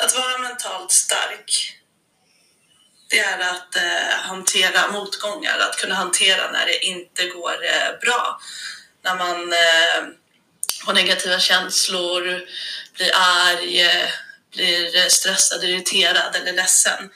Att 0.00 0.14
vara 0.14 0.38
mentalt 0.38 0.92
stark, 0.92 1.76
det 3.08 3.18
är 3.18 3.38
att 3.38 3.76
eh, 3.76 4.18
hantera 4.22 4.92
motgångar, 4.92 5.58
att 5.58 5.76
kunna 5.76 5.94
hantera 5.94 6.50
när 6.52 6.66
det 6.66 6.84
inte 6.84 7.26
går 7.26 7.64
eh, 7.64 7.98
bra. 8.00 8.40
När 9.02 9.16
man 9.16 9.52
eh, 9.52 10.14
har 10.84 10.94
negativa 10.94 11.38
känslor, 11.38 12.48
blir 12.94 13.10
arg, 13.14 13.90
blir 14.52 14.96
eh, 14.96 15.06
stressad, 15.06 15.64
irriterad 15.64 16.36
eller 16.36 16.52
ledsen. 16.52 17.10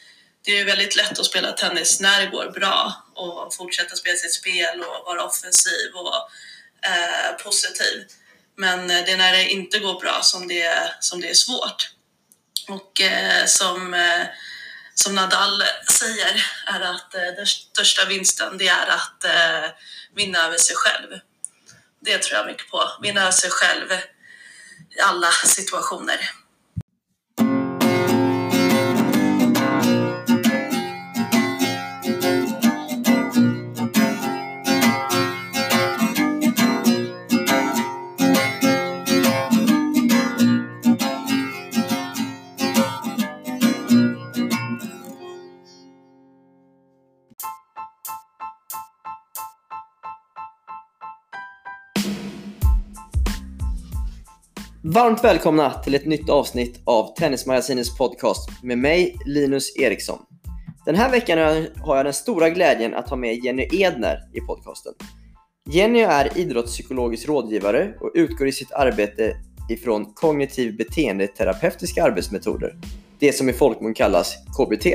Det 0.45 0.51
är 0.51 0.57
ju 0.57 0.65
väldigt 0.65 0.97
lätt 0.97 1.19
att 1.19 1.27
spela 1.27 1.53
tennis 1.53 2.01
när 2.01 2.21
det 2.21 2.27
går 2.27 2.51
bra 2.51 3.05
och 3.15 3.55
fortsätta 3.55 3.97
spela 3.97 4.17
sitt 4.17 4.35
spel 4.35 4.81
och 4.81 5.05
vara 5.07 5.25
offensiv 5.25 5.95
och 5.95 6.15
eh, 6.89 7.45
positiv. 7.45 8.05
Men 8.57 8.91
eh, 8.91 9.05
det 9.05 9.13
är 9.13 9.17
när 9.17 9.33
det 9.33 9.49
inte 9.49 9.79
går 9.79 10.01
bra 10.01 10.21
som 10.23 10.49
det, 10.49 10.95
som 11.01 11.21
det 11.21 11.31
är 11.31 11.35
svårt. 11.35 11.94
Och 12.69 13.01
eh, 13.01 13.47
som, 13.47 13.95
eh, 13.95 14.27
som 14.95 15.15
Nadal 15.15 15.63
säger 15.91 16.47
är 16.67 16.81
att 16.81 17.15
eh, 17.15 17.21
den 17.37 17.47
största 17.47 18.05
vinsten 18.05 18.59
det 18.59 18.69
är 18.69 18.87
att 18.87 19.25
eh, 19.25 19.71
vinna 20.15 20.39
över 20.39 20.59
sig 20.59 20.77
själv. 20.77 21.21
Det 22.01 22.19
tror 22.19 22.39
jag 22.39 22.47
mycket 22.47 22.71
på. 22.71 22.91
Vinna 23.03 23.21
över 23.21 23.31
sig 23.31 23.51
själv 23.51 23.93
i 24.97 25.01
alla 25.01 25.31
situationer. 25.31 26.31
Varmt 54.95 55.25
välkomna 55.25 55.71
till 55.71 55.95
ett 55.95 56.07
nytt 56.07 56.31
avsnitt 56.31 56.81
av 56.85 57.15
Tennismagasinets 57.15 57.99
podcast 57.99 58.51
med 58.63 58.79
mig 58.79 59.17
Linus 59.27 59.77
Eriksson. 59.77 60.19
Den 60.87 60.95
här 60.95 61.11
veckan 61.11 61.39
har 61.77 61.97
jag 61.97 62.07
den 62.07 62.13
stora 62.13 62.51
glädjen 62.51 62.95
att 62.95 63.09
ha 63.09 63.17
med 63.17 63.45
Jenny 63.45 63.69
Edner 63.73 64.19
i 64.33 64.41
podcasten. 64.41 64.93
Jenny 65.71 66.01
är 66.01 66.39
idrottspsykologisk 66.39 67.29
rådgivare 67.29 67.95
och 68.01 68.11
utgår 68.15 68.49
i 68.49 68.53
sitt 68.53 68.73
arbete 68.73 69.37
ifrån 69.71 70.13
kognitiv 70.15 70.77
beteendeterapeutiska 70.77 72.05
arbetsmetoder, 72.05 72.77
det 73.19 73.33
som 73.33 73.49
i 73.49 73.53
folkmun 73.53 73.95
kallas 73.95 74.35
KBT. 74.59 74.87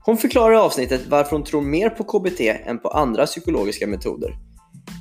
Hon 0.00 0.16
förklarar 0.16 0.54
i 0.54 0.56
avsnittet 0.56 1.06
varför 1.08 1.30
hon 1.30 1.44
tror 1.44 1.62
mer 1.62 1.90
på 1.90 2.04
KBT 2.04 2.40
än 2.40 2.78
på 2.78 2.88
andra 2.88 3.26
psykologiska 3.26 3.86
metoder. 3.86 4.45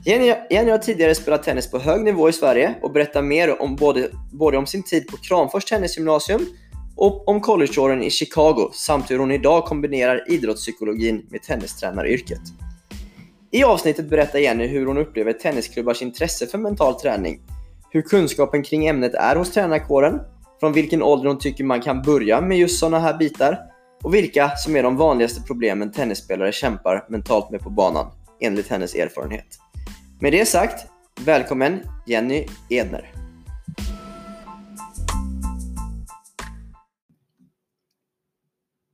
Jenny, 0.07 0.33
Jenny 0.49 0.71
har 0.71 0.77
tidigare 0.77 1.15
spelat 1.15 1.43
tennis 1.43 1.71
på 1.71 1.79
hög 1.79 2.03
nivå 2.03 2.29
i 2.29 2.33
Sverige 2.33 2.75
och 2.81 2.91
berättar 2.91 3.21
mer 3.21 3.61
om 3.61 3.75
både, 3.75 4.09
både 4.31 4.57
om 4.57 4.65
sin 4.65 4.83
tid 4.83 5.07
på 5.07 5.17
Kramfors 5.17 5.65
tennisgymnasium 5.65 6.45
och 6.95 7.27
om 7.27 7.41
collegeåren 7.41 8.03
i 8.03 8.09
Chicago 8.09 8.69
samt 8.73 9.11
hur 9.11 9.19
hon 9.19 9.31
idag 9.31 9.65
kombinerar 9.65 10.31
idrottspsykologin 10.31 11.25
med 11.29 11.41
tennistränaryrket. 11.41 12.39
I 13.51 13.63
avsnittet 13.63 14.09
berättar 14.09 14.39
Jenny 14.39 14.67
hur 14.67 14.85
hon 14.85 14.97
upplever 14.97 15.33
tennisklubbars 15.33 16.01
intresse 16.01 16.47
för 16.47 16.57
mental 16.57 16.99
träning, 16.99 17.41
hur 17.89 18.01
kunskapen 18.01 18.63
kring 18.63 18.87
ämnet 18.87 19.13
är 19.13 19.35
hos 19.35 19.51
tränarkåren, 19.51 20.19
från 20.59 20.73
vilken 20.73 21.03
ålder 21.03 21.27
hon 21.27 21.39
tycker 21.39 21.63
man 21.63 21.81
kan 21.81 22.01
börja 22.01 22.41
med 22.41 22.57
just 22.57 22.79
sådana 22.79 22.99
här 22.99 23.17
bitar 23.17 23.59
och 24.03 24.13
vilka 24.13 24.51
som 24.57 24.75
är 24.75 24.83
de 24.83 24.97
vanligaste 24.97 25.41
problemen 25.41 25.91
tennisspelare 25.91 26.51
kämpar 26.51 27.05
mentalt 27.09 27.49
med 27.49 27.59
på 27.59 27.69
banan, 27.69 28.11
enligt 28.41 28.67
hennes 28.67 28.95
erfarenhet. 28.95 29.64
Med 30.25 30.33
det 30.33 30.45
sagt, 30.45 30.87
välkommen 31.25 31.81
Jenny 32.07 32.45
Edner. 32.69 33.11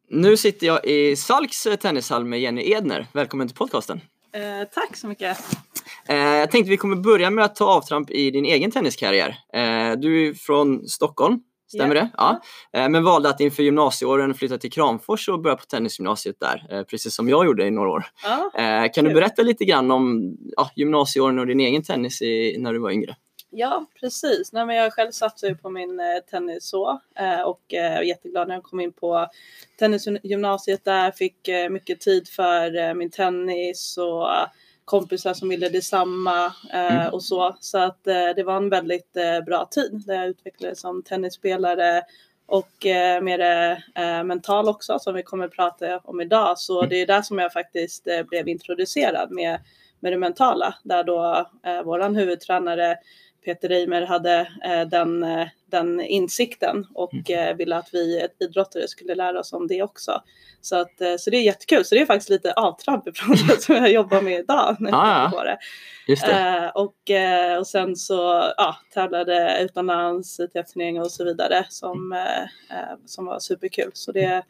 Nu 0.09 0.37
sitter 0.37 0.67
jag 0.67 0.85
i 0.85 1.15
Salks 1.15 1.67
tennishall 1.81 2.25
med 2.25 2.39
Jenny 2.41 2.71
Edner. 2.71 3.07
Välkommen 3.13 3.47
till 3.47 3.57
podcasten. 3.57 4.01
Eh, 4.33 4.67
tack 4.73 4.97
så 4.97 5.07
mycket. 5.07 5.37
Eh, 6.07 6.15
jag 6.15 6.51
tänkte 6.51 6.69
vi 6.69 6.77
kommer 6.77 6.95
börja 6.95 7.29
med 7.29 7.45
att 7.45 7.55
ta 7.55 7.65
avtramp 7.65 8.11
i 8.11 8.31
din 8.31 8.45
egen 8.45 8.71
tenniskarriär. 8.71 9.29
Eh, 9.53 9.99
du 9.99 10.27
är 10.27 10.33
från 10.33 10.87
Stockholm, 10.87 11.39
stämmer 11.71 11.95
yeah. 11.95 12.07
det? 12.07 12.11
Ja. 12.17 12.41
Eh, 12.73 12.89
men 12.89 13.03
valde 13.03 13.29
att 13.29 13.39
inför 13.39 13.63
gymnasieåren 13.63 14.33
flytta 14.33 14.57
till 14.57 14.71
Kramfors 14.71 15.29
och 15.29 15.41
börja 15.41 15.55
på 15.55 15.65
tennisgymnasiet 15.65 16.35
där, 16.39 16.67
eh, 16.69 16.83
precis 16.83 17.15
som 17.15 17.29
jag 17.29 17.45
gjorde 17.45 17.65
i 17.65 17.71
några 17.71 17.89
år. 17.89 18.05
Ja. 18.23 18.51
Eh, 18.61 18.91
kan 18.91 19.05
du 19.05 19.13
berätta 19.13 19.41
lite 19.41 19.65
grann 19.65 19.91
om 19.91 20.35
ja, 20.57 20.71
gymnasieåren 20.75 21.39
och 21.39 21.47
din 21.47 21.59
egen 21.59 21.83
tennis 21.83 22.21
i, 22.21 22.55
när 22.59 22.73
du 22.73 22.79
var 22.79 22.91
yngre? 22.91 23.15
Ja, 23.49 23.85
precis. 23.99 24.53
Nej, 24.53 24.65
men 24.65 24.75
jag 24.75 24.93
själv 24.93 25.11
satsade 25.11 25.55
på 25.55 25.69
min 25.69 26.01
tennis 26.31 26.69
så 26.69 26.99
och 27.45 27.61
var 27.73 28.01
jätteglad 28.01 28.47
när 28.47 28.55
jag 28.55 28.63
kom 28.63 28.79
in 28.79 28.93
på 28.93 29.27
tennisgymnasiet 29.79 30.85
där. 30.85 31.11
Fick 31.11 31.49
mycket 31.69 32.01
tid 32.01 32.27
för 32.27 32.93
min 32.93 33.09
tennis 33.09 33.97
och 33.97 34.27
kompisar 34.85 35.33
som 35.33 35.49
ville 35.49 35.69
detsamma 35.69 36.45
eh, 36.73 36.95
mm. 36.95 37.13
och 37.13 37.23
så. 37.23 37.55
Så 37.59 37.77
att 37.77 38.07
eh, 38.07 38.29
det 38.35 38.43
var 38.43 38.57
en 38.57 38.69
väldigt 38.69 39.17
eh, 39.17 39.41
bra 39.45 39.67
tid 39.71 40.03
där 40.07 40.15
jag 40.15 40.27
utvecklades 40.27 40.79
som 40.79 41.03
tennisspelare 41.03 42.03
och 42.45 42.85
eh, 42.85 43.21
mer 43.21 43.39
eh, 43.95 44.23
mental 44.23 44.69
också 44.69 44.99
som 44.99 45.15
vi 45.15 45.23
kommer 45.23 45.45
att 45.45 45.51
prata 45.51 45.97
om 45.97 46.21
idag. 46.21 46.59
Så 46.59 46.79
mm. 46.79 46.89
det 46.89 46.95
är 46.95 47.07
där 47.07 47.21
som 47.21 47.39
jag 47.39 47.53
faktiskt 47.53 48.07
eh, 48.07 48.23
blev 48.23 48.47
introducerad 48.47 49.31
med, 49.31 49.59
med 49.99 50.13
det 50.13 50.17
mentala 50.17 50.75
där 50.83 51.03
då 51.03 51.47
eh, 51.65 51.83
våran 51.83 52.15
huvudtränare 52.15 52.97
Peter 53.45 53.69
Reimer 53.69 54.01
hade 54.01 54.39
eh, 54.63 54.87
den, 54.87 55.23
eh, 55.23 55.47
den 55.65 56.01
insikten 56.01 56.87
och 56.93 57.13
mm. 57.13 57.49
eh, 57.49 57.55
ville 57.55 57.77
att 57.77 57.89
vi 57.93 58.27
idrottare 58.39 58.87
skulle 58.87 59.15
lära 59.15 59.39
oss 59.39 59.53
om 59.53 59.67
det 59.67 59.83
också. 59.83 60.21
Så, 60.63 60.75
att, 60.75 61.01
så 61.19 61.29
det 61.29 61.37
är 61.37 61.41
jättekul. 61.41 61.85
Så 61.85 61.95
det 61.95 62.01
är 62.01 62.05
faktiskt 62.05 62.29
lite 62.29 62.53
avtramp 62.53 63.07
ifrån 63.07 63.35
det 63.47 63.61
som 63.61 63.75
jag 63.75 63.91
jobbar 63.91 64.21
med 64.21 64.39
idag. 64.39 64.75
När 64.79 64.91
ah, 64.93 65.21
jag 65.21 65.31
på 65.31 65.43
det. 65.43 65.57
Just 66.07 66.25
det. 66.25 66.71
Och, 66.75 66.95
och 67.59 67.67
sen 67.67 67.95
så 67.95 68.51
ja, 68.57 68.75
tävlade 68.93 69.57
utomlands, 69.61 70.39
ITF-turneringar 70.39 71.01
och 71.01 71.11
så 71.11 71.23
vidare 71.23 71.65
som, 71.69 72.25
som 73.05 73.25
var 73.25 73.39
superkul. 73.39 73.91
Så 73.93 74.11
det 74.11 74.43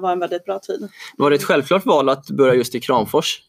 var 0.00 0.12
en 0.12 0.18
väldigt 0.18 0.44
bra 0.44 0.58
tid. 0.58 0.88
Var 1.16 1.30
det 1.30 1.36
ett 1.36 1.44
självklart 1.44 1.86
val 1.86 2.08
att 2.08 2.30
börja 2.30 2.54
just 2.54 2.74
i 2.74 2.80
Kramfors? 2.80 3.45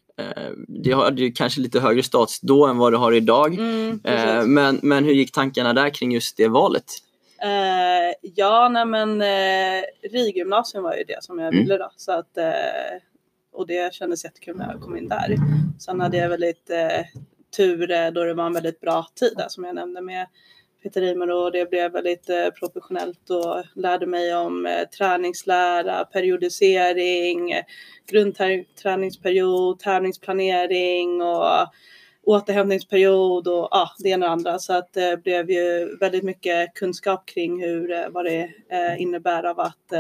Det 0.68 0.92
hade 0.92 1.22
ju 1.22 1.32
kanske 1.32 1.62
lite 1.62 1.80
högre 1.80 2.04
status 2.04 2.40
då 2.42 2.66
än 2.66 2.78
vad 2.78 2.94
det 2.94 2.98
har 2.98 3.12
idag. 3.12 3.54
Mm, 3.54 4.00
men, 4.54 4.80
men 4.84 5.04
hur 5.06 5.14
gick 5.14 5.32
tankarna 5.32 5.74
där 5.74 5.90
kring 5.90 6.12
just 6.12 6.38
det 6.38 6.48
valet? 6.48 6.86
Uh, 7.44 8.14
ja, 8.22 8.70
nej 8.70 8.86
men 8.86 9.22
uh, 9.22 9.84
RIG-gymnasium 10.12 10.84
var 10.84 10.96
ju 10.96 11.04
det 11.04 11.24
som 11.24 11.40
jag 11.40 11.48
mm. 11.48 11.64
ville 11.64 11.78
då. 11.78 11.92
Så 11.96 12.12
att, 12.12 12.38
uh, 12.38 13.00
och 13.54 13.68
det 13.68 13.94
kändes 13.94 14.24
jättekul 14.24 14.58
när 14.58 14.72
jag 14.72 14.82
kom 14.82 14.98
in 14.98 15.08
där. 15.08 15.36
Sen 15.80 16.00
hade 16.00 16.18
jag 16.18 16.30
väldigt 16.30 16.70
uh, 16.70 17.22
tur 17.58 18.12
då 18.12 18.24
det 18.24 18.34
var 18.34 18.46
en 18.46 18.54
väldigt 18.54 18.80
bra 18.80 19.08
tid 19.20 19.34
där, 19.38 19.48
som 19.50 19.64
jag 19.64 19.76
nämnde 19.76 20.02
med 20.02 20.28
Peter 20.84 21.02
Reimer 21.02 21.32
och 21.32 21.52
det 21.52 21.70
blev 21.70 21.92
väldigt 21.92 22.30
eh, 22.30 22.50
professionellt 22.50 23.30
och 23.30 23.64
lärde 23.76 24.06
mig 24.06 24.36
om 24.36 24.66
eh, 24.66 24.88
träningslära, 24.98 26.06
periodisering, 26.06 27.54
grundträningsperiod, 28.12 29.80
tävlingsplanering 29.80 31.22
och 31.22 31.68
återhämtningsperiod 32.24 33.48
och 33.48 33.68
ja, 33.72 33.90
det 34.00 34.10
ena 34.10 34.26
och 34.26 34.32
andra. 34.32 34.60
Så 34.60 34.74
att 34.74 34.94
det 34.94 35.24
blev 35.24 35.52
ju 35.52 35.98
väldigt 36.00 36.24
mycket 36.24 36.74
kunskap 36.74 37.26
kring 37.26 37.62
hur, 37.64 37.92
eh, 37.92 38.10
vad 38.10 38.26
det 38.26 38.50
eh, 38.70 39.02
innebär 39.02 39.44
av 39.44 39.60
att 39.60 39.94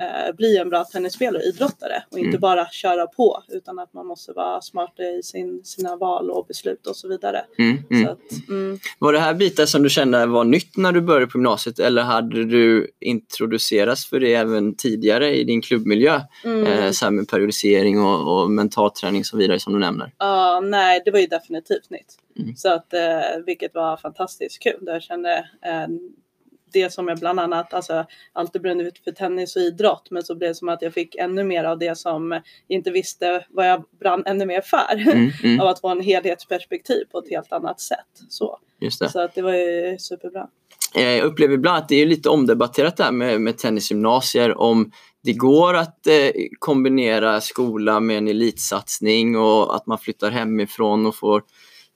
eh, 0.00 0.34
bli 0.36 0.56
en 0.56 0.68
bra 0.68 0.84
tennisspelare 0.84 1.42
och 1.42 1.48
idrottare 1.48 2.02
och 2.10 2.18
inte 2.18 2.28
mm. 2.28 2.40
bara 2.40 2.68
köra 2.68 3.06
på 3.06 3.42
utan 3.48 3.78
att 3.78 3.92
man 3.92 4.06
måste 4.06 4.32
vara 4.32 4.60
smart 4.60 5.00
i 5.00 5.22
sin, 5.22 5.64
sina 5.64 5.96
val 5.96 6.30
och 6.30 6.46
beslut 6.46 6.86
och 6.86 6.96
så 6.96 7.08
vidare. 7.08 7.44
Mm, 7.58 7.78
mm. 7.90 8.04
Så 8.04 8.12
att, 8.12 8.48
mm. 8.48 8.78
var 8.98 9.12
det 9.12 9.18
här 9.18 9.34
bitar 9.34 9.66
som 9.66 9.82
du 9.82 9.90
kände 9.90 10.26
var 10.26 10.44
nytt 10.44 10.76
när 10.76 10.92
du 10.92 11.00
började 11.00 11.26
på 11.26 11.38
gymnasiet 11.38 11.78
eller 11.78 12.02
hade 12.02 12.44
du 12.44 12.90
introducerats 13.00 14.06
för 14.06 14.20
det 14.20 14.34
även 14.34 14.74
tidigare 14.74 15.36
i 15.36 15.44
din 15.44 15.62
klubbmiljö? 15.62 16.20
Mm. 16.44 16.66
Eh, 16.66 16.90
så 16.90 17.10
med 17.10 17.28
periodisering 17.28 18.00
och, 18.00 18.42
och 18.42 18.50
mentalträning 18.50 19.20
och 19.20 19.26
så 19.26 19.36
vidare 19.36 19.60
som 19.60 19.72
du 19.72 19.78
nämner. 19.78 20.12
Ja, 20.18 20.60
uh, 20.62 20.68
nej 20.68 21.02
det 21.04 21.10
var 21.10 21.18
ju 21.18 21.26
definitivt 21.26 21.90
nytt. 21.90 22.18
Mm. 22.38 22.56
Så 22.56 22.72
att, 22.72 22.92
eh, 22.94 23.00
vilket 23.46 23.74
var 23.74 23.96
fantastiskt 23.96 24.62
kul. 24.62 24.80
Jag 24.80 25.02
kände 25.02 25.48
eh, 25.62 25.86
det 26.72 26.92
som 26.92 27.08
jag 27.08 27.18
bland 27.18 27.40
annat, 27.40 27.74
alltså 27.74 28.06
alltid 28.32 28.62
brunnit 28.62 28.86
ut 28.86 28.98
för 29.04 29.12
tennis 29.12 29.56
och 29.56 29.62
idrott, 29.62 30.08
men 30.10 30.22
så 30.22 30.34
blev 30.34 30.50
det 30.50 30.54
som 30.54 30.68
att 30.68 30.82
jag 30.82 30.94
fick 30.94 31.14
ännu 31.14 31.44
mer 31.44 31.64
av 31.64 31.78
det 31.78 31.98
som 31.98 32.30
jag 32.30 32.42
inte 32.76 32.90
visste 32.90 33.46
vad 33.48 33.68
jag 33.68 33.84
brann 34.00 34.22
ännu 34.26 34.46
mer 34.46 34.60
för. 34.60 35.10
Mm, 35.12 35.30
mm. 35.42 35.60
av 35.60 35.68
att 35.68 35.80
få 35.80 35.88
en 35.88 36.00
helhetsperspektiv 36.00 37.04
på 37.12 37.18
ett 37.18 37.30
helt 37.30 37.52
annat 37.52 37.80
sätt. 37.80 37.98
Så, 38.28 38.58
så 39.10 39.20
att 39.20 39.34
det 39.34 39.42
var 39.42 39.54
ju 39.54 39.98
superbra. 39.98 40.48
eh, 40.94 41.02
jag 41.02 41.24
upplever 41.24 41.54
ibland 41.54 41.78
att 41.78 41.88
det 41.88 42.02
är 42.02 42.06
lite 42.06 42.28
omdebatterat 42.28 42.96
där 42.96 43.12
med, 43.12 43.40
med 43.40 43.58
tennisgymnasier 43.58 44.58
om 44.58 44.92
det 45.22 45.32
går 45.32 45.74
att 45.74 46.06
eh, 46.06 46.30
kombinera 46.58 47.40
skola 47.40 48.00
med 48.00 48.18
en 48.18 48.28
elitsatsning 48.28 49.36
och 49.36 49.76
att 49.76 49.86
man 49.86 49.98
flyttar 49.98 50.30
hemifrån 50.30 51.06
och 51.06 51.16
får 51.16 51.42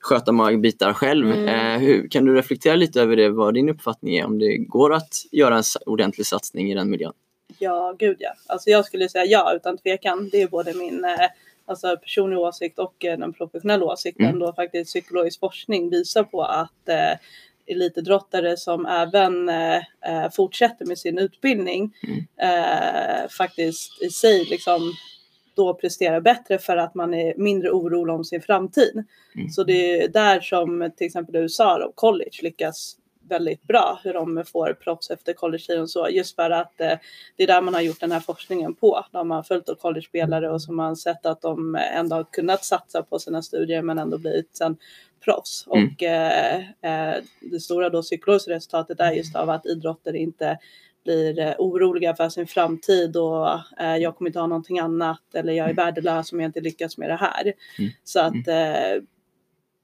sköta 0.00 0.32
många 0.32 0.58
bitar 0.58 0.92
själv. 0.92 1.30
Mm. 1.30 1.48
Eh, 1.48 1.78
hur, 1.80 2.08
kan 2.08 2.24
du 2.24 2.34
reflektera 2.34 2.76
lite 2.76 3.00
över 3.00 3.16
det, 3.16 3.28
vad 3.28 3.54
din 3.54 3.68
uppfattning 3.68 4.16
är 4.16 4.24
om 4.24 4.38
det 4.38 4.56
går 4.56 4.92
att 4.94 5.14
göra 5.32 5.56
en 5.56 5.62
ordentlig 5.86 6.26
satsning 6.26 6.72
i 6.72 6.74
den 6.74 6.90
miljön? 6.90 7.12
Ja, 7.58 7.94
gud 7.98 8.16
ja. 8.20 8.30
Alltså 8.46 8.70
jag 8.70 8.84
skulle 8.84 9.08
säga 9.08 9.24
ja 9.24 9.52
utan 9.54 9.78
tvekan. 9.78 10.28
Det 10.32 10.42
är 10.42 10.48
både 10.48 10.74
min 10.74 11.04
eh, 11.04 11.28
alltså 11.66 11.96
personliga 11.96 12.38
åsikt 12.40 12.78
och 12.78 13.04
eh, 13.04 13.18
den 13.18 13.32
professionella 13.32 13.84
åsikten 13.84 14.26
Mm. 14.26 14.38
då 14.38 14.52
faktiskt 14.52 14.90
psykologisk 14.90 15.40
forskning 15.40 15.90
visar 15.90 16.22
på 16.24 16.42
att 16.42 16.88
eh, 16.88 17.18
elitidrottare 17.66 18.56
som 18.56 18.86
även 18.86 19.48
eh, 19.48 19.76
eh, 19.76 20.30
fortsätter 20.32 20.86
med 20.86 20.98
sin 20.98 21.18
utbildning 21.18 21.92
Mm. 22.02 22.26
eh, 22.42 23.28
faktiskt 23.28 24.02
i 24.02 24.10
sig 24.10 24.44
liksom 24.44 24.92
då 25.54 25.74
presterar 25.74 26.20
bättre 26.20 26.58
för 26.58 26.76
att 26.76 26.94
man 26.94 27.14
är 27.14 27.34
mindre 27.36 27.70
orolig 27.70 28.14
om 28.14 28.24
sin 28.24 28.42
framtid. 28.42 29.04
Mm. 29.34 29.48
Så 29.48 29.64
det 29.64 30.02
är 30.02 30.08
där 30.08 30.40
som 30.40 30.90
till 30.96 31.06
exempel 31.06 31.36
USA 31.36 31.84
och 31.84 31.94
college 31.94 32.38
lyckas 32.42 32.96
väldigt 33.30 33.62
bra 33.62 34.00
hur 34.04 34.12
de 34.12 34.44
får 34.46 34.72
proffs 34.72 35.10
efter 35.10 35.32
college 35.32 35.80
och 35.80 35.90
så 35.90 36.08
just 36.10 36.36
för 36.36 36.50
att 36.50 36.80
eh, 36.80 36.98
det 37.36 37.42
är 37.42 37.46
där 37.46 37.62
man 37.62 37.74
har 37.74 37.80
gjort 37.80 38.00
den 38.00 38.12
här 38.12 38.20
forskningen 38.20 38.74
på. 38.74 39.06
De 39.12 39.30
har 39.30 39.42
följt 39.42 39.80
college-spelare 39.80 40.50
och 40.50 40.62
som 40.62 40.78
har 40.78 40.94
sett 40.94 41.26
att 41.26 41.42
de 41.42 41.74
ändå 41.94 42.16
har 42.16 42.24
kunnat 42.24 42.64
satsa 42.64 43.02
på 43.02 43.18
sina 43.18 43.42
studier 43.42 43.82
men 43.82 43.98
ändå 43.98 44.18
blivit 44.18 44.56
sen 44.56 44.76
proffs. 45.24 45.66
Mm. 45.66 45.86
Och 45.88 46.02
eh, 46.02 46.58
eh, 46.58 47.22
det 47.40 47.60
stora 47.60 47.90
då 47.90 48.02
psykologiska 48.02 48.52
resultatet 48.52 49.00
är 49.00 49.12
just 49.12 49.36
av 49.36 49.50
att 49.50 49.66
idrottare 49.66 50.18
inte 50.18 50.58
blir 51.04 51.38
eh, 51.38 51.54
oroliga 51.58 52.14
för 52.14 52.28
sin 52.28 52.46
framtid 52.46 53.16
och 53.16 53.48
eh, 53.80 53.96
jag 53.96 54.16
kommer 54.16 54.28
inte 54.28 54.40
ha 54.40 54.46
någonting 54.46 54.78
annat 54.78 55.34
eller 55.34 55.52
jag 55.52 55.70
är 55.70 55.74
värdelös 55.74 56.32
om 56.32 56.40
jag 56.40 56.48
inte 56.48 56.60
lyckas 56.60 56.98
med 56.98 57.10
det 57.10 57.16
här. 57.16 57.52
Mm. 57.78 57.90
Så 58.04 58.20
att 58.20 58.48
eh, 58.48 59.02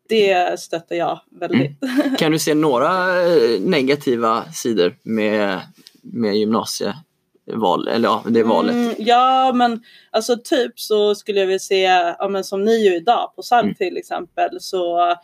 det 0.08 0.60
stöttar 0.60 0.96
jag 0.96 1.20
väldigt. 1.30 1.78
Kan 2.18 2.32
du 2.32 2.38
se 2.38 2.54
några 2.54 3.22
eh, 3.22 3.60
negativa 3.60 4.44
sidor 4.52 4.96
med, 5.02 5.60
med 6.02 6.36
gymnasieval, 6.36 7.88
eller 7.88 8.08
ja, 8.08 8.24
det 8.28 8.42
valet? 8.42 8.74
Mm, 8.74 8.94
ja, 8.98 9.52
men 9.54 9.82
alltså 10.10 10.36
typ 10.44 10.80
så 10.80 11.14
skulle 11.14 11.40
jag 11.40 11.46
vilja 11.46 11.58
se, 11.58 11.80
ja, 12.18 12.28
men 12.28 12.44
som 12.44 12.64
ni 12.64 12.86
gör 12.86 12.96
idag 12.96 13.32
på 13.36 13.42
SALT 13.42 13.64
Mm. 13.64 13.74
till 13.74 13.96
exempel, 13.96 14.60
så 14.60 15.14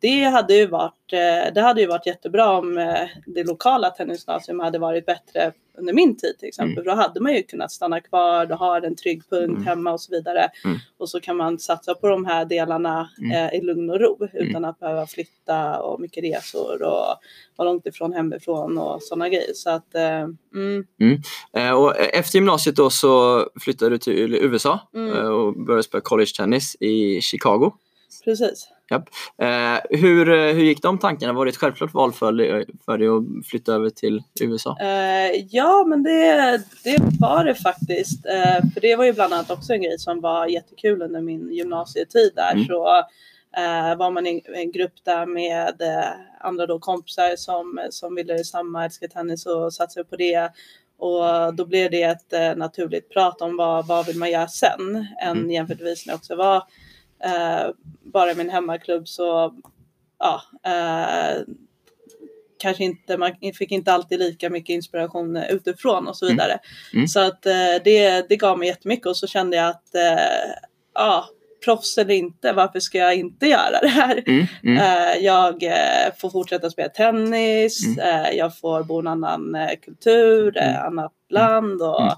det 0.00 0.22
hade 0.24 0.54
ju 0.54 0.66
varit, 0.66 1.12
eh, 1.12 1.54
det 1.54 1.60
hade 1.60 1.80
ju 1.80 1.86
varit 1.86 2.06
jättebra 2.06 2.58
om 2.58 2.78
eh, 2.78 3.08
det 3.26 3.44
lokala 3.44 3.90
tennisgymnasium 3.90 4.60
hade 4.60 4.78
varit 4.78 5.06
bättre 5.06 5.52
under 5.78 5.92
min 5.92 6.16
tid 6.16 6.38
till 6.38 6.48
exempel. 6.48 6.72
Mm. 6.72 6.84
För 6.84 6.90
då 6.90 6.96
hade 6.96 7.20
man 7.20 7.34
ju 7.34 7.42
kunnat 7.42 7.72
stanna 7.72 8.00
kvar, 8.00 8.46
då 8.46 8.54
har 8.54 8.82
en 8.82 8.96
trygg 8.96 9.22
punkt 9.30 9.50
Mm. 9.50 9.66
hemma 9.66 9.92
och 9.92 10.00
så 10.00 10.12
vidare. 10.12 10.48
Mm. 10.64 10.78
Och 10.98 11.08
så 11.08 11.20
kan 11.20 11.36
man 11.36 11.58
satsa 11.58 11.94
på 11.94 12.08
de 12.08 12.24
här 12.24 12.44
delarna 12.44 13.10
Mm. 13.18 13.30
eh, 13.48 13.54
i 13.54 13.60
lugn 13.60 13.90
och 13.90 14.00
ro 14.00 14.28
utan 14.32 14.64
att 14.64 14.78
behöva 14.78 15.06
flytta 15.06 15.80
och 15.82 16.00
mycket 16.00 16.24
resor 16.24 16.82
och 16.82 17.16
vara 17.56 17.68
långt 17.68 17.86
ifrån 17.86 18.12
hemifrån 18.12 18.78
och 18.78 19.02
sådana 19.02 19.28
grejer. 19.28 19.52
Så 19.54 19.70
att, 19.70 19.94
eh, 19.94 20.28
mm, 20.54 20.84
Eh, 21.56 21.72
Och 21.72 21.96
efter 21.98 22.38
gymnasiet 22.38 22.76
då 22.76 22.90
så 22.90 23.44
flyttade 23.60 23.90
du 23.90 23.98
till 23.98 24.34
USA 24.34 24.78
Mm. 24.94 25.16
eh, 25.16 25.24
och 25.28 25.54
började 25.66 25.82
spela 25.82 26.00
college 26.00 26.30
tennis 26.36 26.76
i 26.80 27.20
Chicago. 27.20 27.72
precis. 28.24 28.68
Eh, 28.94 29.98
hur, 29.98 30.28
eh, 30.32 30.54
hur 30.54 30.62
gick 30.64 30.82
de 30.82 30.98
tankarna? 30.98 31.32
Var 31.32 31.44
det 31.44 31.48
ett 31.50 31.56
självklart 31.56 31.94
val 31.94 32.12
för, 32.12 32.32
dig- 32.32 32.66
för 32.84 32.98
dig 32.98 33.08
att 33.08 33.46
flytta 33.46 33.72
över 33.74 33.90
till 33.90 34.22
USA? 34.40 34.76
Eh, 34.80 35.44
ja, 35.50 35.84
men 35.86 36.02
det, 36.02 36.62
det 36.84 36.98
var 37.20 37.44
det 37.44 37.54
faktiskt. 37.54 38.26
Eh, 38.26 38.70
för 38.74 38.80
det 38.80 38.96
var 38.96 39.04
ju 39.04 39.12
bland 39.12 39.32
annat 39.34 39.50
också 39.50 39.72
en 39.72 39.82
grej 39.82 39.98
som 39.98 40.20
var 40.20 40.46
jättekul 40.46 41.02
under 41.02 41.20
min 41.20 41.52
gymnasietid 41.52 42.32
där. 42.36 42.52
Mm. 42.52 42.64
Så 42.66 42.98
eh, 43.56 43.96
var 43.96 44.10
man 44.10 44.26
i 44.26 44.42
en 44.54 44.72
grupp 44.72 44.94
där 45.04 45.26
med 45.26 45.82
eh, 45.82 46.10
andra 46.40 46.66
då 46.66 46.78
kompisar 46.78 47.36
som, 47.36 47.80
som 47.90 48.14
ville 48.14 48.32
detsamma, 48.34 48.84
älskar 48.84 49.08
tennis 49.08 49.46
och 49.46 49.72
satsade 49.72 50.04
på 50.04 50.16
det. 50.16 50.50
Och 50.98 51.54
då 51.54 51.66
blev 51.66 51.90
det 51.90 52.02
ett 52.02 52.56
naturligt 52.58 53.08
prat 53.10 53.40
om 53.42 53.56
vad, 53.56 53.86
vad 53.86 54.06
vill 54.06 54.16
man 54.18 54.30
göra 54.30 54.48
sen. 54.48 55.06
Än 55.22 55.36
Mm. 55.38 55.50
jämförelsevis 55.50 56.06
när 56.06 56.12
jag 56.12 56.18
också 56.18 56.36
var 56.36 56.62
bara 58.12 58.30
i 58.30 58.34
min 58.34 58.50
hemmaklubb 58.50 59.08
så 59.08 59.54
ja, 60.18 60.42
eh, 60.66 61.42
kanske 62.58 62.84
inte, 62.84 63.16
man 63.16 63.32
fick 63.58 63.70
inte 63.72 63.92
alltid 63.92 64.18
lika 64.18 64.50
mycket 64.50 64.74
inspiration 64.74 65.36
eh, 65.36 65.50
utifrån 65.50 66.08
och 66.08 66.16
så 66.16 66.24
Mm. 66.26 66.36
vidare. 66.36 66.58
Mm. 66.94 67.08
Så 67.08 67.20
att 67.20 67.46
eh, 67.46 67.52
det, 67.84 68.28
det 68.28 68.36
gav 68.36 68.58
mig 68.58 68.68
jättemycket 68.68 69.06
och 69.06 69.16
så 69.16 69.26
kände 69.26 69.56
jag 69.56 69.68
att 69.68 69.94
eh, 69.94 70.50
ja, 70.94 71.24
proffs 71.64 71.98
eller 71.98 72.14
inte, 72.14 72.52
varför 72.52 72.80
ska 72.80 72.98
jag 72.98 73.14
inte 73.16 73.46
göra 73.46 73.80
det 73.82 73.88
här? 73.88 74.22
Mm, 74.26 74.46
mm, 74.64 74.78
Eh, 74.78 75.24
jag 75.24 75.62
eh, 75.62 76.12
får 76.18 76.30
fortsätta 76.30 76.70
spela 76.70 76.88
tennis, 76.88 77.86
Mm. 77.86 77.98
eh, 78.24 78.30
jag 78.30 78.58
får 78.58 78.82
bo 78.82 78.98
i 78.98 79.00
en 79.00 79.06
annan 79.06 79.54
eh, 79.54 79.70
kultur, 79.84 80.56
eh, 80.58 80.68
Mm. 80.76 80.86
annat 80.86 81.12
land 81.30 81.82
och 81.82 82.00
Mm. 82.02 82.14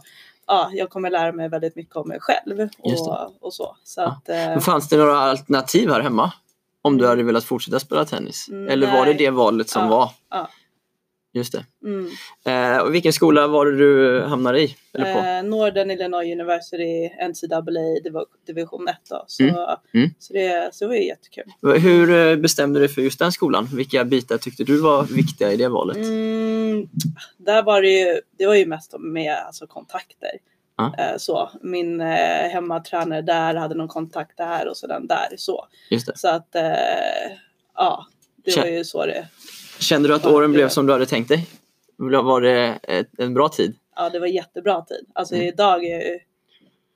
Ja, 0.46 0.70
jag 0.72 0.90
kommer 0.90 1.10
lära 1.10 1.32
mig 1.32 1.48
väldigt 1.48 1.76
mycket 1.76 1.96
om 1.96 2.08
mig 2.08 2.18
själv 2.20 2.68
och, 2.78 3.32
och 3.40 3.54
så. 3.54 3.76
så 3.84 4.00
Ja. 4.00 4.06
att, 4.06 4.28
eh, 4.28 4.34
Men 4.36 4.60
Fanns 4.60 4.88
det 4.88 4.96
några 4.96 5.16
alternativ 5.18 5.90
här 5.90 6.00
hemma? 6.00 6.32
Om 6.82 6.98
du 6.98 7.04
Mm. 7.04 7.10
hade 7.10 7.22
velat 7.22 7.44
fortsätta 7.44 7.80
spela 7.80 8.04
tennis? 8.04 8.48
Mm, 8.48 8.68
Eller 8.68 8.92
var 8.92 9.06
det 9.06 9.12
det 9.14 9.30
valet 9.30 9.68
som 9.70 9.82
Ja, 9.82 9.88
var? 9.88 10.10
Just 11.34 11.52
det. 11.52 11.64
mm. 11.84 12.10
Eh, 12.44 12.78
och 12.82 12.94
vilken 12.94 13.12
skola 13.12 13.46
var 13.46 13.66
det 13.66 13.76
du 13.78 14.20
hamnade 14.22 14.60
i? 14.60 14.76
Eller 14.94 15.14
på? 15.14 15.18
Eh, 15.18 15.42
Northern 15.58 15.90
Illinois 15.90 16.32
University 16.32 17.08
NCAA 17.28 17.60
div- 18.04 18.26
division 18.46 18.88
1 18.88 18.96
då. 19.10 19.24
Så, 19.26 19.42
Mm. 19.42 19.54
Mm. 19.94 20.10
så, 20.18 20.32
det, 20.32 20.74
så 20.74 20.84
det 20.84 20.88
var 20.88 20.94
ju 20.94 21.06
jättekul. 21.06 21.44
Hur 21.80 22.10
eh, 22.30 22.36
bestämde 22.36 22.78
du 22.80 22.86
dig 22.86 22.94
för 22.94 23.02
just 23.02 23.18
den 23.18 23.32
skolan? 23.32 23.68
Vilka 23.72 24.04
bitar 24.04 24.38
tyckte 24.38 24.64
du 24.64 24.80
var 24.80 25.04
viktiga 25.04 25.52
i 25.52 25.56
det 25.56 25.68
valet? 25.68 25.96
Mm, 25.96 26.88
där 27.36 27.62
var 27.62 27.82
det 27.82 27.90
ju, 27.90 28.20
det 28.38 28.46
var 28.46 28.54
ju 28.54 28.66
mest 28.66 28.94
med 28.98 29.36
alltså, 29.46 29.66
kontakter. 29.66 30.30
Ja. 30.76 30.94
Eh, 30.98 31.16
så. 31.16 31.50
Min 31.62 32.00
eh, 32.00 32.06
hemmatränare 32.52 33.22
där 33.22 33.54
hade 33.54 33.74
någon 33.74 33.88
kontakt 33.88 34.36
där 34.36 34.68
och 34.68 34.76
så 34.76 34.86
den 34.86 35.06
där. 35.06 35.28
Så, 35.36 35.66
så 36.14 36.28
att 36.28 36.54
eh, 36.54 36.62
ja, 37.76 38.06
det 38.44 38.50
Kä- 38.50 38.60
var 38.60 38.66
ju 38.66 38.84
så 38.84 39.06
det, 39.06 39.26
Kände 39.82 40.08
du 40.08 40.14
att 40.14 40.26
åren 40.26 40.52
blev 40.52 40.68
som 40.68 40.86
du 40.86 40.92
hade 40.92 41.06
tänkt 41.06 41.28
dig? 41.28 41.46
Var 41.96 42.40
det 42.40 42.78
en 43.18 43.34
bra 43.34 43.48
tid? 43.48 43.74
ja, 43.96 44.10
det 44.10 44.18
var 44.20 44.26
jättebra 44.26 44.82
tid. 44.84 45.06
Alltså 45.12 45.34
Mm. 45.34 45.46
idag 45.46 45.84
är 45.84 45.98
jag 46.10 46.20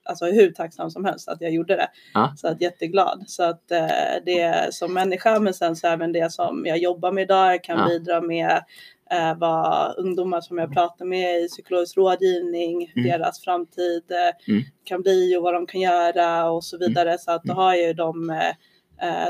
alltså, 0.04 0.24
hur 0.26 0.50
tacksam 0.50 0.90
som 0.90 1.04
helst 1.04 1.28
att 1.28 1.40
jag 1.40 1.50
gjorde 1.50 1.76
det. 1.76 1.88
Ja. 2.14 2.34
Så 2.36 2.48
att 2.48 2.60
jätteglad. 2.60 3.24
Så 3.26 3.42
att 3.42 3.70
eh, 3.70 3.86
det 4.26 4.40
är 4.40 4.70
som 4.70 4.94
människa 4.94 5.40
men 5.40 5.54
sen 5.54 5.76
så 5.76 5.86
även 5.86 6.12
det 6.12 6.32
som 6.32 6.66
jag 6.66 6.78
jobbar 6.78 7.12
med 7.12 7.22
idag. 7.22 7.52
Jag 7.52 7.64
kan 7.64 7.78
Ja. 7.78 7.88
bidra 7.88 8.20
med 8.20 8.62
eh, 9.10 9.38
vad 9.38 9.94
ungdomar 9.98 10.40
som 10.40 10.58
jag 10.58 10.72
pratar 10.74 11.04
med 11.04 11.40
i 11.42 11.48
psykologisk 11.48 11.96
rådgivning, 11.96 12.92
Mm. 12.96 13.08
deras 13.08 13.40
framtid 13.44 14.02
eh, 14.10 14.52
Mm. 14.54 14.62
kan 14.84 15.02
bli 15.02 15.36
och 15.36 15.42
vad 15.42 15.54
de 15.54 15.66
kan 15.66 15.80
göra 15.80 16.50
och 16.50 16.64
så 16.64 16.78
vidare. 16.78 17.18
Så 17.18 17.30
att 17.30 17.42
då 17.44 17.52
Mm. 17.52 17.62
har 17.62 17.74
jag 17.74 17.86
ju 17.86 17.92
de, 17.92 18.30
eh, 18.30 18.54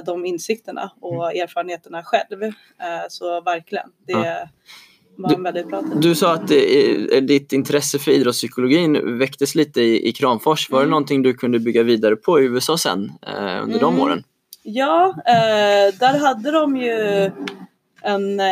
de 0.06 0.25
insikterna 0.26 0.90
och 1.00 1.37
erfarenheterna 1.37 2.02
själv. 2.04 2.42
Eh, 2.42 2.50
så 3.08 3.40
verkligen, 3.40 3.88
det 4.06 4.12
Mm. 5.18 5.28
Var 5.28 5.35
en 5.35 5.42
väldigt 5.42 5.68
bra 5.68 5.82
tid. 5.82 5.90
Du 6.00 6.14
sa 6.14 6.32
att 6.35 6.50
eh, 6.50 7.23
ditt 7.23 7.52
intresse 7.52 7.99
för 7.99 8.11
idrottspsykologin 8.11 9.18
väcktes 9.18 9.54
lite 9.54 9.80
i, 9.82 10.08
i 10.08 10.12
Kramfors. 10.12 10.70
Var 10.70 10.78
det 10.78 10.82
Mm. 10.82 10.90
någonting 10.90 11.23
du 11.23 11.35
kunde 11.35 11.58
bygga 11.58 11.82
vidare 11.82 12.16
på 12.16 12.40
i 12.40 12.44
USA 12.44 12.78
sen 12.78 13.12
eh, 13.26 13.62
under 13.62 13.80
de 13.80 13.94
Mm. 13.94 14.00
åren? 14.00 14.25
Ja, 14.62 15.08
eh, 15.26 15.94
där 15.99 16.18
hade 16.18 16.50
de 16.50 16.76
ju 16.76 17.30
en 18.02 18.40
eh, 18.40 18.46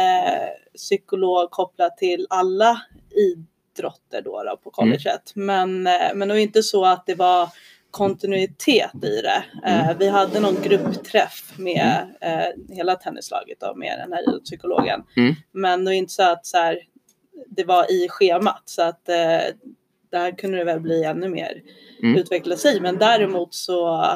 psykolog 0.76 1.50
kopplat 1.50 1.97
till 1.99 2.26
alla 2.30 2.80
idrotter 3.16 4.23
då, 4.23 4.42
då 4.42 4.56
på 4.64 4.71
colleget. 4.71 5.33
Men, 5.35 5.87
eh, 5.87 5.92
men 6.14 6.28
det 6.28 6.35
var 6.35 6.40
inte 6.40 6.62
så 6.62 6.85
att 6.85 7.06
det 7.06 7.14
var 7.14 7.49
kontinuitet 7.95 9.05
i 9.05 9.21
det. 9.23 9.45
Eh, 9.67 9.85
Mm. 9.85 9.99
vi 9.99 10.09
hade 10.09 10.41
någon 10.41 10.63
gruppträff 10.63 11.53
med 11.59 12.15
eh, 12.21 12.75
hela 12.77 12.95
tennislaget 12.97 13.61
då, 13.61 13.75
med 13.77 13.99
den 13.99 14.13
här 14.13 14.23
idrottspsykologen. 14.29 15.03
Mm. 15.17 15.35
Men 15.53 15.85
det 15.85 15.89
var 15.91 15.95
inte 15.95 16.13
så 16.13 16.23
att 16.23 16.47
så 16.47 16.57
här, 16.57 16.79
det 17.49 17.65
var 17.65 17.91
i 17.93 18.09
schemat 18.09 18.63
så 18.65 18.83
att 18.83 19.09
eh, 19.09 19.41
där 20.11 20.39
kunde 20.39 20.59
det 20.59 20.65
väl 20.65 20.81
bli 20.81 21.05
ännu 21.05 21.29
mer 21.29 21.63
Mm. 22.03 22.17
utveckla 22.17 22.57
sig. 22.57 22.81
Men 22.81 22.99
däremot 22.99 23.55
så 23.55 24.07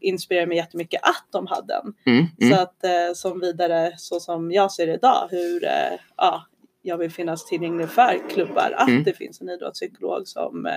inspirerar 0.00 0.46
mig 0.46 0.56
jättemycket 0.56 1.00
att 1.02 1.26
de 1.30 1.46
hade 1.46 1.66
den. 1.74 1.94
Mm, 2.14 2.26
mm, 2.40 2.54
Så 2.54 2.60
att 2.62 2.84
eh, 2.84 3.12
som 3.14 3.40
vidare 3.40 3.92
så 3.96 4.20
som 4.20 4.52
jag 4.52 4.72
ser 4.72 4.86
det 4.86 4.94
idag 4.94 5.28
hur 5.30 5.64
eh, 5.64 5.98
ja, 6.16 6.42
jag 6.82 6.98
vill 6.98 7.10
finnas 7.10 7.44
tillgänglig 7.46 7.88
för 7.88 8.28
klubbar. 8.30 8.74
Att 8.76 8.88
Mm. 8.88 9.02
det 9.02 9.12
finns 9.12 9.40
en 9.40 9.48
idrottspsykolog 9.48 10.28
som 10.28 10.66
eh, 10.66 10.76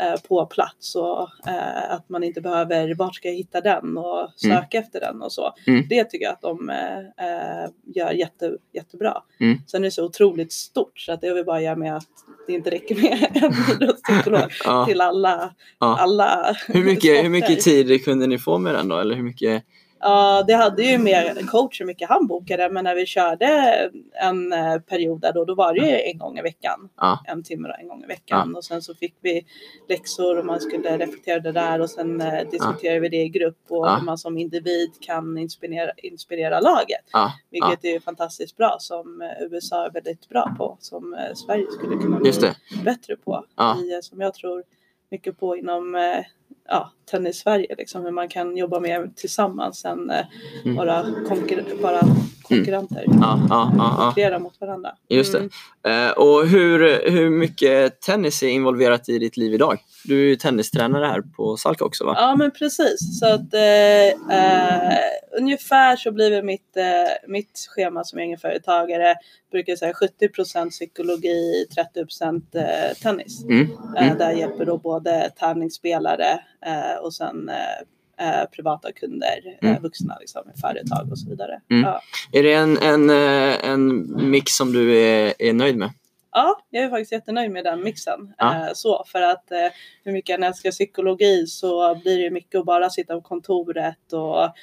eh, 0.00 0.20
på 0.28 0.46
plats 0.46 0.94
och 0.96 1.28
eh, 1.48 1.90
att 1.92 2.08
man 2.08 2.24
inte 2.24 2.40
behöver 2.40 2.94
vart 2.94 3.14
ska 3.14 3.28
jag 3.28 3.34
hitta 3.34 3.60
den 3.60 3.98
och 3.98 4.30
söka 4.36 4.78
efter 4.78 5.00
den 5.00 5.22
och 5.22 5.32
så. 5.32 5.54
Mm. 5.66 5.84
Det 5.88 6.04
tycker 6.04 6.24
jag 6.24 6.32
att 6.32 6.40
de 6.42 6.70
eh, 6.70 7.70
gör 7.94 8.12
jätte, 8.12 8.52
jättebra. 8.74 9.22
Mm. 9.40 9.58
Sen 9.66 9.82
är 9.82 9.84
det 9.86 9.90
så 9.90 10.04
otroligt 10.04 10.52
stort 10.52 10.98
så 11.00 11.12
att 11.12 11.20
det 11.20 11.34
vill 11.34 11.44
bara 11.44 11.60
göra 11.62 11.76
med 11.76 11.96
att 11.96 12.08
det 12.46 12.52
inte 12.52 12.70
räcker 12.70 12.94
med 12.94 13.28
en 13.42 13.52
idrottspsykolog 13.76 14.40
Ja. 14.64 14.86
till 14.86 15.00
alla, 15.00 15.54
Ja. 15.80 15.96
alla 16.00 16.56
Hur 16.68 16.84
mycket, 16.84 17.24
hur 17.24 17.28
mycket 17.30 17.60
tid 17.60 18.04
kunde 18.04 18.26
ni 18.26 18.38
få 18.38 18.58
med 18.58 18.74
den 18.74 18.88
då? 18.88 18.98
Eller 18.98 19.14
hur 19.14 19.22
mycket? 19.22 19.64
Ja, 20.00 20.44
det 20.46 20.52
hade 20.54 20.82
ju 20.82 20.98
mer 20.98 21.46
coach 21.46 21.80
hur 21.80 21.86
mycket 21.86 22.08
han 22.08 22.26
bokade, 22.26 22.70
men 22.70 22.84
när 22.84 22.94
vi 22.94 23.06
körde 23.06 23.46
en 24.12 24.52
eh, 24.52 24.78
period 24.78 25.20
där 25.20 25.32
då, 25.32 25.44
då 25.44 25.54
var 25.54 25.74
det 25.74 25.80
ju 25.86 26.00
en 26.10 26.18
gång 26.18 26.38
i 26.38 26.42
veckan. 26.42 26.88
Ja. 26.96 27.22
En 27.26 27.42
timme 27.42 27.68
då, 27.68 27.74
en 27.80 27.88
gång 27.88 28.04
i 28.04 28.06
veckan. 28.06 28.56
Och 28.56 28.64
sen 28.64 28.82
så 28.82 28.94
fick 28.94 29.14
vi 29.20 29.46
läxor 29.88 30.38
och 30.38 30.46
man 30.46 30.60
skulle 30.60 30.98
reflektera 30.98 31.40
det 31.40 31.52
där 31.52 31.80
och 31.80 31.90
sen 31.90 32.20
eh, 32.20 32.48
diskuterade 32.50 33.00
vi 33.00 33.08
det 33.08 33.22
i 33.22 33.28
grupp 33.28 33.58
och 33.68 33.86
Ja. 33.86 33.96
hur 33.96 34.04
man 34.04 34.18
som 34.18 34.38
individ 34.38 34.90
kan 35.00 35.38
inspirera, 35.38 35.90
inspirera 35.96 36.60
laget. 36.60 37.04
Ja, 37.12 37.32
ja. 37.50 37.68
Vilket 37.68 37.84
är 37.84 38.00
fantastiskt 38.00 38.56
bra 38.56 38.76
som 38.80 39.22
eh, 39.22 39.28
USA 39.50 39.86
är 39.86 39.90
väldigt 39.90 40.28
bra 40.28 40.54
på. 40.58 40.76
Som 40.80 41.16
Sverige 41.34 41.66
skulle 41.70 41.96
kunna 42.02 42.16
bli 42.18 42.32
bättre 42.84 43.16
på. 43.16 43.44
Ja. 43.56 43.76
I, 43.80 44.02
som 44.02 44.20
jag 44.20 44.34
tror 44.34 44.62
mycket 45.10 45.38
på 45.40 45.56
inom 45.56 45.94
ja, 46.68 46.92
tennis 47.10 47.38
Sverige. 47.38 47.74
Liksom, 47.78 48.02
hur 48.04 48.10
man 48.10 48.28
kan 48.28 48.56
jobba 48.56 48.80
mer 48.80 49.10
tillsammans 49.16 49.84
än 49.84 50.10
eh, 50.10 50.26
Mm. 50.64 50.76
bara, 50.76 51.06
bara 51.82 52.00
konkurrenter. 52.48 53.04
Ja, 53.06 53.12
ja, 53.48 53.72
ja, 53.78 53.94
ja. 53.98 54.04
Konkurrera 54.04 54.38
mot 54.38 54.60
varandra. 54.60 54.90
Just 55.08 55.32
det. 55.32 55.38
Mm. 55.38 56.08
Eh, 56.08 56.12
och 56.12 56.46
hur, 56.46 57.10
hur 57.10 57.30
mycket 57.30 58.00
tennis 58.00 58.42
är 58.42 58.48
involverat 58.48 59.08
i 59.08 59.18
ditt 59.18 59.36
liv 59.36 59.54
idag? 59.54 59.78
Du 60.04 60.20
är 60.20 60.24
ju 60.28 60.36
tennistränare 60.36 61.06
här 61.06 61.20
på 61.36 61.56
Salka 61.56 61.84
också 61.84 62.04
va? 62.04 62.14
Ja 62.16 62.36
men 62.36 62.50
precis. 62.50 63.20
Så 63.20 63.26
att 63.26 63.54
eh, 63.54 64.06
eh, 64.08 64.98
ungefär 65.38 65.96
så 65.96 66.12
blir 66.12 66.30
det 66.30 66.42
mitt, 66.42 66.76
eh, 66.76 66.84
mitt 67.28 67.68
schema 67.76 68.04
som 68.04 68.18
egenföretagare. 68.18 69.14
Brukar 69.52 69.76
säga 69.76 69.92
70% 69.92 70.70
psykologi, 70.70 71.66
30% 71.94 72.42
eh, 72.54 72.94
tennis. 73.02 73.44
Mm. 73.44 73.60
Eh, 73.96 74.02
Mm. 74.06 74.18
där 74.18 74.32
hjälper 74.32 74.64
då 74.64 74.78
både 74.78 75.30
tävlingsspelare 75.40 76.40
och 77.02 77.14
sen 77.14 77.50
eh, 78.18 78.40
eh, 78.40 78.44
privata 78.48 78.92
kunder, 78.92 79.56
eh, 79.62 79.68
Mm. 79.70 79.82
vuxna 79.82 80.16
liksom, 80.20 80.42
företag 80.60 81.08
och 81.10 81.18
så 81.18 81.30
vidare. 81.30 81.60
Mm. 81.70 81.82
Ja. 81.84 82.00
Är 82.32 82.42
det 82.42 82.52
en, 82.54 82.78
en, 82.78 83.10
eh, 83.10 83.70
en 83.70 84.30
mix 84.30 84.52
som 84.52 84.72
du 84.72 84.98
är, 84.98 85.34
är 85.38 85.52
nöjd 85.52 85.76
med? 85.76 85.90
Ja, 86.32 86.60
jag 86.70 86.84
är 86.84 86.90
faktiskt 86.90 87.12
jättenöjd 87.12 87.50
med 87.50 87.64
den 87.64 87.82
mixen. 87.84 88.34
Ja. 88.38 88.54
Eh, 88.66 88.70
så, 88.74 89.04
för 89.06 89.22
att 89.22 89.50
eh, 89.52 89.68
hur 90.04 90.12
mycket 90.12 90.38
jag 90.38 90.46
älskar 90.46 90.70
psykologi 90.70 91.46
så 91.46 91.94
blir 91.94 92.18
det 92.24 92.30
mycket 92.30 92.58
att 92.58 92.66
bara 92.66 92.90
sitta 92.90 93.14
på 93.14 93.20
kontoret 93.20 94.12
och 94.12 94.54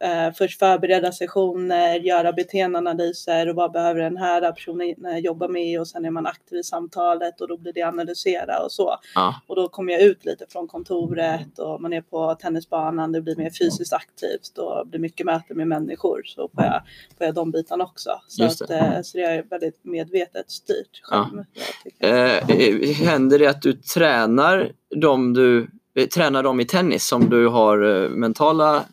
eh, 0.00 0.32
först 0.34 0.58
förbereda 0.58 1.12
sessioner, 1.12 1.94
göra 2.00 2.32
beteendeanalyser 2.32 3.48
och 3.48 3.54
vad 3.56 3.72
behöver 3.72 4.00
den 4.00 4.16
här 4.16 4.52
personen 4.52 5.06
eh, 5.06 5.18
jobba 5.18 5.48
med 5.48 5.80
och 5.80 5.88
sen 5.88 6.04
är 6.04 6.10
man 6.10 6.26
aktiv 6.26 6.58
i 6.58 6.62
samtalet 6.62 7.40
och 7.40 7.48
då 7.48 7.56
blir 7.56 7.72
det 7.72 7.82
analysera 7.82 8.62
och 8.64 8.72
så. 8.72 8.96
Ja. 9.14 9.40
Och 9.46 9.56
då 9.56 9.68
kommer 9.68 9.92
jag 9.92 10.02
ut 10.02 10.24
lite 10.24 10.44
från 10.48 10.68
kontoret 10.68 11.58
och 11.58 11.82
man 11.82 11.92
är 11.92 12.00
på 12.00 12.34
tennisbanan, 12.34 13.12
det 13.12 13.22
blir 13.22 13.36
mer 13.36 13.50
fysiskt 13.50 13.92
aktivt 13.92 14.58
och 14.58 14.84
det 14.86 14.90
blir 14.90 15.00
mycket 15.00 15.26
möte 15.26 15.54
med 15.54 15.68
människor 15.68 16.22
så 16.24 16.50
får 16.54 16.64
jag, 16.64 16.82
får 17.18 17.26
jag 17.26 17.34
de 17.34 17.50
bitarna 17.50 17.84
också. 17.84 18.10
Så, 18.28 18.42
Just 18.42 18.62
att, 18.62 18.68
det. 18.68 18.78
eh, 18.78 19.02
så 19.02 19.18
det 19.18 19.24
är 19.24 19.42
väldigt 19.42 19.84
medvetet 19.84 20.50
styrt 20.50 21.02
Ja. 21.10 21.30
själv. 21.32 21.44
Jag 21.54 21.64
tycker. 21.84 22.84
Eh, 22.90 23.06
händer 23.08 23.38
det 23.38 23.46
att 23.46 23.62
du 23.62 23.72
tränar 23.72 24.72
dem 24.96 25.32
du 25.34 25.62
eh, 25.62 25.68
tränar 26.06 26.42
dem 26.42 26.60
i 26.60 26.64
tennis 26.64 27.06
som 27.06 27.30
du 27.30 27.48
har 27.48 28.02
eh, 28.02 28.08
mentala 28.08 28.84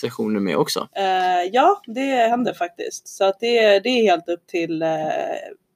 sessioner 0.00 0.40
med 0.40 0.56
också? 0.56 0.88
Eh, 0.96 1.50
ja, 1.52 1.82
det 1.86 2.30
händer 2.30 2.52
faktiskt. 2.52 3.08
Så 3.08 3.24
att 3.24 3.40
det, 3.40 3.78
det 3.78 3.88
är 3.88 4.02
helt 4.02 4.28
upp 4.28 4.46
till 4.46 4.82
eh, 4.82 4.88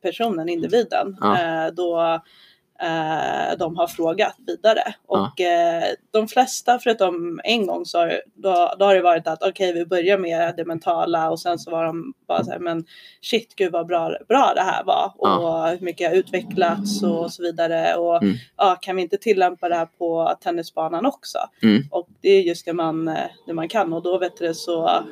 personen, 0.02 0.48
individen. 0.48 1.16
Ja. 1.20 1.40
Eh, 1.40 1.72
då 1.72 2.20
eh, 2.82 3.58
de 3.58 3.76
har 3.76 3.86
frågat 3.86 4.36
vidare. 4.46 4.94
Och 5.06 5.40
eh, 5.40 5.84
de 6.10 6.28
flesta, 6.28 6.78
förutom 6.78 7.40
en 7.44 7.66
gång, 7.66 7.84
så 7.86 7.98
har, 7.98 8.20
då, 8.34 8.74
då 8.78 8.84
har 8.84 8.94
det 8.94 9.02
varit 9.02 9.26
att 9.26 9.42
okej, 9.42 9.72
vi 9.72 9.86
börjar 9.86 10.18
med 10.18 10.54
det 10.56 10.64
mentala 10.64 11.30
och 11.30 11.40
sen 11.40 11.58
så 11.58 11.70
var 11.70 11.84
de 11.84 12.14
bara 12.28 12.44
så 12.44 12.50
här, 12.50 12.58
men 12.58 12.84
shit, 13.22 13.54
gud 13.56 13.72
vad 13.72 13.86
bra, 13.86 14.16
bra 14.28 14.52
det 14.54 14.62
här 14.62 14.84
var 14.84 15.12
och 15.16 15.68
hur 15.68 15.80
mycket 15.80 16.00
jag 16.00 16.14
utvecklats 16.16 17.02
och 17.02 17.32
så 17.32 17.42
vidare. 17.42 17.94
Och 17.94 18.22
Mm. 18.22 18.34
ja, 18.56 18.78
kan 18.80 18.96
vi 18.96 19.02
inte 19.02 19.16
tillämpa 19.16 19.68
det 19.68 19.74
här 19.74 19.86
på 19.98 20.34
tennisbanan 20.42 21.06
också? 21.06 21.38
Mm. 21.62 21.82
Och 21.90 22.08
det 22.20 22.28
är 22.28 22.40
just 22.40 22.64
det 22.66 22.72
man, 22.72 23.08
eh, 23.08 23.26
det 23.46 23.52
man 23.52 23.68
kan 23.68 23.92
och 23.92 24.02
då 24.02 24.18
vet 24.18 24.36
du 24.36 24.54
så 24.54 25.04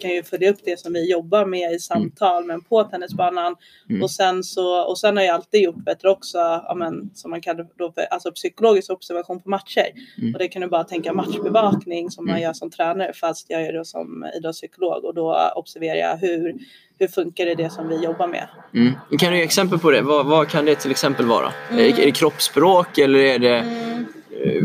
kan 0.00 0.10
ju 0.10 0.22
följa 0.22 0.50
upp 0.50 0.58
det 0.64 0.80
som 0.80 0.92
vi 0.92 1.10
jobbar 1.10 1.46
med 1.46 1.72
i 1.72 1.78
samtal 1.78 2.44
men 2.44 2.60
på 2.60 2.84
tennisbanan. 2.84 3.56
Mm. 3.90 4.02
Och, 4.02 4.10
sen 4.10 4.42
så, 4.44 4.82
och 4.82 4.98
sen 4.98 5.16
har 5.16 5.24
jag 5.24 5.34
alltid 5.34 5.62
gjort 5.62 5.84
bättre 5.84 6.10
också, 6.10 6.38
ja, 6.38 6.74
men, 6.76 7.10
som 7.14 7.30
man 7.30 7.40
kallar 7.40 7.66
då 7.78 7.92
för, 7.92 8.02
alltså 8.02 8.32
psykologisk 8.32 8.90
observation 8.90 9.40
på 9.42 9.48
matcher. 9.50 9.86
Mm. 10.18 10.32
Och 10.34 10.38
det 10.38 10.48
kan 10.48 10.62
du 10.62 10.68
bara 10.68 10.84
tänka 10.84 11.12
matchbevakning 11.12 12.10
som 12.10 12.24
man 12.24 12.34
Mm. 12.34 12.42
gör 12.42 12.52
som 12.52 12.70
tränare 12.70 13.12
fast 13.12 13.46
jag 13.50 13.62
gör 13.64 13.72
det 13.72 13.84
som 13.84 14.26
idrottspsykolog 14.38 15.04
och 15.04 15.14
då 15.14 15.52
observerar 15.56 15.96
jag 15.98 16.16
hur, 16.16 16.54
hur 16.98 17.08
funkar 17.08 17.46
det, 17.46 17.54
det 17.54 17.70
som 17.70 17.88
vi 17.88 18.04
jobbar 18.04 18.26
med. 18.28 18.48
Mm. 18.74 18.92
Kan 19.18 19.32
du 19.32 19.38
ge 19.38 19.44
exempel 19.44 19.78
på 19.78 19.90
det? 19.90 20.02
Vad, 20.02 20.26
vad 20.26 20.48
kan 20.48 20.64
det 20.64 20.74
till 20.76 20.90
exempel 20.90 21.26
vara? 21.26 21.52
Är, 21.70 21.78
är 22.00 22.04
det 22.06 22.12
kroppsspråk 22.12 22.98
eller 22.98 23.18
är 23.18 23.38
det 23.38 23.58
Mm. 23.58 24.06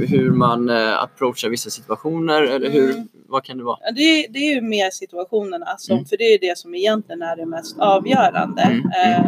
eh, 0.04 0.10
hur 0.10 0.32
man 0.32 0.70
eh, 0.70 1.04
approachar 1.04 1.50
vissa 1.50 1.70
situationer? 1.70 2.42
Eller 2.42 2.70
hur, 2.70 2.92
Mm. 2.92 3.08
Vad 3.30 3.44
kan 3.44 3.58
det 3.58 3.64
vara? 3.64 3.78
Ja, 3.82 3.92
det, 3.92 4.28
det 4.30 4.40
är 4.40 4.56
ju 4.56 4.62
mer 4.62 4.90
situationerna, 4.90 5.66
som, 5.78 5.94
Mm. 5.96 6.06
för 6.06 6.18
det 6.18 6.24
är 6.24 6.40
det 6.40 6.58
som 6.58 6.76
egentligen 6.76 7.22
är 7.22 7.36
det 7.36 7.46
mest 7.46 7.80
avgörande. 7.80 8.62
Mm. 8.62 8.86
Eh, 8.86 9.26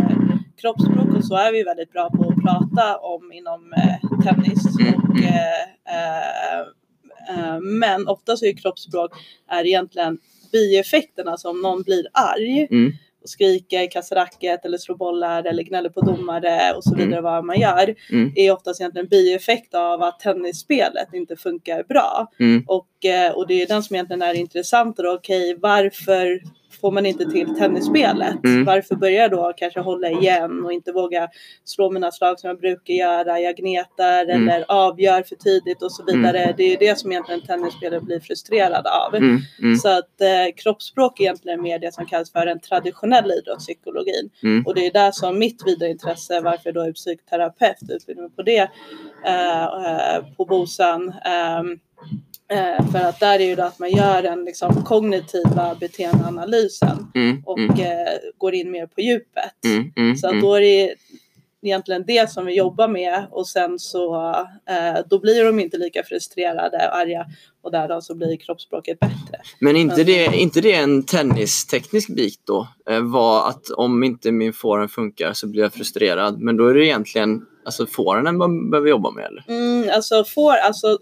kroppsspråk 0.62 1.16
och 1.18 1.26
så 1.26 1.36
är 1.36 1.52
vi 1.52 1.64
väldigt 1.64 1.92
bra 1.92 2.10
på 2.10 2.30
att 2.30 2.44
prata 2.44 2.98
om 2.98 3.32
inom 3.32 3.74
eh, 3.74 4.24
tennis. 4.24 4.80
Mm. 4.80 4.94
Och, 4.94 5.18
eh, 5.24 5.62
eh, 5.96 6.60
eh, 7.30 7.60
men 7.60 8.08
ofta 8.08 8.38
så 8.38 8.46
är 8.46 8.54
kroppsspråk 8.58 9.12
är 9.50 9.66
egentligen 9.66 10.18
bieffekterna, 10.52 11.32
alltså 11.32 11.50
om 11.50 11.62
någon 11.62 11.84
blir 11.84 12.08
arg 12.14 12.68
Mm. 12.72 12.92
Och 13.22 13.30
skriker, 13.30 13.92
kastar 13.92 14.16
racket 14.16 14.66
eller 14.66 14.78
slår 14.78 14.96
bollar 14.96 15.44
eller 15.44 15.64
gnäller 15.64 15.90
på 15.90 16.02
domare 16.02 16.74
och 16.76 16.84
så 16.84 16.96
vidare 16.96 17.22
vad 17.22 17.46
man 17.46 17.60
gör 17.60 17.96
Mm. 18.12 18.34
är 18.36 18.52
oftast 18.52 18.82
egentligen 18.82 19.06
en 19.06 19.10
bieffekt 19.10 19.74
av 19.76 20.04
att 20.04 20.20
tennisspelet 20.20 21.14
inte 21.14 21.36
funkar 21.36 21.84
bra. 21.84 22.32
Mm. 22.40 22.64
Och, 22.68 23.06
eh, 23.06 23.32
och 23.32 23.48
det 23.48 23.62
är 23.62 23.68
den 23.68 23.84
som 23.84 23.96
egentligen 23.96 24.22
är 24.22 24.34
intressant 24.34 24.98
då. 24.98 25.14
Okej, 25.14 25.58
varför 25.62 26.42
får 26.82 26.92
man 26.92 27.06
inte 27.06 27.26
till 27.26 27.56
tennisspelet? 27.56 28.44
Mm. 28.44 28.66
Varför 28.66 28.96
börjar 28.96 29.22
jag 29.22 29.32
då 29.32 29.54
kanske 29.58 29.80
hålla 29.80 30.10
igen 30.10 30.66
och 30.66 30.74
inte 30.74 30.92
våga 30.92 31.30
slå 31.64 31.92
mina 31.92 32.12
slag 32.12 32.40
som 32.40 32.48
jag 32.48 32.60
brukar 32.60 32.94
göra? 32.94 33.40
Jag 33.40 33.56
gnetar 33.56 34.22
Mm. 34.24 34.50
eller 34.50 34.66
avgör 34.72 35.24
för 35.24 35.36
tidigt 35.36 35.82
och 35.84 35.92
så 35.92 36.04
vidare. 36.04 36.54
Det 36.58 36.64
är 36.64 36.78
det 36.80 37.00
som 37.00 37.12
egentligen 37.12 37.42
tennisspelare 37.42 38.02
blir 38.02 38.20
frustrerade 38.20 38.90
av. 38.90 39.16
Mm. 39.16 39.40
Mm. 39.62 39.76
Så 39.76 39.90
att 39.90 40.22
eh, 40.22 40.56
kroppsspråk 40.56 41.20
är 41.20 41.24
egentligen 41.24 41.62
mer 41.62 41.80
det 41.80 41.94
som 41.94 42.06
kallas 42.06 42.32
för 42.32 42.46
den 42.46 42.60
traditionella 42.60 43.34
idrottspsykologin. 43.34 44.30
Mm. 44.44 44.66
Och 44.66 44.76
det 44.76 44.86
är 44.88 44.92
där 44.94 45.12
som 45.12 45.40
mitt 45.40 45.64
vidare 45.66 45.90
intresse, 45.90 46.42
varför 46.42 46.62
jag 46.64 46.74
då 46.74 46.82
är 46.82 46.94
psykoterapeut, 46.94 47.90
utbildning 47.90 48.30
på 48.30 48.42
det 48.42 48.70
eh, 49.26 49.64
eh, 49.64 50.24
på 50.38 50.46
BOSAN. 50.46 51.14
ehm, 51.26 51.80
eh, 52.52 52.92
för 52.92 53.00
att 53.00 53.20
där 53.20 53.40
är 53.40 53.46
ju 53.46 53.56
det 53.56 53.66
att 53.66 53.80
man 53.80 53.92
gör 53.92 54.22
den 54.22 54.46
liksom, 54.46 54.84
kognitiva 54.84 55.76
beteendeanalysen 55.80 57.08
Mm. 57.16 57.44
och 57.46 57.60
Mm. 57.60 57.80
eh, 57.80 58.14
går 58.38 58.54
in 58.54 58.72
mer 58.72 58.86
på 58.88 59.02
djupet. 59.02 59.66
Mm. 59.66 59.92
Mm. 59.96 60.16
Så 60.18 60.28
Mm. 60.30 60.42
då 60.42 60.56
är 60.56 60.62
det 60.62 60.96
egentligen 61.64 62.04
det 62.08 62.32
som 62.32 62.46
vi 62.46 62.56
jobbar 62.56 62.88
med 62.88 63.26
och 63.32 63.48
sen 63.48 63.80
så 63.80 64.30
eh, 64.70 65.00
då 65.10 65.20
blir 65.20 65.46
de 65.46 65.60
inte 65.60 65.78
lika 65.78 66.04
frustrerade 66.04 66.78
och 66.78 66.96
arga 66.98 67.26
och 67.62 67.72
därav 67.72 68.02
så 68.02 68.16
blir 68.16 68.38
kroppsspråket 68.38 69.00
bättre. 69.00 69.42
Men 69.60 69.76
inte 69.76 69.96
Men- 69.98 70.06
det, 70.06 70.26
inte 70.38 70.62
det 70.62 70.74
en 70.74 71.04
tennisteknisk 71.06 72.16
bit 72.16 72.40
då? 72.48 72.68
Eh, 72.90 73.00
var 73.00 73.50
att 73.50 73.70
om 73.70 74.04
inte 74.04 74.32
min 74.32 74.54
forehand 74.54 74.92
funkar 74.92 75.34
så 75.34 75.48
blir 75.48 75.62
jag 75.62 75.74
frustrerad. 75.74 76.40
Men 76.40 76.58
då 76.58 76.68
är 76.68 76.74
det 76.74 76.86
egentligen 76.86 77.46
alltså 77.66 77.86
forehanden 77.86 78.38
man 78.38 78.70
behöver 78.70 78.90
jobba 78.90 79.12
med 79.12 79.26
eller? 79.26 79.44
Mm, 79.48 79.90
alltså 79.96 80.24
får, 80.24 80.54
alltså 80.54 80.98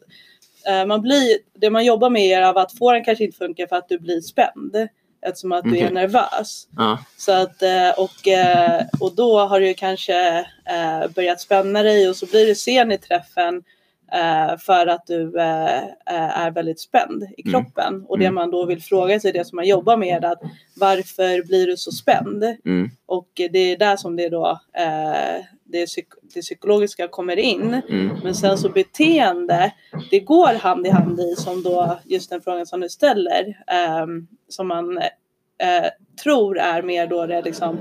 man 0.88 1.02
blir, 1.02 1.38
det 1.60 1.70
man 1.70 1.86
jobbar 1.86 2.10
med 2.10 2.38
är 2.38 2.42
av 2.42 2.58
att 2.58 2.78
fåren 2.78 3.04
kanske 3.04 3.24
inte 3.24 3.38
funkar 3.38 3.68
för 3.68 3.76
att 3.76 3.90
du 3.90 4.00
blir 4.00 4.22
spänd 4.22 4.76
eftersom 5.22 5.52
att 5.52 5.64
du 5.64 5.78
är 5.78 5.92
nervös. 5.92 6.68
Ja. 6.78 7.00
Så 7.18 7.32
att, 7.32 7.62
eh, 7.62 7.90
och, 7.98 8.28
eh, 8.28 8.82
och 9.00 9.16
då 9.16 9.40
har 9.40 9.60
du 9.60 9.74
kanske 9.74 10.38
eh, 10.66 11.08
börjat 11.16 11.42
spänna 11.42 11.84
dig 11.84 12.10
och 12.10 12.16
så 12.16 12.26
blir 12.26 12.46
du 12.48 12.56
sen 12.56 12.92
i 12.92 12.98
träffen 12.98 13.64
eh, 14.12 14.58
för 14.58 14.88
att 14.88 15.06
du 15.08 15.40
eh, 15.40 15.78
eh, 15.84 16.40
är 16.40 16.52
väldigt 16.52 16.80
spänd 16.80 17.24
i 17.38 17.48
Mm. 17.50 17.52
kroppen. 17.64 18.06
Och 18.08 18.20
det 18.20 18.26
Mm. 18.26 18.36
man 18.36 18.52
då 18.52 18.66
vill 18.66 18.82
fråga 18.82 19.20
sig, 19.20 19.32
det 19.32 19.46
som 19.46 19.56
man 19.56 19.68
jobbar 19.68 19.98
med, 19.98 20.24
är 20.24 20.28
att 20.32 20.42
varför 20.76 21.48
blir 21.48 21.68
du 21.68 21.78
så 21.78 21.92
spänd? 21.92 22.44
Mm. 22.44 22.90
Och 23.06 23.30
det 23.36 23.60
är 23.60 23.78
där 23.78 23.98
som 23.98 24.16
det 24.16 24.30
då 24.30 24.60
eh, 24.78 25.44
det, 25.72 25.86
psyk- 25.86 26.18
det 26.34 26.42
psykologiska 26.42 27.08
kommer 27.08 27.40
in. 27.40 27.82
Mm. 27.90 28.18
Men 28.24 28.36
sen 28.36 28.58
så 28.58 28.70
beteende, 28.70 29.72
det 30.12 30.20
går 30.20 30.54
hand 30.54 30.88
i 30.88 30.90
hand 30.90 31.20
i 31.20 31.36
som 31.38 31.64
då 31.64 32.00
just 32.06 32.30
den 32.30 32.42
frågan 32.42 32.66
som 32.66 32.80
du 32.80 32.90
ställer. 32.90 33.58
ehm, 33.68 34.28
som 34.50 34.68
man 34.68 34.98
eh, 34.98 35.90
tror 36.24 36.58
är 36.60 36.82
mer 36.82 37.08
då 37.08 37.26
det 37.26 37.42
liksom 37.42 37.78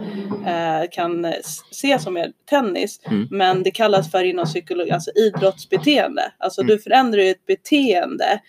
eh, 0.46 0.88
kan 0.90 1.24
ses 1.70 2.02
som 2.02 2.14
mer 2.14 2.32
tennis. 2.50 3.00
Mm. 3.06 3.28
Men 3.30 3.62
det 3.62 3.70
kallas 3.70 4.10
för 4.10 4.24
inom 4.24 4.44
psykologi, 4.44 4.90
alltså 4.90 5.10
idrottsbeteende. 5.10 6.22
Alltså 6.38 6.60
Mm. 6.60 6.68
du 6.76 6.82
förändrar 6.82 7.22
ju 7.22 7.30
ett 7.30 7.46
beteende 7.46 8.40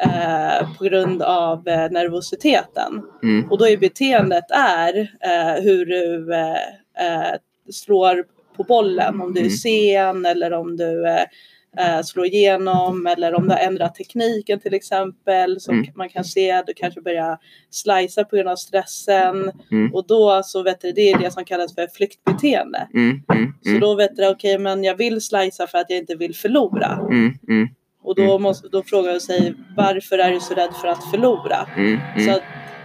eh, 0.00 0.76
på 0.78 0.84
grund 0.84 1.22
av 1.22 1.68
eh, 1.68 1.90
nervositeten. 1.90 3.02
Mm. 3.22 3.50
Och 3.50 3.58
då 3.58 3.68
är 3.68 3.76
beteendet 3.76 4.44
är 4.50 4.98
eh, 5.20 5.62
hur 5.62 5.86
du 5.86 6.34
eh, 6.34 6.52
eh, 7.06 7.34
slår 7.72 8.24
på 8.56 8.62
bollen. 8.64 9.20
Om 9.20 9.34
du 9.34 9.40
är 9.40 9.44
Mm. 9.44 9.50
sen 9.56 10.26
eller 10.26 10.52
om 10.52 10.76
du 10.76 11.06
eh, 11.08 11.22
eh, 11.78 12.02
slår 12.02 12.26
igenom 12.26 13.06
eller 13.06 13.34
om 13.34 13.48
du 13.48 13.54
har 13.54 13.60
ändrat 13.60 13.94
tekniken 13.94 14.60
till 14.60 14.74
exempel. 14.74 15.60
Så 15.60 15.72
Mm. 15.72 15.86
man 15.94 16.08
kan 16.08 16.24
se 16.24 16.50
att 16.52 16.66
du 16.66 16.74
kanske 16.74 17.00
börjar 17.00 17.38
slicea 17.70 18.24
på 18.24 18.36
grund 18.36 18.48
av 18.48 18.56
stressen. 18.56 19.52
Mm. 19.72 19.94
Och 19.94 20.06
då 20.06 20.40
så 20.44 20.62
vet 20.62 20.80
du, 20.80 20.92
det 20.92 21.10
är 21.12 21.18
det 21.18 21.30
som 21.30 21.44
kallas 21.44 21.74
för 21.74 21.86
flyktbeteende. 21.96 22.88
Mm. 22.94 23.22
Mm. 23.32 23.52
Så 23.64 23.86
då 23.86 23.94
vet 23.94 24.16
du, 24.16 24.28
okej 24.28 24.58
men 24.58 24.84
jag 24.84 24.94
vill 24.96 25.20
slicea 25.20 25.66
för 25.66 25.78
att 25.78 25.86
jag 25.90 25.98
inte 25.98 26.14
vill 26.14 26.34
förlora. 26.34 26.98
Mm. 27.10 27.32
Mm. 27.48 27.68
Och 28.02 28.14
då, 28.16 28.38
måste, 28.38 28.68
då 28.68 28.82
frågar 28.82 29.12
du 29.12 29.20
sig 29.20 29.54
varför 29.76 30.18
är 30.18 30.32
du 30.32 30.40
så 30.40 30.54
rädd 30.54 30.74
för 30.80 30.88
att 30.88 31.10
förlora? 31.10 31.66
Mm. 31.76 32.00
Så 32.16 32.22
Mm. 32.22 32.34
att 32.34 32.42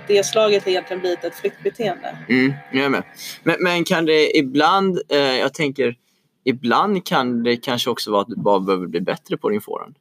det 0.07 0.23
slaget 0.25 0.63
har 0.63 0.69
egentligen 0.71 0.99
blivit 1.01 1.23
ett 1.23 1.35
flyktbeteende. 1.35 2.17
Mm. 2.29 2.53
Jag 2.71 2.85
är 2.85 2.89
med. 2.89 3.03
Men, 3.43 3.55
men 3.59 3.83
kan 3.83 4.05
det 4.05 4.37
ibland, 4.37 4.99
eh, 5.09 5.17
jag 5.19 5.53
tänker, 5.53 5.95
ibland 6.43 7.05
kan 7.05 7.43
det 7.43 7.55
kanske 7.57 7.89
också 7.89 8.11
vara 8.11 8.21
att 8.21 8.27
du 8.27 8.35
bara 8.35 8.59
behöver 8.59 8.87
bli 8.87 9.01
bättre 9.01 9.37
på 9.37 9.49
din 9.49 9.61
forehand. 9.61 9.95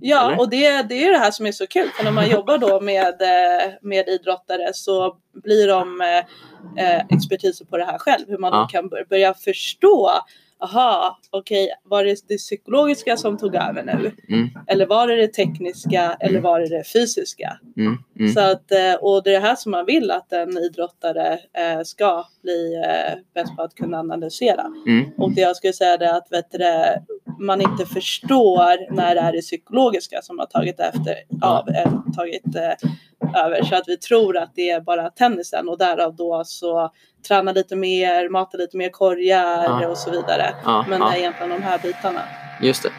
Ja, 0.00 0.26
Eller? 0.26 0.40
och 0.40 0.50
det, 0.50 0.82
det 0.88 1.04
är 1.04 1.12
det 1.12 1.18
här 1.18 1.30
som 1.30 1.46
är 1.46 1.52
så 1.52 1.66
kul. 1.66 1.88
För 1.94 2.04
när 2.04 2.12
man 2.12 2.30
jobbar 2.30 2.58
då 2.58 2.80
med, 2.80 3.22
eh, 3.22 3.72
med 3.82 4.08
idrottare 4.08 4.70
så 4.74 5.16
blir 5.44 5.68
de 5.68 6.00
eh, 6.00 6.84
eh, 6.84 7.02
expertiser 7.10 7.64
på 7.64 7.76
det 7.76 7.84
här 7.84 7.98
själv. 7.98 8.24
Hur 8.28 8.38
man 8.38 8.52
Ja. 8.52 8.68
kan 8.72 8.88
bör- 8.88 9.04
börja 9.08 9.34
förstå. 9.34 10.10
Aha, 10.62 11.18
okej, 11.30 11.68
var 11.84 12.04
det 12.04 12.28
det 12.28 12.36
psykologiska 12.36 13.16
som 13.16 13.38
tog 13.38 13.54
över 13.54 13.82
nu? 13.82 14.12
Mm. 14.28 14.48
Eller 14.66 14.86
var 14.86 15.06
det 15.06 15.16
det 15.16 15.28
tekniska? 15.28 16.16
Eller 16.20 16.40
var 16.40 16.60
det 16.60 16.68
det 16.68 16.84
fysiska? 16.84 17.58
Mm. 17.76 17.98
Mm. 18.18 18.32
Så 18.32 18.40
att, 18.40 18.72
eh, 18.72 18.94
och 19.00 19.22
det 19.22 19.30
är 19.30 19.40
det 19.40 19.46
här 19.46 19.54
som 19.54 19.72
man 19.72 19.86
vill 19.86 20.10
att 20.10 20.32
en 20.32 20.58
idrottare 20.58 21.32
eh, 21.32 21.82
ska 21.84 22.24
bli 22.42 22.82
eh, 22.86 23.18
bäst 23.34 23.56
på 23.56 23.62
att 23.62 23.74
kunna 23.74 23.98
analysera. 23.98 24.66
Mm. 24.86 25.10
Och 25.18 25.32
det 25.32 25.40
jag 25.40 25.56
skulle 25.56 25.72
säga 25.72 25.94
är 25.94 26.16
att 26.16 26.26
vet 26.30 26.50
du, 26.50 26.58
man 27.40 27.60
inte 27.60 27.86
förstår 27.86 28.94
när 28.94 29.14
det 29.14 29.20
är 29.20 29.32
det 29.32 29.40
psykologiska 29.40 30.22
som 30.22 30.38
har 30.38 30.46
tagit, 30.46 30.80
efter, 30.80 31.14
av, 31.42 31.64
tagit 32.16 32.56
över. 33.36 33.62
Så 33.62 33.74
att 33.74 33.84
vi 33.88 33.96
tror 33.96 34.36
att 34.36 34.52
det 34.54 34.70
är 34.70 34.80
bara 34.80 35.10
tennisen 35.10 35.68
och 35.68 35.78
därav 35.78 36.16
då 36.16 36.42
så 36.44 36.92
träna 37.22 37.52
lite 37.52 37.76
mer, 37.76 38.28
mata 38.28 38.56
lite 38.56 38.76
mer 38.76 38.88
korgar 38.88 39.64
Ja. 39.82 39.88
och 39.88 39.98
så 39.98 40.10
vidare. 40.10 40.54
Ja, 40.64 40.84
Men 40.88 41.00
ja. 41.00 41.06
det 41.08 41.16
är 41.16 41.18
egentligen 41.18 41.50
de 41.50 41.62
här 41.62 41.78
bitarna. 41.78 42.20
Just 42.60 42.82
det. 42.82 42.90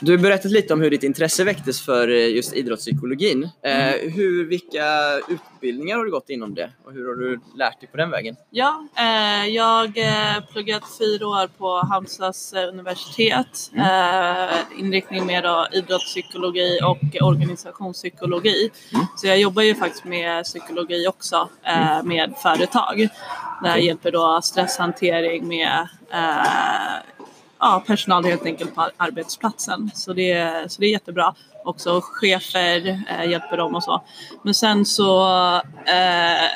Du 0.00 0.18
berättade 0.18 0.54
lite 0.54 0.74
om 0.74 0.80
hur 0.80 0.90
ditt 0.90 1.02
intresse 1.02 1.44
väcktes 1.44 1.84
för 1.84 2.08
eh, 2.08 2.34
just 2.34 2.54
idrottspsykologin. 2.54 3.42
Eh, 3.62 4.10
hur, 4.12 4.48
vilka 4.48 4.84
utbildningar 5.28 5.96
har 5.96 6.04
du 6.04 6.10
gått 6.10 6.30
inom 6.30 6.54
det 6.54 6.70
och 6.84 6.92
hur 6.92 7.08
har 7.08 7.14
du 7.14 7.40
lärt 7.56 7.80
dig 7.80 7.88
på 7.90 7.96
den 7.96 8.10
vägen? 8.10 8.36
Ja, 8.50 8.86
eh, 8.98 9.46
jag 9.46 9.98
eh, 9.98 10.44
pluggat 10.52 10.82
fyra 10.98 11.26
år 11.26 11.48
på 11.58 11.86
Halmstads 11.90 12.52
universitet. 12.52 13.70
Eh, 13.76 14.80
inriktning 14.80 15.26
med 15.26 15.44
då, 15.44 15.66
idrottspsykologi 15.72 16.80
och 16.82 17.26
organisationspsykologi. 17.26 18.70
Mm. 18.92 19.06
Så 19.16 19.26
jag 19.26 19.38
jobbar 19.38 19.62
ju 19.62 19.74
faktiskt 19.74 20.04
med 20.04 20.44
psykologi 20.44 21.08
också 21.08 21.48
eh, 21.62 22.02
med 22.02 22.34
företag. 22.42 23.08
Där 23.62 23.68
jag 23.68 23.80
hjälper 23.80 24.12
då 24.12 24.40
stresshantering 24.42 25.48
med 25.48 25.88
eh, 26.12 27.15
ja, 27.58 27.82
personal 27.86 28.24
helt 28.24 28.46
enkelt 28.46 28.74
på 28.74 28.90
arbetsplatsen. 28.96 29.90
Så 29.94 30.12
det, 30.12 30.64
så 30.72 30.80
det 30.80 30.86
är 30.86 30.90
jättebra. 30.90 31.34
Också 31.64 32.00
chefer 32.02 33.02
eh, 33.08 33.30
hjälper 33.30 33.56
dem 33.56 33.74
och 33.74 33.82
så. 33.82 34.02
Men 34.42 34.54
sen 34.54 34.86
så 34.86 35.26
eh, 35.86 36.50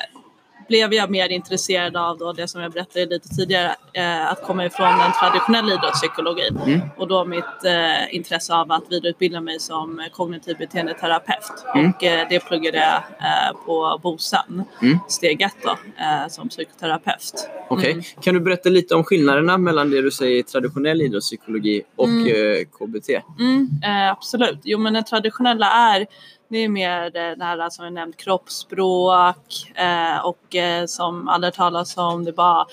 blev 0.71 0.93
jag 0.93 1.09
mer 1.09 1.29
intresserad 1.29 1.97
av 1.97 2.17
då 2.17 2.33
det 2.33 2.47
som 2.47 2.61
jag 2.61 2.71
berättade 2.71 3.05
lite 3.05 3.29
tidigare, 3.29 3.75
eh, 3.93 4.31
att 4.31 4.43
komma 4.43 4.65
ifrån 4.65 4.99
den 4.99 5.11
traditionella 5.21 5.73
idrottspsykologin. 5.73 6.57
Mm. 6.65 6.79
Och 6.97 7.07
då 7.07 7.25
mitt 7.25 7.63
eh, 7.65 8.15
intresse 8.15 8.55
av 8.55 8.71
att 8.71 8.83
vidareutbilda 8.89 9.41
mig 9.41 9.59
som 9.59 10.07
kognitiv 10.13 10.57
beteendeterapeut. 10.57 11.51
Mm. 11.75 11.89
Och 11.91 12.03
eh, 12.03 12.27
det 12.29 12.39
pluggade 12.39 12.77
jag 12.77 12.95
eh, 12.97 13.57
på 13.65 13.99
BOSAN, 14.03 14.63
Mm. 14.81 14.99
steg 15.07 15.41
ett 15.41 15.55
då, 15.63 15.69
eh, 15.71 16.27
som 16.29 16.49
psykoterapeut. 16.49 17.49
Okej. 17.69 17.91
Mm. 17.91 18.03
Kan 18.21 18.33
du 18.33 18.39
berätta 18.39 18.69
lite 18.69 18.95
om 18.95 19.03
skillnaderna 19.03 19.57
mellan 19.57 19.89
det 19.91 20.01
du 20.01 20.11
säger 20.11 20.43
traditionell 20.43 21.01
idrottspsykologi 21.01 21.81
och 21.95 22.07
Mm. 22.07 22.27
eh, 22.27 22.65
KBT? 22.79 23.09
Mm, 23.39 23.69
absolut. 24.11 24.59
Jo 24.63 24.79
men 24.79 24.93
det 24.93 25.03
traditionella 25.03 25.65
är 25.71 26.05
det 26.51 26.57
är 26.57 26.69
mer 26.69 27.09
det 27.09 27.35
det 27.35 27.45
här 27.45 27.69
som 27.69 27.85
jag 27.85 27.93
nämnt 27.93 28.17
kroppsspråk 28.17 29.71
eh, 29.75 30.25
och 30.25 30.55
eh, 30.55 30.85
som 30.85 31.27
alla 31.27 31.51
talar 31.51 31.85
om 31.99 32.23
det 32.23 32.31
är 32.31 32.33
bara 32.33 32.65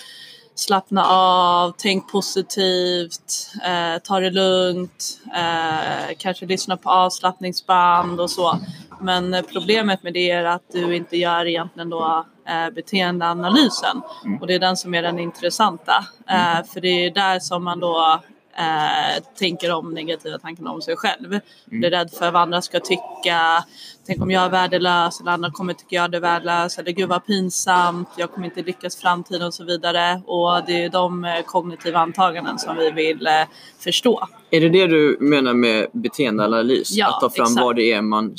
slappna 0.54 1.04
av, 1.06 1.74
tänk 1.78 2.12
positivt, 2.12 3.50
eh, 3.64 4.02
ta 4.02 4.20
det 4.20 4.30
lugnt, 4.30 5.20
eh, 5.34 6.14
kanske 6.18 6.46
lyssna 6.46 6.76
på 6.76 6.90
avslappningsband 6.90 8.20
och 8.20 8.30
så. 8.30 8.58
Men 9.00 9.34
eh, 9.34 9.42
problemet 9.52 10.02
med 10.02 10.12
det 10.12 10.30
är 10.30 10.44
att 10.44 10.62
du 10.72 10.96
inte 10.96 11.16
gör 11.16 11.46
egentligen 11.46 11.90
då 11.90 12.26
eh, 12.48 12.70
beteendeanalysen 12.74 14.02
Mm. 14.24 14.40
och 14.40 14.46
det 14.46 14.54
är 14.54 14.58
den 14.58 14.76
som 14.76 14.94
är 14.94 15.02
den 15.02 15.18
intressanta. 15.18 16.04
Eh, 16.28 16.64
för 16.72 16.80
det 16.80 16.88
är 16.88 17.10
där 17.10 17.40
som 17.40 17.64
man 17.64 17.80
då 17.80 18.20
eh, 18.58 19.22
tänker 19.38 19.72
om 19.72 19.94
negativa 19.94 20.38
tankar 20.38 20.68
om 20.68 20.82
sig 20.82 20.96
själv. 20.96 21.40
Blir 21.64 21.90
rädd 21.90 22.10
för 22.10 22.30
vad 22.30 22.42
andra 22.42 22.62
ska 22.62 22.80
tycka. 22.80 23.64
Tänk 24.06 24.22
om 24.22 24.30
jag 24.30 24.44
är 24.44 24.48
värdelös 24.48 25.20
eller 25.20 25.32
andra 25.32 25.50
kommer 25.50 25.74
tycka 25.74 25.96
jag 25.96 26.14
är 26.14 26.20
värdelös. 26.20 26.78
Eller 26.78 26.92
gud 26.92 27.08
vad 27.08 27.26
pinsamt, 27.26 28.08
jag 28.16 28.32
kommer 28.32 28.46
inte 28.46 28.62
lyckas 28.62 28.96
i 28.96 29.00
framtiden 29.00 29.46
och 29.46 29.54
så 29.54 29.64
vidare. 29.64 30.22
Och 30.26 30.66
det 30.66 30.84
är 30.84 30.88
de 30.90 31.24
eh, 31.24 31.42
kognitiva 31.46 31.98
antaganden 31.98 32.58
som 32.58 32.76
vi 32.76 32.90
vill 32.90 33.26
eh, 33.26 33.32
förstå. 33.78 34.28
Är 34.50 34.60
det 34.60 34.68
det 34.68 34.86
du 34.86 35.18
menar 35.20 35.54
med 35.54 35.86
beteendeanalys? 35.92 36.90
Ja, 36.90 37.14
att 37.14 37.20
ta 37.20 37.30
fram 37.30 37.44
exakt. 37.44 37.64
vad 37.64 37.76
det 37.76 37.92
är 37.92 38.02
man 38.02 38.36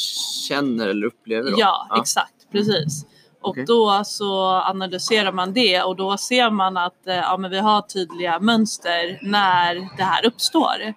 känner 0.47 0.87
eller 0.87 1.07
upplever? 1.07 1.51
Då? 1.51 1.57
Ja, 1.59 1.87
exakt. 2.01 2.33
Precis. 2.51 3.05
Och 3.41 3.49
Okej. 3.49 3.65
då 3.65 4.01
så 4.05 4.45
analyserar 4.51 5.31
man 5.31 5.53
det 5.53 5.81
och 5.81 5.95
då 5.95 6.17
ser 6.17 6.49
man 6.49 6.77
att 6.77 7.07
eh, 7.07 7.15
ja, 7.15 7.37
men 7.37 7.51
vi 7.51 7.59
har 7.59 7.81
tydliga 7.81 8.39
mönster 8.39 9.19
när 9.21 9.97
det 9.97 10.03
här 10.03 10.25
uppstår. 10.25 10.75
Mm. 10.81 10.95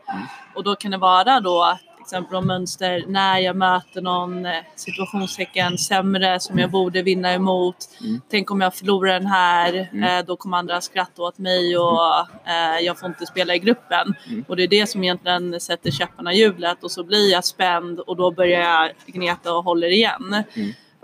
Och 0.55 0.65
då 0.65 0.75
kan 0.75 0.91
det 0.91 0.99
vara 0.99 1.41
då 1.41 1.79
till 1.97 2.03
exempel 2.17 2.37
om 2.37 2.47
mönster 2.47 3.05
när 3.07 3.39
jag 3.39 3.57
möter 3.57 4.01
någon 4.01 4.47
eh, 4.47 4.53
situationstecken 4.77 5.79
sämre 5.79 6.41
som 6.41 6.59
jag 6.59 6.71
borde 6.71 7.03
vinna 7.03 7.33
emot. 7.33 7.77
Mm. 8.01 8.21
Tänk 8.31 8.51
om 8.51 8.61
jag 8.61 8.75
förlorar 8.75 9.13
den 9.13 9.27
här, 9.27 9.89
Mm. 9.93 10.19
eh, 10.19 10.25
då 10.27 10.37
kommer 10.37 10.57
andra 10.59 10.81
skratta 10.81 11.23
åt 11.23 11.39
mig 11.39 11.79
och 11.79 12.19
eh, 12.49 12.79
jag 12.81 12.99
får 12.99 13.09
inte 13.09 13.27
spela 13.27 13.55
i 13.55 13.59
gruppen. 13.59 14.15
Mm. 14.29 14.45
Och 14.49 14.57
det 14.57 14.63
är 14.63 14.69
det 14.69 14.87
som 14.87 15.05
egentligen 15.05 15.61
sätter 15.61 15.91
käpparna 15.91 16.33
i 16.33 16.39
hjulet 16.39 16.85
och 16.85 16.91
så 16.91 17.05
blir 17.05 17.33
jag 17.33 17.45
spänd 17.45 18.01
och 18.01 18.17
då 18.17 18.31
börjar 18.31 18.61
jag 18.61 18.91
gneta 19.07 19.55
och 19.55 19.65
håller 19.65 19.89
igen. 19.89 20.45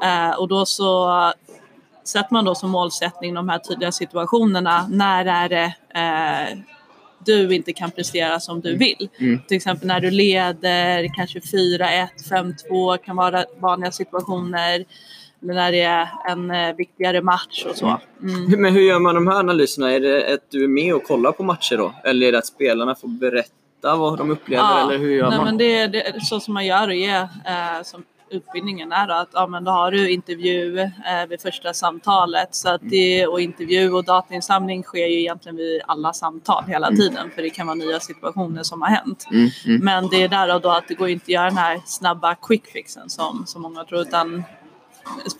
Mm. 0.02 0.30
Eh, 0.30 0.36
och 0.38 0.48
då 0.48 0.66
så 0.66 1.10
sätter 2.04 2.32
man 2.32 2.44
då 2.44 2.54
som 2.54 2.70
målsättning 2.70 3.34
de 3.34 3.48
här 3.48 3.58
tydliga 3.58 3.92
situationerna. 3.92 4.86
När 4.90 5.26
är 5.26 5.48
det 5.48 5.74
eh, 5.94 6.58
du 7.26 7.54
inte 7.54 7.72
kan 7.72 7.90
prestera 7.90 8.40
som 8.40 8.60
du 8.60 8.76
vill? 8.76 9.08
Mm. 9.20 9.40
Till 9.48 9.56
exempel 9.56 9.88
när 9.88 10.00
du 10.00 10.10
leder, 10.10 11.14
kanske 11.16 11.38
4-1, 11.38 12.08
5-2 12.70 12.96
kan 12.96 13.16
vara 13.16 13.44
vanliga 13.60 13.92
situationer. 13.92 14.84
Eller 15.42 15.54
när 15.54 15.72
det 15.72 15.80
är 15.82 16.08
en 16.28 16.50
eh, 16.50 16.76
viktigare 16.76 17.22
match 17.22 17.64
och 17.70 17.76
så. 17.76 18.00
Mm. 18.22 18.62
Men 18.62 18.72
hur 18.74 18.80
gör 18.80 18.98
man 18.98 19.14
de 19.14 19.26
här 19.26 19.38
analyserna? 19.38 19.92
Är 19.92 20.00
det 20.00 20.34
att 20.34 20.50
du 20.50 20.64
är 20.64 20.68
med 20.68 20.94
och 20.94 21.04
kollar 21.04 21.32
på 21.32 21.42
matcher 21.42 21.76
då? 21.76 21.94
Eller 22.04 22.26
är 22.26 22.32
det 22.32 22.38
att 22.38 22.46
spelarna 22.46 22.94
får 22.94 23.08
berätta 23.08 23.96
vad 23.96 24.18
de 24.18 24.30
upplever? 24.30 24.82
Eller 24.82 24.98
hur 24.98 25.10
gör 25.10 25.28
nej, 25.28 25.36
man? 25.38 25.46
Men 25.46 25.58
det, 25.58 25.78
är- 25.78 25.88
det 25.88 26.08
är 26.08 26.20
så 26.20 26.40
som 26.40 26.54
man 26.54 26.66
gör 26.66 26.88
och 26.88 26.94
ger, 26.94 27.20
eh, 27.22 27.82
som, 27.84 28.04
utbildningen 28.30 28.92
är 28.92 29.06
då 29.08 29.14
att 29.14 29.28
ja, 29.32 29.46
men 29.46 29.64
då 29.64 29.70
har 29.70 29.90
du 29.90 30.10
intervju 30.10 30.78
eh, 30.80 31.26
vid 31.28 31.40
första 31.40 31.74
samtalet. 31.74 32.54
Så 32.54 32.68
att 32.68 32.80
det, 32.84 33.26
och 33.26 33.40
intervju 33.40 33.92
och 33.92 34.04
datainsamling 34.04 34.82
sker 34.82 35.06
ju 35.06 35.20
egentligen 35.20 35.56
vid 35.56 35.80
alla 35.86 36.12
samtal 36.12 36.64
hela 36.66 36.90
tiden 36.90 37.30
för 37.34 37.42
det 37.42 37.50
kan 37.50 37.66
vara 37.66 37.74
nya 37.74 38.00
situationer 38.00 38.62
som 38.62 38.82
har 38.82 38.88
hänt. 38.88 39.26
Mm, 39.30 39.48
mm. 39.66 39.84
Men 39.84 40.08
det 40.08 40.22
är 40.22 40.28
där 40.28 40.54
och 40.54 40.60
då 40.60 40.70
att 40.70 40.88
det 40.88 40.94
går 40.94 41.08
inte 41.08 41.24
att 41.24 41.28
göra 41.28 41.48
den 41.48 41.56
här 41.58 41.80
snabba 41.84 42.34
quick 42.34 42.66
fixen 42.66 43.10
som, 43.10 43.44
som 43.46 43.62
många 43.62 43.84
tror 43.84 44.00
utan 44.00 44.44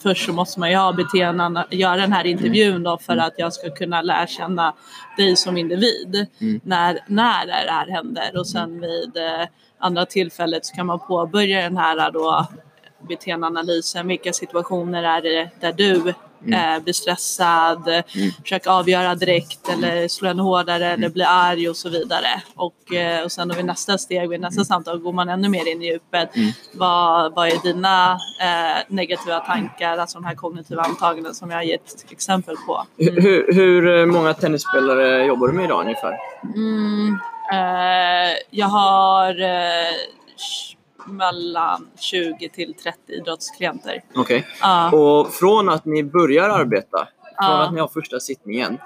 först 0.03 0.27
så 0.27 0.33
måste 0.33 0.61
man 0.61 0.71
ju 0.71 0.77
ha 0.77 0.93
beteenden, 0.93 1.59
göra 1.71 1.97
den 1.97 2.13
här 2.13 2.27
intervjun 2.27 2.83
då 2.83 2.99
för 2.99 3.17
att 3.17 3.35
jag 3.37 3.53
ska 3.53 3.71
kunna 3.71 4.03
lära 4.03 4.27
känna 4.27 4.75
dig 5.17 5.37
som 5.37 5.57
individ 5.57 6.27
Mm. 6.41 6.61
när, 6.65 6.99
när 7.07 7.47
det 7.47 7.53
här 7.53 7.87
händer. 7.91 8.39
Och 8.39 8.47
sen 8.47 8.81
vid 8.81 9.17
eh, 9.17 9.49
andra 9.79 10.07
tillfället 10.07 10.67
så 10.67 10.75
kan 10.75 10.87
man 10.87 10.99
påbörja 10.99 11.63
den 11.63 11.77
här 11.77 12.11
då 12.11 12.47
beteendeanalysen. 13.09 14.09
Vilka 14.09 14.33
situationer 14.33 15.03
är 15.03 15.23
det 15.23 15.51
där 15.61 15.73
du 15.73 16.15
eh, 16.47 16.83
blir 16.83 16.93
stressad, 16.93 17.89
mm. 17.89 18.31
försöka 18.43 18.71
avgöra 18.71 19.15
direkt 19.15 19.69
eller 19.69 20.09
slå 20.09 20.29
en 20.29 20.39
hårdare 20.39 20.87
eller 20.87 21.09
bli 21.09 21.25
arg 21.25 21.69
och 21.69 21.77
så 21.77 21.89
vidare. 21.89 22.43
Och, 22.55 22.95
eh, 22.95 23.25
och 23.25 23.33
sen 23.33 23.49
då 23.49 23.55
vid 23.55 23.65
nästa 23.65 23.99
steg, 23.99 24.29
vid 24.29 24.41
nästa 24.41 24.65
samtal 24.65 24.99
går 24.99 25.13
man 25.13 25.29
ännu 25.29 25.49
mer 25.49 25.69
in 25.69 25.83
i 25.83 25.87
djupet. 25.87 26.31
Vad, 26.73 27.35
vad 27.35 27.49
är 27.49 27.63
dina 27.63 28.13
eh, 28.41 28.83
negativa 28.89 29.41
tankar, 29.41 29.99
alltså 29.99 30.19
de 30.19 30.25
här 30.25 30.35
kognitiva 30.35 30.83
antaganden 30.83 31.35
som 31.35 31.51
jag 31.51 31.59
har 31.59 31.63
gett 31.63 32.07
exempel 32.11 32.57
på. 32.67 32.87
Hur, 32.97 33.53
hur, 33.53 33.83
hur 33.83 34.07
många 34.07 34.35
tennisspelare 34.35 35.25
jobbar 35.25 35.49
du 35.49 35.53
med 35.53 35.65
idag 35.65 35.81
ungefär? 35.81 36.19
Mm, 36.55 37.19
eh, 37.53 38.39
jag 38.51 38.67
har 38.67 39.43
eh, 39.43 39.95
mellan 41.09 41.87
20 41.99 42.49
till 42.49 42.75
30 42.75 42.99
idrottsklienter. 43.13 44.03
Okej. 44.15 44.47
Ja, 44.61 44.91
Och 44.93 45.31
från 45.33 45.69
att 45.69 45.85
ni 45.85 46.05
börjar 46.05 46.49
arbeta, 46.49 46.99
från 46.99 47.51
Ja. 47.51 47.63
att 47.63 47.73
ni 47.75 47.81
har 47.81 47.89
första 47.89 48.21
sittningen, 48.21 48.79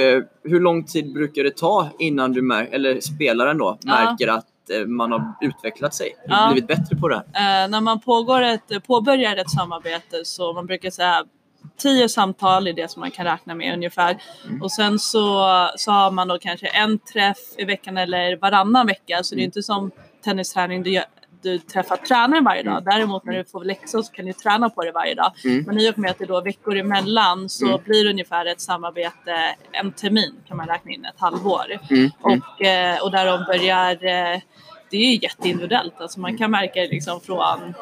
eh, 0.00 0.22
hur 0.44 0.60
lång 0.60 0.84
tid 0.84 1.12
brukar 1.12 1.44
det 1.44 1.56
ta 1.56 1.88
innan 1.98 2.32
du 2.32 2.42
mär- 2.42 2.68
eller 2.72 3.00
spelaren 3.00 3.58
då, 3.58 3.78
märker 3.84 4.28
att 4.28 4.46
eh, 4.70 4.86
man 4.86 5.12
har 5.12 5.32
utvecklat 5.40 5.94
sig, 5.94 6.16
blivit 6.52 6.66
bättre 6.68 6.96
på 6.96 7.08
det 7.08 7.14
här? 7.32 7.64
Eh, 7.64 7.68
när 7.70 7.80
man 7.80 8.00
pågår 8.00 8.42
ett, 8.42 8.86
påbörjar 8.86 9.36
ett 9.36 9.50
samarbete 9.50 10.24
så 10.24 10.52
man 10.52 10.66
brukar 10.66 10.90
säga 10.90 11.24
tio 11.78 12.08
samtal 12.08 12.66
är 12.66 12.72
det 12.72 12.90
som 12.90 13.00
man 13.00 13.10
kan 13.10 13.24
räkna 13.24 13.54
med 13.54 13.74
ungefär. 13.74 14.16
Och 14.62 14.72
sen 14.72 14.98
så, 14.98 15.46
så 15.76 15.90
har 15.90 16.10
man 16.10 16.28
då 16.28 16.38
kanske 16.38 16.66
en 16.66 16.98
träff 16.98 17.38
i 17.58 17.64
veckan 17.64 17.96
eller 17.98 18.36
varannan 18.36 18.86
vecka. 18.86 19.18
Så 19.22 19.34
det 19.34 19.40
är 19.40 19.44
inte 19.44 19.62
som 19.62 19.90
tennisträning 20.24 20.82
du, 20.82 20.90
gör, 20.90 21.04
du 21.44 21.58
träffar 21.58 21.96
tränaren 21.96 22.44
varje 22.44 22.62
dag. 22.62 22.84
Däremot 22.84 23.24
när 23.24 23.32
du 23.32 23.44
får 23.44 23.64
läxor 23.64 24.02
så 24.02 24.12
kan 24.12 24.24
du 24.26 24.32
träna 24.32 24.70
på 24.70 24.84
det 24.84 24.92
varje 24.92 25.14
dag. 25.14 25.32
Mm. 25.44 25.64
Men 25.66 25.78
i 25.78 25.90
och 25.90 25.98
med 25.98 26.10
att 26.10 26.18
det 26.18 26.26
då 26.26 26.38
är 26.38 26.42
veckor 26.42 26.76
emellan 26.76 27.48
så 27.48 27.66
Mm. 27.66 27.80
blir 27.84 28.04
det 28.04 28.10
ungefär 28.10 28.46
ett 28.46 28.60
samarbete 28.60 29.54
en 29.72 29.92
termin 29.92 30.34
kan 30.48 30.56
man 30.56 30.66
räkna 30.66 30.90
in, 30.90 31.04
ett 31.04 31.20
halvår. 31.20 31.64
Mm. 31.90 32.02
Mm. 32.02 32.10
Och, 32.20 32.62
eh, 32.62 33.02
och 33.02 33.10
där 33.10 33.26
de 33.26 33.44
börjar, 33.44 33.90
eh, 33.92 34.40
det 34.90 34.96
är 34.96 35.10
ju 35.12 35.18
jätteindividuellt. 35.22 36.00
Alltså 36.00 36.20
man 36.20 36.38
kan 36.38 36.50
märka 36.50 36.80
det 36.80 36.88
liksom 36.88 37.20
från 37.20 37.74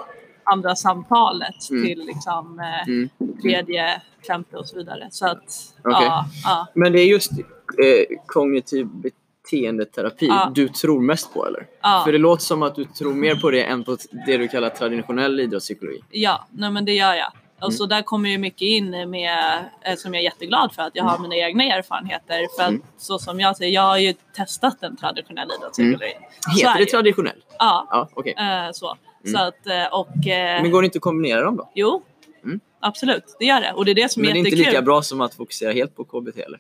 andra 0.45 0.77
samtalet 0.77 1.71
Mm. 1.71 1.87
till 1.87 1.99
liksom 2.07 2.61
eh, 2.61 2.89
Mm. 2.89 3.09
tredje, 3.43 4.03
femte 4.27 4.57
och 4.57 4.69
så 4.69 4.77
vidare. 4.77 5.09
Så 5.11 5.27
att, 5.27 5.75
Okej. 5.85 6.07
ja, 6.07 6.25
ja. 6.45 6.67
Men 6.75 6.93
det 6.93 7.01
är 7.01 7.07
just 7.07 7.33
eh, 7.33 8.17
kognitiv 8.27 8.87
beteendeterapi 9.53 10.27
Ja. 10.27 10.53
du 10.55 10.69
tror 10.69 11.01
mest 11.01 11.35
på 11.35 11.47
eller? 11.47 11.67
Ja. 11.83 12.03
För 12.05 12.13
det 12.13 12.19
låter 12.19 12.43
som 12.45 12.63
att 12.63 12.75
du 12.75 12.85
tror 12.85 13.15
mer 13.15 13.35
på 13.35 13.51
det 13.51 13.63
än 13.65 13.85
på 13.85 13.97
det 14.27 14.37
du 14.37 14.49
kallar 14.49 14.69
traditionell 14.69 15.41
idrottspsykologi. 15.41 16.01
Ja, 16.11 16.47
nej 16.51 16.71
men 16.71 16.85
det 16.85 16.93
gör 16.93 17.15
jag. 17.15 17.33
Och 17.57 17.69
Mm. 17.69 17.73
så 17.77 17.87
där 17.87 18.03
kommer 18.03 18.31
ju 18.31 18.39
mycket 18.39 18.63
in 18.63 19.11
med, 19.11 19.65
eh, 19.83 19.97
som 19.97 20.15
jag 20.15 20.21
är 20.21 20.25
jätteglad 20.25 20.73
för 20.75 20.83
att 20.83 20.91
jag 20.95 21.05
har 21.05 21.19
mina 21.19 21.37
egna 21.37 21.65
erfarenheter. 21.65 22.47
För 22.57 22.63
att 22.63 22.69
Mm. 22.69 22.83
så 22.99 23.19
som 23.19 23.41
jag 23.41 23.57
säger, 23.57 23.73
jag 23.73 23.83
har 23.83 23.99
ju 23.99 24.15
testat 24.37 24.81
den 24.81 24.97
traditionella 24.97 25.55
idrottspsykologin. 25.55 26.17
Är 26.55 26.59
Heter 26.59 26.79
det 26.79 26.87
traditionell? 26.87 27.43
Ja, 27.59 27.87
Ja, 27.91 28.09
okej. 28.15 28.35
eh, 28.39 28.73
så. 28.73 28.97
Mm. 29.27 29.33
Så 29.37 29.43
att, 29.43 29.67
eh, 29.67 29.95
och 29.99 30.27
eh, 30.27 30.63
Men 30.63 30.71
går 30.71 30.83
det 30.83 30.87
inte 30.87 30.99
att 30.99 31.03
kombinera 31.03 31.41
dem 31.45 31.57
då? 31.57 31.71
jo, 31.75 32.03
Mm. 32.45 32.61
absolut, 32.81 33.37
det 33.39 33.45
gör 33.45 33.61
det. 33.61 33.73
Och 33.73 33.85
det 33.85 33.91
är 33.91 33.95
det 33.95 34.13
som 34.13 34.23
Men 34.23 34.31
är 34.31 34.33
det 34.35 34.39
är 34.39 34.41
inte 34.41 34.51
jättekul. 34.51 34.73
lika 34.73 34.83
bra 34.83 35.03
som 35.03 35.21
att 35.21 35.35
fokusera 35.35 35.73
helt 35.73 35.97
på 35.97 36.05
KBT 36.05 36.39
eller? 36.43 36.59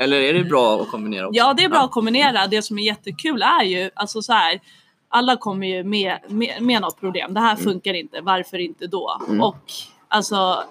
Eller 0.00 0.20
är 0.20 0.34
det 0.34 0.44
bra 0.44 0.82
att 0.82 0.90
kombinera 0.90 1.26
också? 1.28 1.38
Ja, 1.38 1.54
det 1.54 1.64
är 1.64 1.68
bra 1.68 1.78
att 1.78 1.90
kombinera. 1.90 2.46
Det 2.46 2.62
som 2.62 2.78
är 2.78 2.82
jättekul 2.82 3.42
är 3.42 3.64
ju, 3.64 3.90
alltså 3.94 4.22
så 4.22 4.32
här, 4.32 4.60
alla 5.08 5.36
kommer 5.36 5.66
ju 5.66 5.84
med, 5.84 6.18
med, 6.28 6.62
med 6.62 6.82
något 6.82 7.00
problem. 7.00 7.34
Det 7.34 7.40
här 7.40 7.56
funkar 7.56 7.94
inte, 7.94 8.20
varför 8.20 8.58
inte 8.58 8.86
då? 8.86 9.20
Mm. 9.28 9.40
Och 9.40 9.56
alltså, 10.08 10.64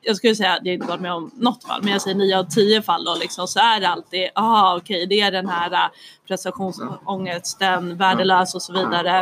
jag 0.00 0.16
skulle 0.16 0.34
säga 0.34 0.52
att 0.52 0.64
jag 0.64 0.74
inte 0.74 0.86
varit 0.86 1.00
med 1.00 1.12
om 1.12 1.30
något 1.34 1.64
fall, 1.64 1.80
men 1.82 1.92
jag 1.92 2.02
säger 2.02 2.16
9 2.16 2.38
av 2.38 2.44
10 2.44 2.82
fall 2.82 3.04
då 3.04 3.16
liksom, 3.20 3.48
så 3.48 3.58
är 3.58 3.80
det 3.80 3.88
alltid, 3.88 4.28
ah 4.34 4.76
okej, 4.76 5.06
det 5.06 5.20
är 5.20 5.30
den 5.30 5.48
här 5.48 5.72
äh, 5.72 5.90
prestationsångesten, 6.28 7.96
värdelös 7.96 8.54
och 8.54 8.62
så 8.62 8.72
vidare. 8.72 9.20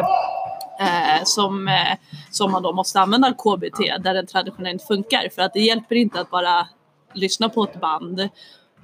Eh, 0.80 1.24
som, 1.24 1.68
eh, 1.68 1.98
som 2.30 2.52
man 2.52 2.62
då 2.62 2.72
måste 2.72 3.00
använda 3.00 3.32
KBT 3.32 3.78
där 4.00 4.14
den 4.14 4.26
traditionellt 4.26 4.82
funkar. 4.82 5.28
För 5.34 5.42
att 5.42 5.52
det 5.52 5.60
hjälper 5.60 5.94
inte 5.94 6.20
att 6.20 6.30
bara 6.30 6.66
lyssna 7.14 7.48
på 7.48 7.62
ett 7.64 7.80
band 7.80 8.28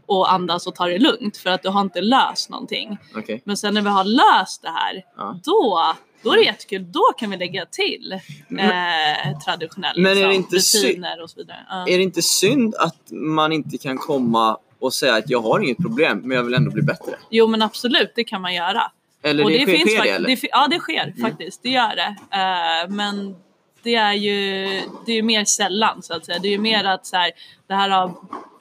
och 0.06 0.32
andas 0.32 0.66
och 0.66 0.74
ta 0.74 0.86
det 0.86 0.98
lugnt 0.98 1.36
för 1.36 1.50
att 1.50 1.62
du 1.62 1.68
har 1.68 1.80
inte 1.80 2.00
löst 2.00 2.50
någonting. 2.50 2.98
Okej. 3.16 3.42
Men 3.44 3.56
sen 3.56 3.74
när 3.74 3.82
vi 3.82 3.88
har 3.88 4.04
löst 4.04 4.62
det 4.62 4.68
här, 4.70 5.02
Ja. 5.16 5.38
då, 5.44 5.94
då 6.22 6.32
är 6.32 6.36
det 6.36 6.42
jättekul. 6.44 6.92
Då 6.92 7.02
kan 7.18 7.30
vi 7.30 7.36
lägga 7.36 7.66
till 7.66 8.12
eh, 8.12 9.38
traditionella 9.44 10.02
Men 10.02 10.12
är 10.12 10.14
det 10.14 10.28
liksom, 10.28 10.32
inte 10.32 10.56
rutiner 10.88 11.22
och 11.22 11.30
så 11.30 11.36
vidare. 11.40 11.58
Ja. 11.68 11.88
Är 11.88 11.96
det 11.96 12.02
inte 12.02 12.22
synd 12.22 12.74
att 12.74 12.96
man 13.10 13.52
inte 13.52 13.78
kan 13.78 13.98
komma 13.98 14.58
och 14.80 14.94
säga 14.94 15.14
att 15.14 15.30
jag 15.30 15.40
har 15.42 15.60
inget 15.60 15.78
problem 15.78 16.20
men 16.24 16.36
jag 16.36 16.44
vill 16.44 16.54
ändå 16.54 16.70
bli 16.70 16.82
bättre? 16.82 17.12
Jo 17.30 17.46
men 17.46 17.62
absolut, 17.62 18.12
det 18.14 18.24
kan 18.24 18.40
man 18.42 18.54
göra. 18.54 18.82
Eller 19.22 19.44
Och 19.44 19.50
det, 19.50 19.58
sker, 19.60 19.76
sker 19.78 19.84
det 19.84 19.96
fakt- 19.96 20.08
eller? 20.10 20.28
det 20.28 20.36
fi- 20.36 20.48
Ja 20.52 20.68
det 20.70 20.78
sker 20.78 21.14
faktiskt, 21.20 21.62
det 21.62 21.68
gör 21.70 21.96
det. 21.96 22.16
Eh, 22.30 22.88
men 22.90 23.36
det 23.82 23.94
är 23.94 24.12
ju 24.12 24.66
det 25.06 25.12
är 25.12 25.22
mer 25.22 25.44
sällan 25.44 26.02
så 26.02 26.14
att 26.14 26.26
säga. 26.26 26.38
Det 26.38 26.48
är 26.48 26.52
ju 26.52 26.58
mer 26.58 26.84
att 26.84 27.06
så 27.06 27.16
här, 27.16 27.30
det 27.66 27.74
här 27.74 27.88
har 27.90 28.14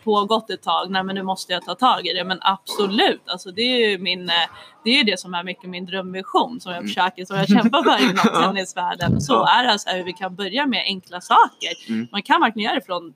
pågått 0.04 0.50
ett 0.50 0.62
tag, 0.64 0.92
nej 0.92 1.04
men 1.04 1.16
nu 1.16 1.24
måste 1.24 1.54
jag 1.54 1.62
ta 1.66 1.76
tag 1.76 2.08
i 2.08 2.14
det. 2.14 2.24
Men 2.24 2.38
absolut, 2.42 3.22
alltså 3.26 3.52
det 3.52 3.62
är 3.62 3.90
ju 3.90 3.98
min, 3.98 4.30
eh, 4.30 4.36
det 4.84 4.90
är 5.00 5.04
det 5.04 5.20
som 5.20 5.34
är 5.34 5.44
mycket 5.44 5.70
min 5.70 5.86
drömvision 5.86 6.60
som 6.62 6.72
jag 6.74 6.84
försöker, 6.84 7.26
som 7.26 7.38
jag 7.38 7.48
kämpar 7.48 7.84
för 7.84 8.04
inom 8.04 8.42
tennisvärlden. 8.44 9.22
Så 9.22 9.46
är 9.46 9.64
det 9.64 9.72
alltså 9.72 9.90
hur 9.90 10.04
vi 10.04 10.14
kan 10.14 10.36
börja 10.36 10.66
med 10.66 10.84
enkla 10.86 11.22
saker. 11.22 11.90
Mm. 11.90 12.08
Man 12.12 12.22
kan 12.24 12.42
verkligen 12.42 12.66
göra 12.70 12.80
det 12.80 12.86
från 12.86 13.14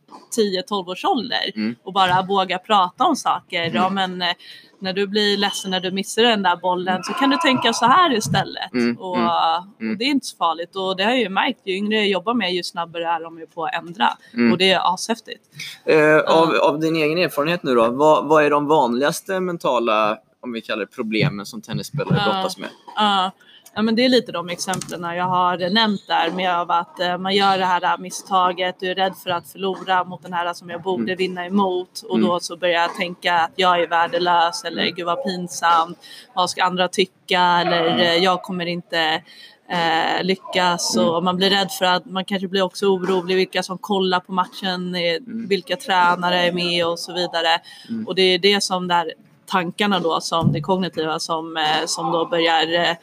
10-12 0.70 0.90
års 0.92 1.06
ålder 1.06 1.52
Mm. 1.56 1.76
och 1.84 1.94
bara 1.94 2.22
våga 2.22 2.58
prata 2.58 3.04
om 3.04 3.16
saker. 3.16 3.72
Ja, 3.74 3.90
men, 3.90 4.22
eh, 4.22 4.28
när 4.82 4.94
du 4.94 5.08
blir 5.08 5.38
ledsen 5.38 5.72
när 5.72 5.80
du 5.80 5.92
missar 5.92 6.24
den 6.24 6.44
där 6.44 6.56
bollen 6.56 7.04
så 7.04 7.14
kan 7.14 7.30
du 7.30 7.38
tänka 7.38 7.74
så 7.74 7.86
här 7.86 8.14
istället. 8.14 8.74
Mm, 8.74 8.98
Och, 8.98 9.18
mm, 9.18 9.92
och 9.92 9.98
det 9.98 10.06
är 10.06 10.10
inte 10.10 10.26
så 10.26 10.38
farligt 10.38 10.76
och 10.76 10.98
det 10.98 11.04
har 11.04 11.12
jag 11.12 11.20
ju 11.20 11.30
märkt. 11.30 11.60
Ju 11.66 11.74
yngre 11.74 11.98
jag 11.98 12.08
jobbar 12.08 12.34
med 12.34 12.54
ju 12.54 12.64
snabbare 12.64 13.08
är 13.08 13.24
de 13.24 13.40
ju 13.40 13.48
på 13.48 13.66
att 13.66 13.74
ändra. 13.74 14.10
Mm. 14.34 14.52
Och 14.52 14.58
det 14.58 14.72
är 14.72 14.94
ashäftigt. 14.94 15.44
Eh, 15.86 16.18
av, 16.18 16.56
av 16.56 16.80
din 16.80 16.96
egen 16.96 17.18
erfarenhet 17.18 17.64
nu 17.64 17.76
då, 17.76 17.90
vad, 17.90 18.28
vad 18.28 18.44
är 18.46 18.50
de 18.50 18.68
vanligaste 18.68 19.40
mentala, 19.40 20.18
om 20.42 20.52
vi 20.52 20.62
kallar 20.62 20.86
det 20.86 20.92
problemen 20.96 21.46
som 21.46 21.62
tennisspelare 21.62 22.22
brottas 22.26 22.58
med? 22.58 22.70
Ja, 22.96 23.32
ja, 23.76 23.82
men 23.82 23.96
det 23.96 24.06
är 24.06 24.10
lite 24.10 24.32
de 24.32 24.50
exemplen 24.50 25.16
jag 25.16 25.26
har 25.26 25.70
nämnt 25.70 26.08
där 26.08 26.32
med 26.32 26.56
av 26.56 26.72
att 26.72 27.00
eh, 27.00 27.18
man 27.18 27.36
gör 27.36 27.58
det 27.58 27.66
här 27.66 27.98
misstaget, 27.98 28.76
du 28.80 28.92
är 28.92 28.96
rädd 28.96 29.14
för 29.24 29.30
att 29.30 29.48
förlora 29.48 30.04
mot 30.04 30.24
den 30.24 30.34
här 30.34 30.54
som 30.54 30.70
jag 30.70 30.82
borde 30.82 31.16
vinna 31.16 31.46
emot 31.46 32.02
och 32.10 32.16
Mm. 32.16 32.28
då 32.30 32.40
så 32.40 32.58
börjar 32.58 32.82
jag 32.82 32.96
tänka 32.96 33.34
att 33.40 33.52
jag 33.56 33.82
är 33.82 33.88
värdelös 33.88 34.64
eller 34.64 34.86
gud 34.86 35.06
vad 35.06 35.24
pinsamt, 35.24 35.98
vad 36.34 36.50
ska 36.50 36.64
andra 36.64 36.88
tycka 36.88 37.42
eller 37.42 38.00
eh, 38.00 38.16
jag 38.16 38.42
kommer 38.42 38.66
inte 38.66 39.22
eh, 39.70 40.24
lyckas 40.24 40.98
och 40.98 41.24
man 41.24 41.38
blir 41.38 41.50
rädd 41.50 41.72
för 41.72 41.86
att 41.86 42.06
man 42.06 42.26
kanske 42.26 42.48
blir 42.48 42.62
också 42.62 42.86
orolig 42.86 43.36
vilka 43.36 43.64
som 43.64 43.78
kollar 43.78 44.20
på 44.20 44.32
matchen, 44.32 44.96
eh, 44.96 45.20
vilka 45.28 45.76
tränare 45.76 46.48
är 46.48 46.52
med 46.52 46.88
och 46.88 47.00
så 47.00 47.14
vidare. 47.14 47.62
Och 48.08 48.16
det 48.16 48.22
är 48.22 48.40
det 48.40 48.64
som 48.64 48.88
där 48.88 49.14
tankarna 49.46 50.00
då 50.00 50.22
som 50.22 50.52
det 50.52 50.62
kognitiva 50.62 51.20
som, 51.20 51.66
som 51.86 52.12
då 52.12 52.26
börjar 52.26 52.98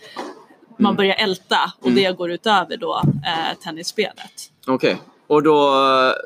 man 0.83 0.97
börjar 0.97 1.15
älta 1.15 1.73
och 1.81 1.91
det 1.93 2.17
går 2.17 2.31
utöver 2.31 2.77
då 2.77 3.03
eh, 3.05 3.59
tennisspelet. 3.63 4.33
Okej. 4.67 4.97
Och 5.27 5.43
då, 5.43 5.71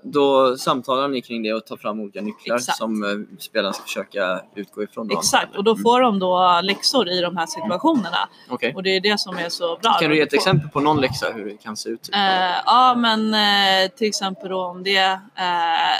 då 0.02 0.56
samtalar 0.56 1.08
ni 1.08 1.20
kring 1.22 1.42
det 1.42 1.52
och 1.52 1.66
tar 1.66 1.76
fram 1.76 2.00
olika 2.00 2.20
nycklar 2.20 2.56
Exakt. 2.56 2.78
som 2.78 3.04
eh, 3.04 3.38
spelarna 3.38 3.72
ska 3.72 3.82
försöka 3.82 4.40
utgå 4.54 4.82
ifrån? 4.82 5.08
Då, 5.08 5.18
Exakt, 5.18 5.56
och 5.56 5.64
då 5.64 5.70
Mm. 5.70 5.82
får 5.82 6.00
de 6.00 6.18
då 6.18 6.60
läxor 6.62 7.08
i 7.08 7.20
de 7.20 7.36
här 7.36 7.46
situationerna. 7.46 8.28
Okej. 8.50 8.74
Och 8.74 8.82
det 8.82 8.90
är 8.96 9.00
det 9.00 9.20
som 9.20 9.36
är 9.36 9.48
så 9.48 9.76
bra. 9.82 9.92
Kan 9.92 10.10
du 10.10 10.16
ge 10.16 10.22
ett 10.22 10.32
exempel 10.32 10.68
på 10.70 10.80
någon 10.80 11.00
läxa 11.00 11.26
hur 11.34 11.44
det 11.44 11.56
kan 11.56 11.76
se 11.76 11.88
ut? 11.88 12.08
Eh, 12.12 12.20
ja, 12.66 12.94
men 12.98 13.34
eh, 13.34 13.90
till 13.90 14.08
exempel 14.08 14.48
då 14.50 14.64
om 14.64 14.82
det 14.82 14.96
eh, 14.98 15.18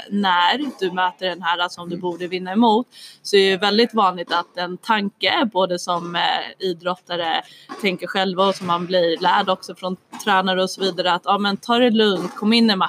när 0.09 0.79
du 0.79 0.91
möter 0.91 1.25
den 1.29 1.41
här 1.41 1.69
som 1.69 1.89
du 1.89 1.97
borde 1.97 2.27
vinna 2.27 2.51
emot 2.51 2.87
så 3.21 3.35
är 3.35 3.51
det 3.51 3.57
väldigt 3.57 3.93
vanligt 3.93 4.33
att 4.33 4.57
en 4.57 4.77
tanke, 4.77 5.49
både 5.53 5.79
som 5.79 6.17
idrottare 6.59 7.41
tänker 7.81 8.07
själva 8.07 8.47
och 8.47 8.55
som 8.55 8.67
man 8.67 8.85
blir 8.85 9.17
lärd 9.17 9.49
också 9.49 9.75
från 9.75 9.97
tränare 10.23 10.63
och 10.63 10.69
så 10.69 10.81
vidare 10.81 11.13
att 11.13 11.21
ja, 11.25 11.37
men 11.37 11.57
ta 11.57 11.77
det 11.77 11.89
lugnt, 11.89 12.35
kom 12.35 12.53
in 12.53 12.69
i 12.69 12.75
matchen. 12.75 12.86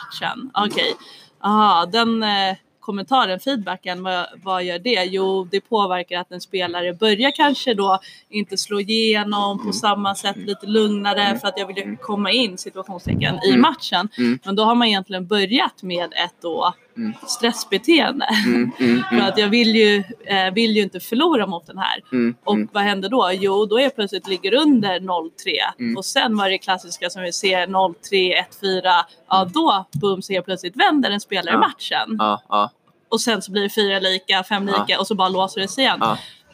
Okej, 0.55 0.95
aha, 1.41 1.87
den 1.87 2.23
eh, 2.23 2.57
kommentaren, 2.81 3.41
feedbacken, 3.41 4.03
vad, 4.03 4.27
vad 4.45 4.65
gör 4.65 4.79
det? 4.79 5.05
Jo, 5.05 5.49
det 5.51 5.61
påverkar 5.61 6.21
att 6.21 6.33
en 6.33 6.41
spelare 6.41 6.95
börjar 6.95 7.31
kanske 7.31 7.75
då 7.75 7.99
inte 8.29 8.57
slå 8.57 8.81
igenom 8.81 9.67
på 9.67 9.73
samma 9.73 10.15
sätt, 10.15 10.37
lite 10.37 10.67
lugnare 10.67 11.39
för 11.39 11.49
att 11.49 11.55
jag 11.59 11.67
vill 11.67 11.97
komma 12.01 12.31
in 12.31 12.59
situationstecken 12.59 13.35
i 13.45 13.49
Mm. 13.49 13.61
matchen. 13.61 14.09
Mm. 14.19 14.39
Men 14.45 14.57
då 14.57 14.63
har 14.65 14.75
man 14.75 14.89
egentligen 14.89 15.27
börjat 15.27 15.83
med 15.83 16.05
ett 16.05 16.35
då 16.43 16.75
Mm. 16.99 17.15
stressbeteende. 17.27 18.27
Mm, 18.47 18.71
mm, 18.81 19.03
För 19.11 19.29
att 19.29 19.39
jag 19.39 19.49
vill 19.49 19.75
ju, 19.77 20.05
eh, 20.27 20.53
vill 20.55 20.77
ju 20.77 20.83
inte 20.83 21.01
förlora 21.01 21.47
mot 21.47 21.67
den 21.67 21.79
här. 21.79 22.03
mm, 22.13 22.35
Och 22.45 22.55
mm. 22.55 22.69
vad 22.73 22.83
händer 22.83 23.09
då? 23.09 23.31
Jo, 23.33 23.65
då 23.67 23.79
är 23.79 23.83
jag 23.83 23.95
plötsligt 23.95 24.29
ligger 24.29 24.55
under 24.55 25.01
0-3 25.01 25.31
Mm. 25.79 25.97
och 25.97 26.05
sen 26.05 26.37
var 26.37 26.49
det 26.51 26.59
klassiska 26.59 27.11
som 27.11 27.23
vi 27.23 27.33
ser 27.33 27.67
0-3, 27.67 28.35
1-4. 28.63 29.05
Ja, 29.29 29.49
då 29.55 29.87
boom 29.93 30.23
så 30.23 30.33
helt 30.33 30.45
plötsligt 30.47 30.77
vänder 30.77 31.11
en 31.11 31.21
spelare 31.21 31.55
Ja. 31.55 31.59
matchen 31.59 32.17
Ja, 32.19 32.43
ja, 32.49 32.71
och 33.11 33.21
sen 33.21 33.43
så 33.43 33.53
blir 33.53 33.63
det 33.63 33.71
fyra 33.71 33.99
lika, 33.99 34.45
fem 34.45 34.67
lika 34.67 35.01
och 35.01 35.07
så 35.07 35.15
bara 35.15 35.29
låser 35.29 35.61
det 35.61 35.69
sig 35.69 35.85
igen. 35.85 36.03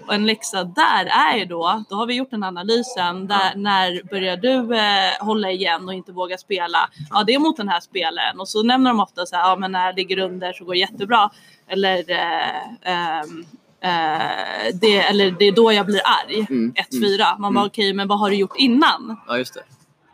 Och 0.06 0.14
en 0.14 0.26
läxa 0.26 0.64
där 0.64 1.06
är 1.06 1.36
ju 1.36 1.44
då, 1.44 1.84
då 1.88 1.96
har 1.96 2.06
vi 2.06 2.14
gjort 2.14 2.30
den 2.30 2.44
analysen, 2.44 3.26
där, 3.26 3.56
när 3.56 4.02
börjar 4.10 4.36
du 4.36 4.76
eh, 4.76 5.26
hålla 5.26 5.50
igen 5.50 5.88
och 5.88 5.94
inte 5.94 6.12
våga 6.12 6.38
spela? 6.38 6.78
Ja, 7.10 7.24
det 7.26 7.34
är 7.34 7.38
mot 7.38 7.56
den 7.56 7.68
här 7.68 7.80
spelaren. 7.80 8.40
Och 8.40 8.48
så 8.48 8.62
nämner 8.62 8.90
de 8.90 9.00
ofta 9.00 9.26
så 9.26 9.36
här, 9.36 9.42
ja 9.48 9.56
men 9.56 9.72
när 9.72 9.86
jag 9.86 9.96
ligger 9.96 10.18
under 10.18 10.52
så 10.52 10.64
går 10.64 10.72
det 10.72 10.78
jättebra. 10.78 11.30
Eller, 11.68 12.10
eh, 12.10 12.90
ehm, 12.92 13.46
eh, 13.80 14.74
det, 14.80 14.98
eller 14.98 15.30
det 15.30 15.44
är 15.44 15.52
då 15.52 15.72
jag 15.72 15.86
blir 15.86 16.00
arg. 16.04 16.46
Mm, 16.50 16.72
1-4. 16.72 17.38
Man 17.38 17.54
bara 17.54 17.60
mm. 17.60 17.66
okej, 17.66 17.94
men 17.94 18.08
vad 18.08 18.18
har 18.18 18.30
du 18.30 18.36
gjort 18.36 18.56
innan? 18.56 19.16
ja 19.26 19.38
just 19.38 19.54
det. 19.54 19.62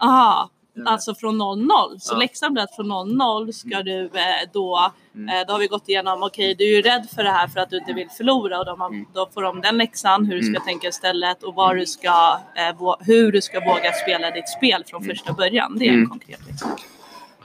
Aha. 0.01 0.51
Alltså 0.87 1.15
från 1.15 1.43
0-0. 1.43 1.99
Så 1.99 2.15
Ja. 2.15 2.19
läxan 2.19 2.53
blir 2.53 2.63
att 2.63 2.77
från 2.77 2.87
0-0 2.93 3.53
ska 3.53 3.83
du 3.83 4.05
eh, 4.05 4.11
då, 4.53 4.93
Mm. 5.15 5.29
eh, 5.29 5.47
då 5.47 5.53
har 5.53 5.61
vi 5.61 5.67
gått 5.67 5.89
igenom, 5.89 6.23
okej 6.23 6.55
du 6.55 6.65
är 6.65 6.77
ju 6.77 6.83
rädd 6.83 7.07
för 7.15 7.23
det 7.25 7.31
här 7.31 7.49
för 7.49 7.61
att 7.61 7.71
du 7.71 7.79
inte 7.79 7.93
vill 7.93 8.09
förlora 8.11 8.59
och 8.59 8.67
då, 8.67 8.77
har- 8.77 8.87
Mm. 8.89 9.07
då 9.15 9.29
får 9.35 9.43
de 9.43 9.61
den 9.61 9.77
läxan, 9.79 10.25
hur 10.27 10.37
du 10.37 10.43
ska 10.43 10.51
Mm. 10.51 10.63
tänka 10.67 10.89
istället 10.89 11.43
och 11.43 11.55
vad 11.55 11.77
du 11.77 11.87
ska, 11.87 12.39
eh, 12.57 12.97
hur 13.01 13.33
du 13.33 13.41
ska 13.43 13.61
våga 13.61 13.93
spela 14.03 14.31
ditt 14.31 14.49
spel 14.49 14.85
från 14.87 15.05
första 15.05 15.33
början. 15.33 15.79
Det 15.79 15.85
är 15.85 15.89
en 15.89 15.95
Mm. 15.95 16.09
konkret 16.11 16.41
läxa. 16.47 16.67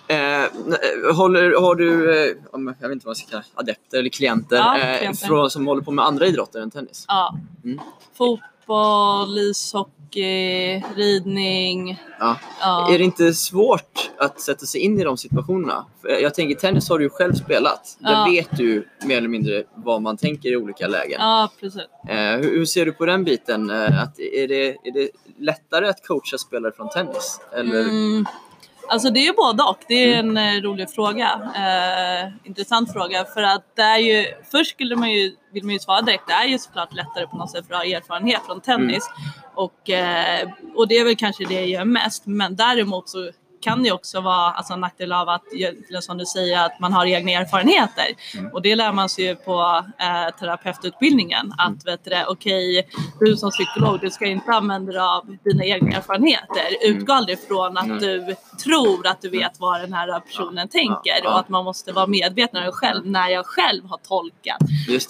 Eh, 0.07 1.15
håller, 1.15 1.61
har 1.61 1.75
du, 1.75 2.11
eh, 2.11 2.35
jag 2.51 2.87
vet 2.87 2.91
inte 2.91 3.05
vad 3.05 3.09
jag 3.11 3.17
ska 3.17 3.29
kalla 3.29 3.43
adepter 3.55 3.97
eller 3.99 4.09
klienter, 4.09 4.55
Ja, 4.55 4.77
eh, 4.79 4.97
klienter. 4.97 5.27
Från, 5.27 5.49
som 5.49 5.67
håller 5.67 5.81
på 5.81 5.91
med 5.91 6.05
andra 6.05 6.25
idrotter 6.27 6.59
än 6.61 6.71
tennis? 6.71 7.05
Ja. 7.07 7.35
Mm. 7.63 7.79
Fotboll, 8.17 9.37
ishockey, 9.37 9.91
ridning. 10.95 12.01
Ja. 12.19 12.37
Ja. 12.61 12.93
Är 12.93 12.97
det 12.97 13.03
inte 13.03 13.33
svårt 13.33 14.11
att 14.17 14.41
sätta 14.41 14.65
sig 14.65 14.81
in 14.81 14.99
i 14.99 15.03
de 15.03 15.17
situationerna? 15.17 15.85
För 16.01 16.09
Jag 16.09 16.33
tänker 16.33 16.55
tennis 16.55 16.89
har 16.89 16.97
du 16.99 17.05
ju 17.05 17.09
själv 17.09 17.33
spelat. 17.33 17.97
Där 17.99 18.11
Ja. 18.11 18.27
vet 18.31 18.57
du 18.57 18.87
mer 19.05 19.17
eller 19.17 19.27
mindre 19.27 19.63
vad 19.75 20.01
man 20.01 20.17
tänker 20.17 20.49
i 20.49 20.57
olika 20.57 20.87
lägen. 20.87 21.17
Ja, 21.21 21.49
precis. 21.59 21.81
Eh, 22.09 22.15
hur, 22.15 22.57
hur 22.57 22.65
ser 22.65 22.85
du 22.85 22.91
på 22.91 23.05
den 23.05 23.23
biten? 23.23 23.69
Eh, 23.69 24.03
att 24.03 24.19
är, 24.19 24.47
det, 24.47 24.67
är 24.69 24.91
det 24.93 25.09
lättare 25.39 25.87
att 25.87 26.07
coacha 26.07 26.37
spelare 26.37 26.71
från 26.71 26.89
tennis? 26.89 27.39
Eller? 27.53 27.81
Mm. 27.81 28.25
Alltså 28.89 29.09
det 29.09 29.19
är 29.19 29.25
ju 29.25 29.33
både 29.33 29.63
och. 29.63 29.79
Det 29.87 30.13
är 30.13 30.19
en 30.19 30.37
eh, 30.37 30.61
rolig 30.61 30.89
fråga. 30.89 31.51
Eh, 31.55 32.47
intressant 32.47 32.93
fråga. 32.93 33.25
För 33.25 33.41
att 33.41 33.75
det 33.75 33.81
är 33.81 33.97
ju, 33.97 34.25
först 34.51 34.71
skulle 34.71 34.95
man 34.95 35.11
ju, 35.11 35.35
vill 35.53 35.63
man 35.63 35.73
ju 35.73 35.79
svara 35.79 36.01
direkt, 36.01 36.27
det 36.27 36.33
är 36.33 36.45
ju 36.45 36.57
såklart 36.57 36.93
lättare 36.93 37.27
på 37.27 37.37
något 37.37 37.51
sätt 37.51 37.67
för 37.67 37.73
att 37.73 37.79
ha 37.79 37.97
erfarenhet 37.97 38.41
från 38.45 38.61
tennis. 38.61 39.09
Och, 39.55 39.89
eh, 39.89 40.49
och 40.75 40.87
det 40.87 40.97
är 40.97 41.05
väl 41.05 41.15
kanske 41.15 41.45
det 41.45 41.53
jag 41.53 41.67
gör 41.67 41.85
mest. 41.85 42.25
Men 42.25 42.55
däremot 42.55 43.09
så 43.09 43.31
kan 43.65 43.83
det 43.83 43.91
också 43.91 44.21
vara 44.21 44.51
alltså, 44.51 44.73
en 44.73 44.79
nackdel 44.79 45.11
av 45.11 45.29
att, 45.29 45.43
som 46.01 46.17
du 46.17 46.25
säger, 46.25 46.65
att 46.65 46.79
man 46.79 46.93
har 46.93 47.05
egna 47.05 47.31
erfarenheter. 47.31 48.05
Och 48.53 48.61
det 48.61 48.75
lär 48.75 48.91
man 48.91 49.09
sig 49.09 49.25
ju 49.25 49.35
på 49.35 49.83
eh, 49.99 50.35
terapeututbildningen. 50.39 51.53
Att 51.57 51.87
vet 51.87 52.05
du, 52.05 52.11
okej, 52.27 52.87
du 53.19 53.37
som 53.37 53.51
psykolog, 53.51 53.99
du 54.01 54.09
ska 54.09 54.25
inte 54.25 54.51
använda 54.51 54.91
dig 54.91 55.01
av 55.01 55.37
dina 55.43 55.63
egna 55.65 55.97
erfarenheter. 55.97 56.65
Utgå 56.81 57.13
aldrig 57.13 57.39
från 57.39 57.77
att 57.77 57.99
du 57.99 58.35
tror 58.63 59.07
att 59.07 59.21
du 59.21 59.29
vet 59.29 59.59
vad 59.59 59.81
den 59.81 59.93
här 59.93 60.19
personen 60.19 60.67
tänker 60.67 61.25
och 61.25 61.39
att 61.39 61.49
man 61.49 61.63
måste 61.65 61.91
vara 61.91 62.07
medveten 62.07 62.59
om 62.59 62.65
det 62.65 62.71
själv 62.71 63.05
när 63.07 63.29
jag 63.29 63.45
själv 63.45 63.85
har 63.85 63.97
tolkat 63.97 64.57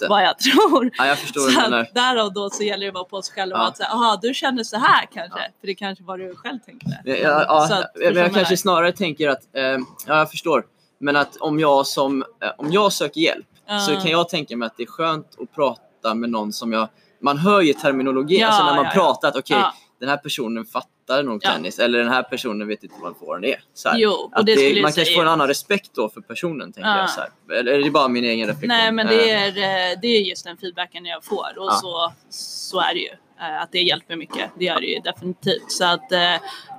vad 0.08 0.22
jag 0.22 0.38
tror. 0.38 0.90
Ja, 0.98 1.06
jag 1.06 1.18
förstår 1.18 1.40
Så 1.40 1.74
att 1.74 1.94
därav 1.94 2.32
då 2.32 2.50
så 2.50 2.62
gäller 2.62 2.86
det 2.86 2.88
att 2.88 2.94
vara 2.94 3.04
på 3.04 3.22
sig 3.22 3.34
själv 3.34 3.52
och 3.52 3.58
Ja. 3.58 3.68
att 3.68 3.76
säga, 3.76 3.88
aha 3.88 4.18
du 4.22 4.34
känner 4.34 4.64
så 4.64 4.76
här 4.76 5.06
kanske. 5.14 5.40
För 5.60 5.66
det 5.66 5.74
kanske 5.74 6.04
var 6.04 6.18
du 6.18 6.34
själv 6.34 6.58
tänkte. 6.58 7.00
Ja, 7.04 7.14
ja, 7.14 7.66
Så 7.68 7.74
att, 7.74 7.90
jag 7.94 8.45
kanske 8.48 8.62
snarare 8.62 8.92
tänker 8.92 9.28
att, 9.28 9.42
eh, 9.56 9.62
ja 9.62 9.78
jag 10.06 10.30
förstår, 10.30 10.64
men 10.98 11.16
att 11.16 11.36
om 11.36 11.60
jag, 11.60 11.86
som, 11.86 12.22
eh, 12.42 12.48
om 12.58 12.72
jag 12.72 12.92
söker 12.92 13.20
hjälp 13.20 13.46
så 13.86 13.92
Ja. 13.92 14.00
kan 14.00 14.10
jag 14.10 14.28
tänka 14.28 14.56
mig 14.56 14.66
att 14.66 14.76
det 14.76 14.82
är 14.82 14.86
skönt 14.86 15.26
att 15.42 15.54
prata 15.54 16.14
med 16.14 16.30
någon 16.30 16.52
som 16.52 16.72
jag, 16.72 16.88
man 17.20 17.38
hör 17.38 17.60
ju 17.60 17.72
terminologi, 17.72 18.38
Ja, 18.40 18.46
alltså 18.46 18.64
när 18.64 18.74
man 18.74 18.84
ja, 18.84 18.90
pratar 18.90 19.28
att 19.28 19.36
okej, 19.36 19.56
Ja. 19.56 19.74
den 20.00 20.08
här 20.08 20.16
personen 20.16 20.64
fattar 20.66 21.22
nog 21.22 21.40
tennis 21.42 21.78
eller 21.78 21.98
den 21.98 22.08
här 22.08 22.22
personen 22.22 22.68
vet 22.68 22.82
inte 22.84 22.94
vad 23.02 23.16
får 23.16 23.34
den 23.34 23.44
är. 23.50 23.60
Så 23.74 23.88
här. 23.88 23.98
Jo, 23.98 24.10
och 24.10 24.30
att 24.38 24.46
det 24.46 24.52
jag 24.52 24.82
man 24.82 24.92
kanske 24.92 25.14
får 25.14 25.22
en 25.22 25.28
annan 25.28 25.48
respekt 25.48 25.90
då 25.94 26.08
för 26.08 26.20
personen 26.20 26.72
tänker 26.72 26.90
Ja. 26.90 26.98
jag. 26.98 27.10
Så 27.10 27.20
här. 27.20 27.58
Eller 27.58 27.72
är 27.72 27.82
det 27.84 27.90
bara 27.90 28.08
min 28.08 28.24
egen 28.24 28.46
reflektion? 28.46 28.68
Nej 28.68 28.92
men 28.92 29.06
det 29.06 29.30
Eh, 29.30 29.42
är, 29.42 29.46
eh, 29.48 29.98
det 30.02 30.06
är 30.08 30.20
just 30.20 30.44
den 30.44 30.56
feedbacken 30.56 31.04
jag 31.04 31.24
får 31.24 31.58
och 31.58 31.72
så, 31.72 32.12
så 32.30 32.80
är 32.80 32.94
det 32.94 33.00
ju. 33.00 33.10
Eh, 33.40 33.62
Att 33.62 33.72
det 33.72 33.80
hjälper 33.82 34.16
mycket, 34.16 34.50
det 34.58 34.64
gör 34.64 34.80
det 34.80 34.86
ju 34.86 35.00
definitivt. 35.00 35.72
Så 35.72 35.84
att 35.84 36.12
eh, 36.12 36.34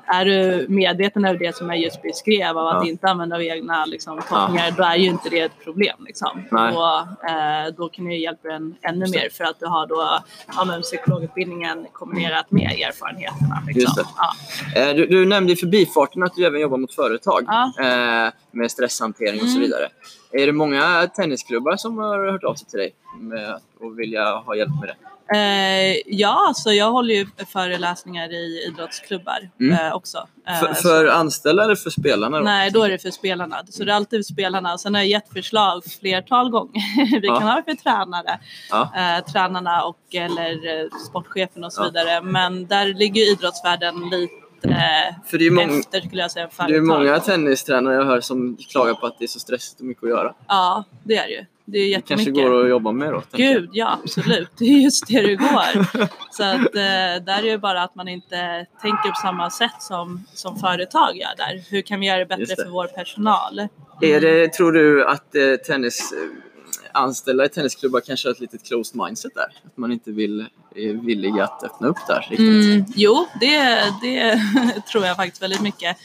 är 0.08 0.26
du 0.26 0.66
medveten 0.70 1.26
över 1.26 1.40
det 1.40 1.56
som 1.56 1.70
jag 1.70 1.80
just 1.80 2.02
beskrev 2.02 2.58
av 2.58 2.68
att 2.68 2.84
Ja. 2.86 2.90
inte 2.90 3.08
använda 3.08 3.36
av 3.36 3.42
egna 3.42 3.86
liksom, 3.86 4.22
tolkningar 4.30 4.72
då 4.78 4.84
är 4.84 4.96
ju 4.96 5.06
inte 5.10 5.30
det 5.30 5.40
ett 5.40 5.64
problem. 5.64 5.96
Liksom. 6.06 6.44
Och, 6.52 7.30
eh, 7.30 7.68
då 7.78 7.90
kan 7.90 8.06
det 8.06 8.16
hjälpa 8.16 8.48
en 8.50 8.76
ännu 8.82 9.00
Just 9.00 9.14
det. 9.14 9.20
mer 9.20 9.30
för 9.30 9.44
att 9.44 9.60
du 9.60 9.66
har 9.66 9.88
då 9.88 10.20
ja, 10.56 10.66
men 10.66 10.82
psykologutbildningen 10.82 11.86
kombinerat 11.94 12.52
med 12.52 12.72
erfarenheterna. 12.72 13.64
Liksom. 13.68 13.94
Det. 13.96 14.04
Ja. 14.18 14.82
Eh, 14.90 14.96
Du, 14.96 15.06
du 15.06 15.26
nämnde 15.26 15.54
i 15.54 15.56
förbifarten 15.56 16.24
att 16.24 16.36
du 16.36 16.46
även 16.46 16.62
jobbar 16.62 16.78
mot 16.78 16.94
företag 16.96 17.44
Ja. 17.48 17.72
eh, 17.80 18.32
med 18.52 18.72
stresshantering 18.72 19.42
och 19.42 19.48
så 19.48 19.58
Mm. 19.58 19.62
vidare. 19.62 19.88
Är 20.32 20.46
det 20.46 20.52
många 20.52 21.08
tennisklubbar 21.16 21.76
som 21.76 21.98
har 21.98 22.32
hört 22.32 22.44
av 22.44 22.54
sig 22.56 22.68
till 22.68 22.80
dig 22.80 22.96
med 23.20 23.60
och 23.80 24.00
vilja 24.00 24.36
ha 24.36 24.56
hjälp 24.56 24.70
med 24.82 24.90
det? 24.90 24.96
Eh, 25.34 25.96
ja, 26.06 26.52
så 26.56 26.74
jag 26.74 26.92
håller 26.92 27.14
ju 27.16 27.28
föreläsningar 27.52 28.34
i 28.34 28.64
idrottsklubbar 28.68 29.50
Mm. 29.60 29.86
eh, 29.88 29.94
också. 29.94 30.28
Eh, 30.48 30.60
För, 30.60 30.74
för 30.74 31.08
anställda 31.08 31.64
eller 31.64 31.76
för 31.76 31.90
spelarna? 31.90 32.38
Då? 32.38 32.44
Nej, 32.44 32.72
då 32.72 32.84
är 32.84 32.90
det 32.90 32.98
för 33.00 33.12
spelarna. 33.12 33.64
Så 33.70 33.84
det 33.84 33.92
är 33.92 33.96
alltid 33.96 34.20
för 34.28 34.34
spelarna. 34.34 34.78
Sen 34.78 34.94
har 34.96 35.02
jag 35.02 35.08
gett 35.10 35.34
förslag 35.34 35.84
flertal 36.00 36.50
gånger. 36.50 37.20
Vi 37.22 37.28
Ja. 37.28 37.40
kan 37.40 37.48
ha 37.48 37.56
det 37.56 37.64
för 37.64 37.84
tränare, 37.84 38.40
Ja. 38.70 38.92
eh, 38.96 39.26
tränarna 39.32 39.84
och 39.84 40.00
eller 40.16 40.82
eh, 40.82 40.88
sportchefen 41.10 41.64
och 41.64 41.74
så 41.74 41.82
Ja. 41.82 41.86
vidare. 41.86 42.22
Men 42.22 42.68
där 42.68 42.86
ligger 42.86 43.32
idrottsvärlden 43.32 44.10
lite 44.10 44.34
eh, 44.64 45.16
För 45.26 45.38
det 45.38 45.48
är, 45.48 45.52
många, 45.52 45.80
efter 45.80 46.02
skulle 46.02 46.22
jag 46.22 46.32
säga. 46.32 46.50
det 46.68 46.76
är 46.76 46.82
många 46.82 47.20
tennistränare 47.20 47.96
jag 47.96 48.06
hör 48.06 48.22
som 48.22 48.58
klagar 48.72 48.94
på 48.94 49.06
att 49.06 49.20
det 49.20 49.26
är 49.26 49.28
så 49.28 49.40
stressigt 49.40 49.80
och 49.80 49.86
mycket 49.86 50.04
att 50.04 50.10
göra. 50.10 50.34
Ja, 50.48 50.84
det 51.04 51.18
är 51.18 51.28
det 51.28 51.34
ju. 51.34 51.46
Det 51.70 51.78
är 51.78 51.96
Det 51.96 52.02
kanske 52.08 52.14
jättemycket. 52.14 52.52
går 52.52 52.64
att 52.64 52.70
jobba 52.70 52.92
med 52.92 53.14
då? 53.14 53.24
Gud, 53.32 53.70
ja 53.74 54.00
absolut. 54.04 54.50
Det 54.58 54.66
är 54.66 54.80
just 54.80 55.08
det 55.08 55.22
det 55.22 55.36
går. 55.36 55.86
Så 56.32 56.44
att 56.44 56.76
eh, 56.76 57.26
där 57.26 57.46
är 57.46 57.52
det 57.52 57.58
bara 57.58 57.84
att 57.84 57.96
man 57.96 58.08
inte 58.08 58.66
tänker 58.82 59.10
på 59.10 59.16
samma 59.22 59.50
sätt 59.50 59.82
som, 59.82 60.26
som 60.34 60.60
företag 60.60 61.18
gör 61.18 61.36
där. 61.38 61.64
Hur 61.70 61.82
kan 61.82 62.00
vi 62.00 62.08
göra 62.08 62.20
det 62.20 62.26
bättre 62.26 62.46
det. 62.46 62.64
för 62.64 62.70
vår 62.70 62.88
personal? 62.88 63.68
Är 64.02 64.22
det, 64.22 64.54
tror 64.54 64.72
du 64.72 65.06
att 65.08 65.36
eh, 65.36 65.56
tennis, 65.68 66.14
eh, 66.14 67.00
anställda 67.02 67.46
i 67.46 67.50
tennisklubbar 67.50 68.00
kanske 68.00 68.28
har 68.28 68.34
ett 68.34 68.40
litet 68.40 68.68
closed 68.68 69.02
mindset 69.02 69.36
där? 69.36 69.54
Att 69.66 69.78
man 69.78 69.92
inte 69.92 70.12
vill, 70.12 70.46
är 70.76 70.94
villig 70.94 71.40
att 71.40 71.64
öppna 71.64 71.88
upp 71.88 72.08
där 72.08 72.28
riktigt? 72.30 72.40
Mm, 72.66 72.86
jo, 72.96 73.28
det, 73.40 73.84
det 74.02 74.42
tror 74.92 75.06
jag 75.06 75.16
faktiskt 75.16 75.42
väldigt 75.44 75.62
mycket. 75.62 75.98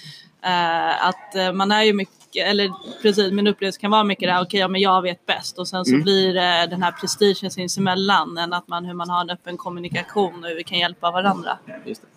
Eh, 0.45 1.07
att 1.07 1.35
eh, 1.35 1.53
man 1.53 1.73
är 1.73 1.83
ju 1.83 1.93
mycket, 1.93 2.15
eller 2.37 2.73
precis 3.03 3.33
min 3.33 3.47
upplevelse 3.47 3.81
kan 3.81 3.91
vara 3.91 4.05
mycket 4.05 4.29
det 4.29 4.33
här, 4.33 4.43
okej 4.43 4.61
ja, 4.61 4.69
men 4.69 4.81
jag 4.81 5.03
vet 5.03 5.27
bäst 5.27 5.59
och 5.59 5.69
sen 5.69 5.85
så 5.85 5.91
Mm. 5.91 6.03
blir 6.03 6.35
det 6.35 6.67
den 6.71 6.83
här 6.83 6.93
prestigen 6.93 7.51
sinsemellan 7.51 8.39
än 8.39 8.53
att 8.53 8.69
man, 8.69 8.85
hur 8.85 8.95
man 8.95 9.11
har 9.11 9.21
en 9.21 9.31
öppen 9.31 9.57
kommunikation 9.57 10.43
och 10.45 10.49
hur 10.49 10.57
vi 10.57 10.65
kan 10.65 10.79
hjälpa 10.79 11.11
varandra. 11.11 11.59
Just 11.87 12.03
det. 12.03 12.09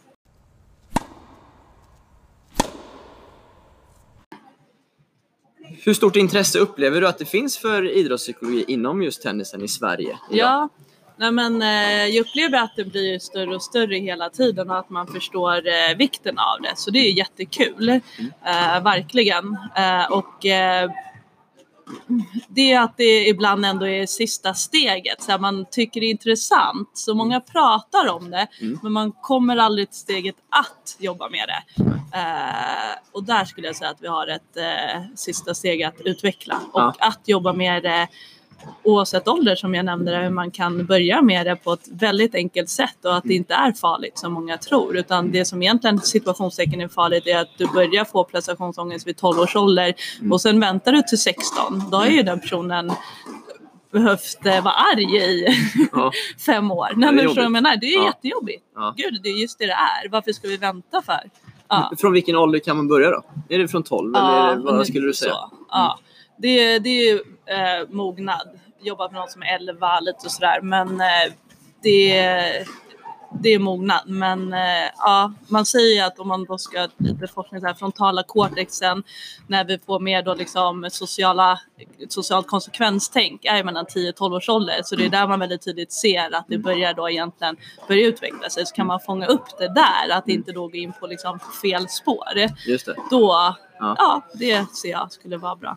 Hur 5.84 5.94
stort 5.94 6.16
intresse 6.16 6.60
upplever 6.60 7.02
du 7.02 7.08
att 7.08 7.18
det 7.18 7.26
finns 7.26 7.58
för 7.58 7.92
idrottspsykologi 7.92 8.66
inom 8.68 9.04
just 9.04 9.22
tennisen 9.22 9.62
i 9.64 9.68
Sverige? 9.68 10.18
idag? 10.32 10.40
Ja, 10.40 10.70
nej 11.18 11.32
men, 11.32 11.62
eh, 11.62 12.06
jag 12.06 12.26
upplever 12.28 12.58
att 12.64 12.76
det 12.76 12.86
blir 12.86 13.20
större 13.20 13.56
och 13.56 13.64
större 13.64 13.96
hela 13.98 14.30
tiden 14.30 14.70
och 14.70 14.78
att 14.80 14.90
man 14.90 15.08
förstår 15.08 15.68
eh, 15.68 15.98
vikten 15.98 16.40
av 16.40 16.62
det. 16.62 16.74
Så 16.76 16.92
det 16.92 17.00
är 17.00 17.12
jättekul, 17.12 17.90
eh, 17.90 18.84
verkligen. 18.84 19.58
Eh, 19.76 20.12
och 20.12 20.46
eh, 20.46 20.92
det 22.48 22.72
är 22.74 22.80
att 22.82 22.98
det 22.98 23.28
ibland 23.28 23.66
ändå 23.66 23.88
är 23.88 24.06
sista 24.06 24.54
steget, 24.54 25.22
så 25.22 25.32
här, 25.32 25.40
man 25.40 25.66
tycker 25.72 26.00
det 26.02 26.06
är 26.08 26.12
intressant. 26.12 26.90
Så 26.94 27.14
många 27.16 27.40
pratar 27.42 28.10
om 28.10 28.32
det, 28.32 28.48
Mm. 28.62 28.80
men 28.84 28.92
man 28.92 29.12
kommer 29.12 29.58
aldrig 29.58 29.90
till 29.90 30.00
steget 30.00 30.36
att 30.50 30.96
jobba 31.00 31.30
med 31.30 31.48
det. 31.48 31.84
Eh, 32.18 32.98
och 33.12 33.24
där 33.24 33.46
skulle 33.46 33.68
jag 33.68 33.76
säga 33.76 33.90
att 33.90 34.02
vi 34.02 34.08
har 34.08 34.28
ett 34.28 34.58
eh, 34.58 35.02
sista 35.16 35.54
steg 35.56 35.84
att 35.84 36.02
utveckla 36.02 36.60
och 36.72 36.80
Ja. 36.82 36.94
att 37.00 37.22
jobba 37.26 37.54
med 37.54 37.84
det 37.84 38.08
oavsett 38.84 39.28
ålder 39.28 39.56
som 39.56 39.76
jag 39.76 39.86
nämnde, 39.86 40.18
hur 40.18 40.30
man 40.30 40.52
kan 40.52 40.86
börja 40.86 41.22
med 41.22 41.46
det 41.46 41.56
på 41.56 41.74
ett 41.74 41.88
väldigt 41.92 42.36
enkelt 42.36 42.70
sätt 42.70 43.06
och 43.06 43.16
att 43.16 43.24
det 43.24 43.34
inte 43.34 43.54
är 43.54 43.72
farligt 43.72 44.18
som 44.18 44.34
många 44.34 44.58
tror. 44.58 44.98
Utan 44.98 45.32
det 45.32 45.46
som 45.46 45.62
egentligen 45.62 46.00
situationstecken 46.00 46.82
är 46.82 46.88
farligt 46.88 47.28
är 47.28 47.38
att 47.38 47.58
du 47.58 47.68
börjar 47.68 48.06
få 48.06 48.24
prestationsångest 48.24 49.08
vid 49.08 49.18
12 49.18 49.40
års 49.40 49.56
ålder 49.56 49.94
och 50.32 50.42
sen 50.42 50.60
väntar 50.60 50.92
du 50.92 51.02
till 51.02 51.18
16. 51.22 51.84
Då 51.92 51.98
har 51.98 52.08
ju 52.08 52.24
den 52.24 52.40
personen 52.40 52.92
behövt 53.92 54.46
eh, 54.46 54.64
vara 54.64 54.74
arg 54.74 55.16
i 55.18 55.48
Ja. 55.92 56.12
fem 56.46 56.72
år. 56.72 56.86
är 56.92 56.96
Nej, 56.96 57.12
men 57.14 57.26
förstår 57.26 57.42
du 57.42 57.50
menar? 57.50 57.76
Det 57.78 57.86
är 57.86 57.98
Ja. 57.98 58.06
jättejobbigt. 58.06 58.64
Ja. 58.76 58.94
Gud, 58.98 59.20
det 59.24 59.30
är 59.30 59.42
just 59.42 59.60
det 59.60 59.66
det 59.66 59.72
är. 59.72 60.10
Varför 60.10 60.32
ska 60.32 60.48
vi 60.48 60.58
vänta 60.58 61.02
för? 61.02 61.20
Ja. 61.68 61.92
Från 61.98 62.14
vilken 62.14 62.36
ålder 62.36 62.60
kan 62.60 62.78
man 62.78 62.88
börja 62.88 63.10
då? 63.10 63.24
Är 63.50 63.60
det 63.60 63.68
från 63.68 63.84
12 63.84 64.16
eller 64.16 64.52
är 64.52 64.56
vad 64.56 64.88
skulle 64.88 65.08
du 65.08 65.14
säga? 65.14 65.34
Ja. 65.70 66.00
det, 66.38 66.80
det 66.80 66.90
är 66.90 67.14
ju 67.14 67.20
eh, 67.46 67.90
mognad. 67.90 68.50
Jobbat 68.82 69.12
med 69.12 69.20
någon 69.20 69.30
som 69.30 69.42
är 69.42 69.56
11 69.56 70.00
lite 70.00 70.26
och 70.26 70.32
sådär 70.32 70.62
men 70.62 71.02
eh, 71.02 71.34
det, 71.84 72.66
det 73.42 73.50
är 73.50 73.60
mognad. 73.60 74.02
Men 74.06 74.54
eh, 74.54 74.90
ja, 74.98 75.34
man 75.48 75.66
säger 75.66 75.96
ju 75.96 76.02
att 76.02 76.20
om 76.20 76.28
man 76.28 76.44
då 76.46 76.58
ska 76.58 76.88
lite 76.98 77.28
forskning 77.28 77.62
så 77.62 77.68
här, 77.68 77.74
frontala 77.74 78.24
cortexen 78.24 79.04
när 79.48 79.66
vi 79.66 79.80
får 79.80 80.00
mer 80.00 80.24
då 80.24 80.34
liksom 80.34 80.88
sociala, 80.92 81.60
socialt 82.10 82.48
konsekvenstänk 82.48 83.46
är 83.46 83.64
mellan 83.64 83.86
10-12 83.86 84.36
års 84.36 84.50
ålder. 84.50 84.82
Så 84.84 84.96
det 84.96 85.06
är 85.06 85.10
där 85.10 85.28
man 85.28 85.40
väldigt 85.40 85.66
tydligt 85.66 85.94
ser 85.94 86.36
att 86.36 86.46
det 86.48 86.58
börjar 86.58 86.94
då 86.94 87.10
egentligen 87.10 87.58
börja 87.88 88.08
utveckla 88.08 88.50
sig. 88.50 88.66
Så 88.66 88.76
kan 88.76 88.88
man 88.88 89.00
fånga 89.00 89.26
upp 89.26 89.58
det 89.60 89.68
där, 89.74 90.10
att 90.12 90.28
inte 90.28 90.52
då 90.52 90.68
gå 90.68 90.76
in 90.76 90.94
på 91.00 91.08
liksom 91.08 91.40
fel 91.62 91.90
spår 91.90 92.26
Just 92.68 92.86
det. 92.86 92.96
då, 93.12 93.56
Ja. 93.80 93.96
ja. 93.98 94.22
det 94.34 94.66
ser 94.76 94.90
jag 94.90 95.12
skulle 95.12 95.38
vara 95.38 95.56
bra. 95.56 95.76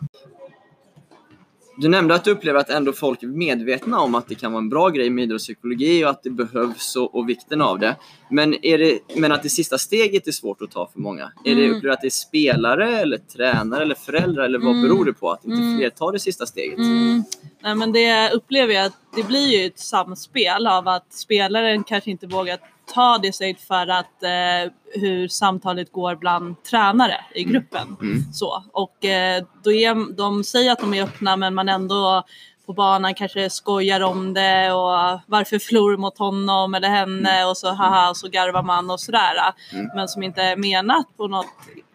Du 1.81 1.87
nämnde 1.89 2.15
att 2.15 2.23
du 2.23 2.31
upplever 2.31 2.59
att 2.59 2.69
ändå 2.69 2.93
folk 2.93 3.23
är 3.23 3.27
medvetna 3.27 3.99
om 3.99 4.15
att 4.15 4.27
det 4.27 4.35
kan 4.35 4.51
vara 4.51 4.61
en 4.61 4.69
bra 4.69 4.89
grej 4.89 5.09
med 5.09 5.23
idrottspsykologi 5.23 6.05
och 6.05 6.09
att 6.09 6.23
det 6.23 6.29
behövs 6.29 6.95
och, 6.95 7.15
och 7.15 7.29
vikten 7.29 7.61
av 7.61 7.79
det. 7.79 7.95
Men, 8.29 8.65
är 8.65 8.77
det. 8.77 8.99
men 9.15 9.31
att 9.31 9.43
det 9.43 9.49
sista 9.49 9.77
steget 9.77 10.27
är 10.27 10.31
svårt 10.31 10.61
att 10.61 10.71
ta 10.71 10.89
för 10.93 10.99
många. 10.99 11.23
Är 11.45 11.55
det, 11.55 11.63
Mm. 11.63 11.65
upplever 11.65 11.81
du 11.81 11.93
att 11.93 12.01
det 12.01 12.07
är 12.07 12.09
spelare 12.09 12.99
eller 12.99 13.17
tränare 13.17 13.81
eller 13.81 13.95
föräldrar 13.95 14.43
eller 14.43 14.59
vad 14.59 14.71
Mm. 14.75 14.81
beror 14.81 15.05
det 15.05 15.13
på 15.13 15.31
att 15.31 15.45
inte 15.45 15.57
Mm. 15.61 15.77
fler 15.77 15.89
tar 15.89 16.11
det 16.11 16.19
sista 16.19 16.45
steget? 16.45 16.77
Mm. 16.77 17.23
Nej, 17.63 17.75
men 17.75 17.91
det 17.91 18.31
upplever 18.31 18.73
jag 18.73 18.85
att 18.85 18.97
det 19.15 19.23
blir 19.23 19.59
ju 19.59 19.65
ett 19.65 19.79
samspel 19.79 20.67
av 20.67 20.87
att 20.87 21.13
spelaren 21.13 21.83
kanske 21.83 22.11
inte 22.11 22.27
vågar 22.27 22.57
ta 22.93 23.17
det 23.17 23.33
steget 23.33 23.61
för 23.61 23.87
att 23.87 24.23
eh, 24.23 24.71
hur 24.93 25.27
samtalet 25.27 25.91
går 25.91 26.15
bland 26.15 26.63
tränare 26.63 27.15
i 27.35 27.43
gruppen. 27.43 27.97
Mm. 28.01 28.33
Så. 28.33 28.63
Och 28.71 29.05
eh, 29.05 29.43
då 29.63 29.71
är, 29.71 30.15
de 30.15 30.43
säger 30.43 30.71
att 30.71 30.79
de 30.79 30.93
är 30.93 31.03
öppna 31.03 31.35
men 31.35 31.53
man 31.53 31.69
ändå 31.69 32.23
på 32.69 32.73
banan 32.73 33.13
kanske 33.13 33.49
skojar 33.49 34.01
om 34.01 34.33
det 34.33 34.71
och 34.71 35.19
varför 35.25 35.59
förlorar 35.59 35.97
mot 35.97 36.17
honom 36.17 36.75
eller 36.75 36.89
henne 36.89 37.45
och 37.45 37.57
så 37.57 37.69
haha 37.73 38.09
och 38.09 38.17
så 38.17 38.27
garvar 38.27 38.63
man 38.63 38.91
och 38.91 38.99
sådär. 38.99 39.53
Mm. 39.73 39.89
Men 39.95 40.07
som 40.07 40.23
inte 40.23 40.41
är 40.41 40.55
menat 40.55 41.05
på 41.17 41.27
något 41.27 41.45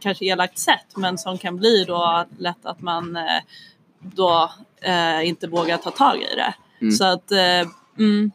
kanske 0.00 0.24
elakt 0.24 0.58
sätt 0.58 0.86
men 0.96 1.18
som 1.18 1.38
kan 1.38 1.56
bli 1.56 1.84
då 1.84 2.24
lätt 2.38 2.66
att 2.66 2.80
man 2.80 3.16
eh, 3.16 3.42
då 4.00 4.50
eh, 4.80 5.28
inte 5.28 5.46
vågar 5.46 5.76
ta 5.76 5.90
tag 5.90 6.16
i 6.16 6.34
det. 6.36 6.54
Mm. 6.80 6.92
Så 6.92 7.04
att 7.04 7.32
eh, 7.32 7.68
mm, 7.98 8.30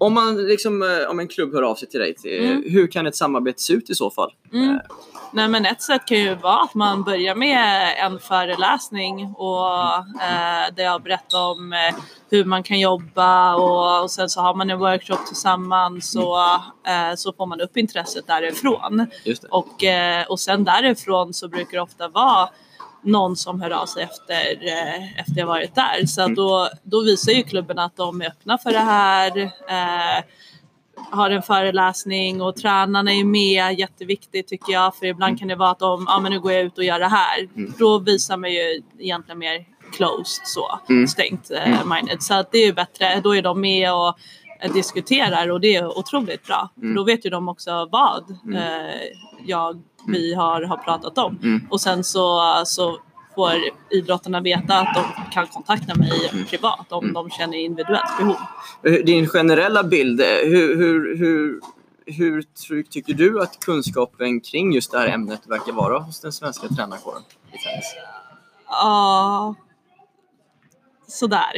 Om, 0.00 0.14
man 0.14 0.36
liksom, 0.36 0.82
eh, 0.82 1.10
om 1.10 1.20
en 1.20 1.28
klubb 1.28 1.54
hör 1.54 1.62
av 1.62 1.74
sig 1.74 1.88
till 1.88 2.00
dig, 2.00 2.14
Mm. 2.24 2.64
hur 2.66 2.86
kan 2.86 3.06
ett 3.06 3.16
samarbete 3.16 3.62
se 3.62 3.72
ut 3.72 3.90
i 3.90 3.94
så 3.94 4.10
fall? 4.10 4.30
Mm. 4.52 4.70
Eh, 4.70 4.80
Nej 5.32 5.48
men 5.48 5.66
ett 5.66 5.82
sätt 5.82 6.06
kan 6.06 6.18
ju 6.18 6.34
vara 6.34 6.60
att 6.62 6.74
man 6.74 7.02
börjar 7.02 7.34
med 7.34 7.94
en 7.98 8.18
föreläsning 8.18 9.34
och 9.36 9.66
eh, 10.22 10.74
där 10.76 10.84
jag 10.84 11.02
berättar 11.02 11.38
om 11.50 11.72
eh, 11.72 11.94
hur 12.30 12.44
man 12.44 12.62
kan 12.62 12.80
jobba 12.80 13.54
och, 13.54 14.02
och 14.02 14.10
sen 14.10 14.28
så 14.28 14.40
har 14.40 14.54
man 14.54 14.70
en 14.70 14.78
workshop 14.78 15.18
tillsammans 15.26 16.16
och 16.16 16.90
eh, 16.90 17.14
så 17.16 17.32
får 17.32 17.46
man 17.46 17.60
upp 17.60 17.76
intresset 17.76 18.26
därifrån. 18.26 19.06
Och, 19.50 19.84
eh, 19.84 20.26
och 20.28 20.40
sen 20.40 20.64
därifrån 20.64 21.34
så 21.34 21.48
brukar 21.48 21.76
det 21.78 21.82
ofta 21.82 22.08
vara 22.08 22.48
någon 23.02 23.36
som 23.36 23.60
hör 23.60 23.70
av 23.70 23.86
sig 23.86 24.02
efter, 24.02 24.66
eh, 24.68 25.20
efter 25.20 25.34
jag 25.36 25.46
varit 25.46 25.74
där. 25.74 26.06
Så 26.06 26.22
att 26.22 26.34
då, 26.36 26.68
då 26.82 27.00
visar 27.04 27.32
ju 27.32 27.42
klubben 27.42 27.78
att 27.78 27.96
de 27.96 28.20
är 28.22 28.26
öppna 28.26 28.58
för 28.58 28.70
det 28.72 28.78
här. 28.78 29.38
Eh, 29.68 30.24
har 31.10 31.30
en 31.30 31.42
föreläsning 31.42 32.42
och 32.42 32.56
tränarna 32.56 33.12
är 33.12 33.24
med, 33.24 33.78
jätteviktigt 33.78 34.48
tycker 34.48 34.72
jag. 34.72 34.96
För 34.96 35.06
ibland 35.06 35.38
kan 35.38 35.48
det 35.48 35.54
vara 35.56 35.70
att 35.70 35.78
de, 35.78 36.04
ja 36.08 36.20
men 36.20 36.32
nu 36.32 36.40
går 36.40 36.52
jag 36.52 36.62
ut 36.62 36.78
och 36.78 36.84
gör 36.84 36.98
det 36.98 37.08
här. 37.08 37.48
Då 37.78 37.98
visar 37.98 38.36
man 38.36 38.52
ju 38.52 38.82
egentligen 38.98 39.38
mer 39.38 39.64
closed 39.92 40.46
så, 40.46 40.80
Mm. 40.88 41.06
stängt 41.08 41.50
eh, 41.50 41.84
minded. 41.94 42.22
Så 42.22 42.34
att 42.34 42.52
det 42.52 42.58
är 42.58 42.66
ju 42.66 42.72
bättre, 42.72 43.20
då 43.24 43.36
är 43.36 43.42
de 43.42 43.60
med 43.60 43.92
och 43.94 44.18
eh, 44.60 44.72
diskuterar 44.72 45.50
och 45.50 45.60
det 45.60 45.76
är 45.76 45.98
otroligt 45.98 46.46
bra. 46.46 46.70
För 46.80 46.94
då 46.94 47.04
vet 47.04 47.26
ju 47.26 47.30
de 47.30 47.48
också 47.48 47.88
vad 47.92 48.30
eh, 48.54 49.00
jag, 49.46 49.82
vi 50.06 50.34
har, 50.34 50.62
har 50.62 50.76
pratat 50.76 51.18
om. 51.18 51.38
Mm. 51.42 51.66
Och 51.70 51.80
sen 51.80 52.04
så, 52.04 52.40
så 52.66 52.98
får 53.34 53.52
idrottarna 53.90 54.40
veta 54.40 54.74
att 54.80 54.94
de 54.94 55.30
kan 55.32 55.46
kontakta 55.46 55.94
mig 55.94 56.44
privat 56.50 56.92
om 56.92 57.12
de 57.12 57.30
känner 57.30 57.56
individuellt 57.58 58.18
behov. 58.18 58.36
Eh, 58.82 58.92
Din 58.92 59.28
generella 59.28 59.82
bild, 59.84 60.20
eh, 60.20 60.26
hur, 60.26 60.76
hur, 60.76 61.16
hur, 61.18 61.60
hur 62.06 62.82
tycker 62.82 63.14
du 63.14 63.42
att 63.42 63.60
kunskapen 63.60 64.40
kring 64.40 64.72
just 64.72 64.92
det 64.92 64.98
här 64.98 65.06
ämnet 65.08 65.40
verkar 65.46 65.72
vara 65.72 65.98
hos 65.98 66.20
den 66.20 66.32
svenska 66.32 66.68
tränarkåren 66.68 67.22
i 67.52 67.58
tennis? 67.58 67.94
Ja, 68.68 69.54
sådär. 71.08 71.52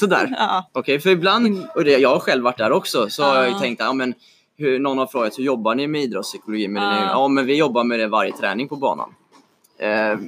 Sådär. 0.00 0.28
ja. 0.38 0.70
Okej, 0.72 1.00
för 1.00 1.10
ibland, 1.10 1.66
och 1.74 1.84
det, 1.84 1.98
jag 1.98 2.08
har 2.12 2.20
själv 2.20 2.44
varit 2.44 2.58
där 2.58 2.72
också, 2.72 3.10
så 3.10 3.22
har 3.22 3.34
jag 3.36 3.46
ju 3.46 3.52
Ja. 3.52 3.58
tänkt, 3.58 3.80
ja 3.80 3.92
men 3.92 4.14
hur, 4.58 4.78
någon 4.78 4.98
har 4.98 5.06
frågat 5.06 5.38
hur 5.38 5.44
jobbar 5.44 5.74
ni 5.74 5.86
med 5.86 6.02
idrottspsykologi? 6.02 6.68
Men 6.68 6.82
Ja. 6.82 7.10
ja 7.10 7.28
men 7.28 7.46
vi 7.46 7.56
jobbar 7.56 7.84
med 7.84 7.98
det 7.98 8.08
varje 8.08 8.32
träning 8.32 8.68
på 8.68 8.76
banan. 8.76 9.14
Eh, 9.78 10.18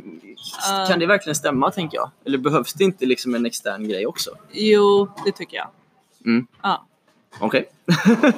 Kan 0.89 0.99
det 0.99 1.07
verkligen 1.07 1.35
stämma 1.35 1.71
tänker 1.71 1.97
jag? 1.97 2.11
Eller 2.25 2.39
behövs 2.39 2.75
det 2.75 2.85
inte 2.85 3.07
liksom 3.07 3.35
en 3.35 3.47
extern 3.47 3.89
grej 3.89 4.07
också? 4.07 4.31
Jo, 4.53 5.09
det 5.25 5.33
tycker 5.33 5.57
jag. 5.57 5.67
Mm. 6.25 6.47
Ja. 6.63 6.87
Okej. 7.41 7.69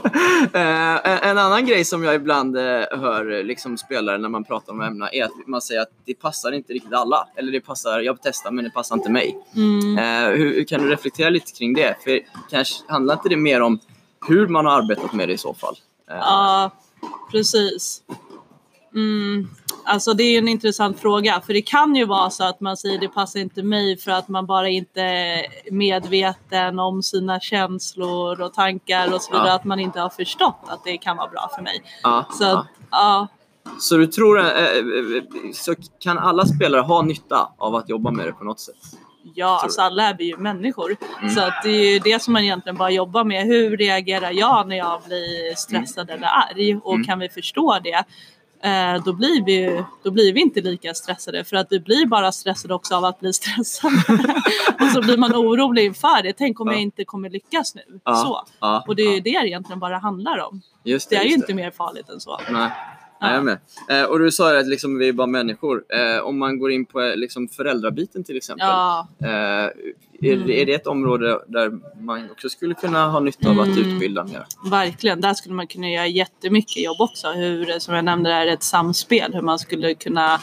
Eh, 0.55 1.27
en, 1.29 1.39
annan 1.39 1.67
grej 1.67 1.85
som 1.85 2.05
jag 2.05 2.15
ibland 2.15 2.57
eh, 2.57 2.63
hör 2.91 3.43
liksom 3.45 3.79
spelare 3.79 4.19
när 4.19 4.29
man 4.29 4.45
pratar 4.45 4.73
om 4.73 4.81
ämnena 4.81 5.09
är 5.09 5.25
att 5.25 5.47
man 5.47 5.63
säger 5.63 5.81
att 5.81 5.91
det 6.05 6.15
passar 6.15 6.53
inte 6.53 6.73
riktigt 6.73 6.93
alla. 6.93 7.29
Eller 7.37 7.53
det 7.53 7.61
passar, 7.61 8.01
jag 8.01 8.19
testar 8.23 8.51
men 8.51 8.65
det 8.65 8.71
passar 8.71 8.97
inte 8.97 9.11
mig. 9.11 9.39
Mm. 9.57 9.99
Eh, 9.99 10.37
hur, 10.37 10.55
hur 10.55 10.65
kan 10.65 10.83
du 10.83 10.89
reflektera 10.89 11.31
lite 11.31 11.53
kring 11.53 11.75
det? 11.75 11.97
För 12.05 12.21
kanske 12.51 12.75
handlar 12.89 13.15
inte 13.15 13.29
det 13.29 13.37
mer 13.37 13.61
om 13.61 13.79
hur 14.29 14.49
man 14.49 14.67
har 14.67 14.73
arbetat 14.73 15.13
med 15.13 15.29
det 15.29 15.33
i 15.33 15.39
så 15.39 15.55
fall? 15.55 15.75
Eh, 16.11 16.17
Ja, 16.17 16.71
precis. 17.31 18.03
Mm. 18.95 19.49
Alltså 19.85 20.15
det 20.15 20.23
är 20.23 20.39
en 20.39 20.49
intressant 20.49 21.01
fråga 21.01 21.43
för 21.47 21.53
det 21.53 21.63
kan 21.63 21.95
ju 21.97 22.05
vara 22.05 22.31
så 22.31 22.45
att 22.45 22.61
man 22.61 22.77
säger 22.77 22.99
det 22.99 23.09
passar 23.09 23.41
inte 23.41 23.63
mig 23.63 23.97
för 23.97 24.11
att 24.11 24.29
man 24.29 24.47
bara 24.47 24.69
inte 24.69 25.01
är 25.01 25.47
medveten 25.73 26.79
om 26.79 27.03
sina 27.03 27.41
känslor 27.41 28.41
och 28.41 28.55
tankar 28.55 29.15
och 29.15 29.23
så 29.23 29.33
vidare. 29.33 29.49
Ja. 29.49 29.55
Att 29.55 29.65
man 29.65 29.81
inte 29.81 30.01
har 30.01 30.09
förstått 30.09 30.61
att 30.67 30.85
det 30.85 30.99
kan 30.99 31.17
vara 31.17 31.29
bra 31.29 31.51
för 31.55 31.63
mig. 31.63 31.83
ja, 32.03 32.27
Så 32.31 32.45
ja. 32.45 32.67
ja, 32.91 33.29
Så 33.79 33.97
du 33.97 34.07
tror, 34.07 34.39
eh, 34.41 34.47
eh, 34.47 35.23
så 35.55 35.75
kan 35.99 36.19
alla 36.19 36.47
spelare 36.47 36.81
ha 36.81 37.03
nytta 37.03 37.53
av 37.59 37.75
att 37.75 37.89
jobba 37.89 38.11
med 38.11 38.27
det 38.27 38.33
på 38.33 38.45
något 38.45 38.61
sätt? 38.61 38.77
Ja, 39.35 39.61
alltså 39.63 39.81
alla 39.81 40.03
är 40.09 40.15
vi 40.19 40.25
ju 40.25 40.37
människor. 40.37 40.97
Mm. 41.21 41.35
Så 41.35 41.41
att 41.41 41.63
det 41.63 41.71
är 41.71 41.93
ju 41.93 41.99
det 41.99 42.23
som 42.23 42.33
man 42.33 42.43
egentligen 42.43 42.77
bara 42.77 42.91
jobbar 42.91 43.25
med. 43.25 43.47
Hur 43.47 43.77
reagerar 43.77 44.31
jag 44.31 44.69
när 44.69 44.77
jag 44.77 45.03
blir 45.03 45.55
stressad 45.55 46.11
eller 46.11 46.27
arg? 46.27 46.77
Och 46.85 46.95
Mm. 46.95 47.07
kan 47.07 47.19
vi 47.19 47.29
förstå 47.29 47.79
det? 47.85 48.05
eh, 48.65 49.05
då, 49.05 49.13
blir 49.13 49.45
vi, 49.45 49.85
då 50.03 50.11
blir 50.11 50.33
vi 50.33 50.41
inte 50.41 50.61
lika 50.61 50.95
stressade 50.95 51.45
för 51.45 51.57
att 51.57 51.67
vi 51.71 51.81
blir 51.81 52.07
bara 52.07 52.33
stressade 52.33 52.75
också 52.75 52.95
av 52.95 53.05
att 53.05 53.21
bli 53.21 53.33
stressade. 53.43 53.95
och 54.81 54.89
så 54.95 55.03
blir 55.03 55.17
man 55.17 55.35
orolig 55.35 55.85
inför 55.85 56.23
det. 56.23 56.33
Tänk 56.33 56.61
om 56.61 56.67
Ja. 56.69 56.73
jag 56.73 56.83
inte 56.83 57.05
kommer 57.05 57.31
lyckas 57.31 57.75
nu. 57.75 57.83
Ja, 58.05 58.15
Så. 58.15 58.45
ja, 58.61 58.85
Och 58.89 58.97
det 58.97 59.03
är 59.03 59.15
ju 59.15 59.21
det 59.21 59.41
det 59.41 59.49
egentligen 59.49 59.79
bara 59.81 59.99
handlar 59.99 60.39
om. 60.39 60.61
Just 60.85 61.11
Det 61.11 61.17
är 61.17 61.25
ju 61.25 61.35
inte 61.35 61.55
mer 61.55 61.71
farligt 61.71 62.09
än 62.09 62.21
så. 62.21 62.41
Nej. 62.51 62.71
Nej, 63.23 63.35
jag 63.35 63.45
med. 63.45 63.59
Eh, 63.91 64.05
och 64.05 64.19
du 64.19 64.31
sa 64.33 64.59
att 64.59 64.67
liksom, 64.69 64.99
vi 64.99 65.09
är 65.09 65.13
bara 65.13 65.27
människor. 65.27 65.85
Eh, 65.89 66.23
om 66.23 66.39
man 66.39 66.59
går 66.59 66.73
in 66.73 66.85
på 66.87 67.01
eh, 67.03 67.17
liksom, 67.17 67.49
föräldrabiten 67.49 68.25
till 68.25 68.37
exempel. 68.37 68.67
Ja, 68.69 69.09
Eh, 69.21 69.29
är, 69.29 70.33
Mm. 70.33 70.51
är 70.51 70.67
det 70.67 70.75
ett 70.75 70.87
område 70.87 71.39
där 71.47 71.71
man 72.03 72.31
också 72.31 72.49
skulle 72.49 72.75
kunna 72.75 73.07
ha 73.11 73.21
nytta 73.21 73.51
av 73.51 73.61
att 73.61 73.67
Mm. 73.67 73.79
utbilda 73.79 74.25
mer? 74.25 74.45
verkligen. 74.71 75.21
Där 75.21 75.35
skulle 75.35 75.55
man 75.55 75.67
kunna 75.67 75.91
göra 75.91 76.07
jättemycket 76.07 76.85
jobb 76.85 77.01
också. 77.01 77.29
Hur, 77.29 77.79
som 77.79 77.95
jag 77.95 78.05
nämnde, 78.05 78.31
det 78.31 78.35
är 78.37 78.47
ett 78.47 78.63
samspel. 78.63 79.35
Hur 79.35 79.43
man 79.43 79.59
skulle 79.59 79.95
kunna 79.95 80.41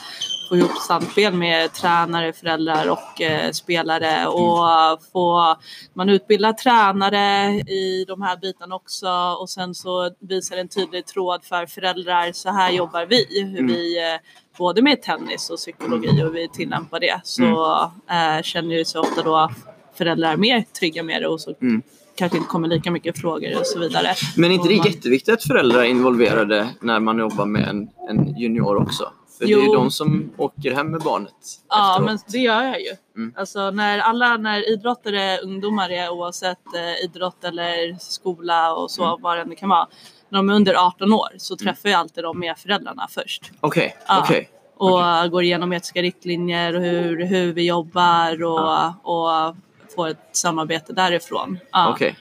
få 0.49 0.55
ihop 0.57 0.71
samspel 0.87 1.33
med 1.33 1.73
tränare, 1.73 2.33
föräldrar 2.33 2.89
och 2.89 3.21
eh, 3.21 3.51
spelare. 3.51 4.27
Och 4.27 5.03
få, 5.13 5.55
man 5.93 6.09
utbildar 6.09 6.53
tränare 6.53 7.51
i 7.59 8.05
de 8.07 8.21
här 8.21 8.37
bitarna 8.37 8.75
också. 8.75 9.09
Och 9.41 9.49
sen 9.49 9.75
så 9.75 10.11
visar 10.19 10.57
en 10.57 10.67
tydlig 10.67 11.05
tråd 11.05 11.43
för 11.43 11.65
föräldrar. 11.65 12.31
Så 12.31 12.49
här 12.49 12.71
jobbar 12.71 13.05
vi. 13.05 13.25
Hur 13.41 13.59
Mm. 13.59 13.67
vi 13.67 13.97
eh, 14.13 14.19
både 14.57 14.81
med 14.81 15.01
tennis 15.01 15.49
och 15.49 15.57
psykologi 15.57 16.07
och 16.07 16.13
hur 16.13 16.29
vi 16.31 16.49
tillämpar 16.49 16.99
det. 16.99 17.19
Så 17.23 17.81
eh, 18.09 18.41
känner 18.43 18.75
ju 18.75 18.85
sig 18.85 19.01
ofta 19.01 19.21
då 19.23 19.49
föräldrar 19.97 20.37
mer 20.37 20.65
trygga 20.79 21.03
med 21.03 21.21
det 21.21 21.27
och 21.27 21.41
så 21.41 21.53
Mm. 21.61 21.81
kanske 22.17 22.37
inte 22.37 22.49
kommer 22.49 22.67
lika 22.67 22.91
mycket 22.91 23.19
frågor 23.21 23.59
och 23.59 23.65
så 23.67 23.79
vidare. 23.79 24.07
Men 24.37 24.49
är 24.51 24.53
inte 24.55 24.61
Och 24.61 24.69
det 24.69 24.77
man- 24.77 24.87
jätteviktigt 24.87 25.33
att 25.33 25.43
föräldrar 25.43 25.79
är 25.79 25.83
involverade 25.85 26.69
när 26.81 26.99
man 26.99 27.17
jobbar 27.19 27.45
med 27.45 27.67
en, 27.69 27.87
en 28.09 28.37
junior 28.37 28.75
också? 28.77 29.11
För 29.39 29.45
det 29.45 29.53
är 29.53 29.65
Jo. 29.65 29.73
de 29.73 29.91
som 29.91 30.31
åker 30.37 30.73
hem 30.75 30.91
med 30.91 31.01
barnet 31.01 31.33
Ja, 31.69 31.91
efteråt. 31.91 32.05
men 32.09 32.19
det 32.27 32.37
gör 32.37 32.63
jag 32.63 32.81
ju. 32.81 32.91
Mm. 33.17 33.33
Alltså 33.37 33.71
när 33.71 33.99
alla, 33.99 34.37
när 34.37 34.69
idrottare, 34.73 35.37
ungdomar 35.37 35.89
är 35.89 36.09
oavsett 36.09 36.75
eh, 36.75 37.03
idrott 37.05 37.43
eller 37.43 37.97
skola 37.99 38.73
och 38.73 38.91
så, 38.91 39.03
Mm. 39.03 39.17
vad 39.21 39.37
det 39.37 39.41
än 39.41 39.55
kan 39.55 39.69
vara. 39.69 39.87
När 40.29 40.39
de 40.39 40.49
är 40.49 40.53
under 40.53 40.73
18 40.87 41.13
år 41.13 41.29
så 41.37 41.55
träffar 41.55 41.89
jag 41.89 41.99
alltid 41.99 42.23
dem 42.23 42.39
med 42.39 42.57
föräldrarna 42.57 43.07
först. 43.09 43.51
Okej, 43.59 43.95
Ja. 44.07 44.19
okej. 44.23 44.49
Och 44.77 45.31
går 45.31 45.43
igenom 45.43 45.73
etiska 45.73 46.01
riktlinjer 46.01 46.75
och 46.75 46.81
hur, 46.81 47.25
hur 47.25 47.53
vi 47.53 47.67
jobbar 47.67 48.43
och, 48.43 48.87
och 49.03 49.55
får 49.95 50.07
ett 50.07 50.29
samarbete 50.31 50.93
därifrån. 50.93 51.59
Ja. 51.71 51.89
Okej. 51.93 52.17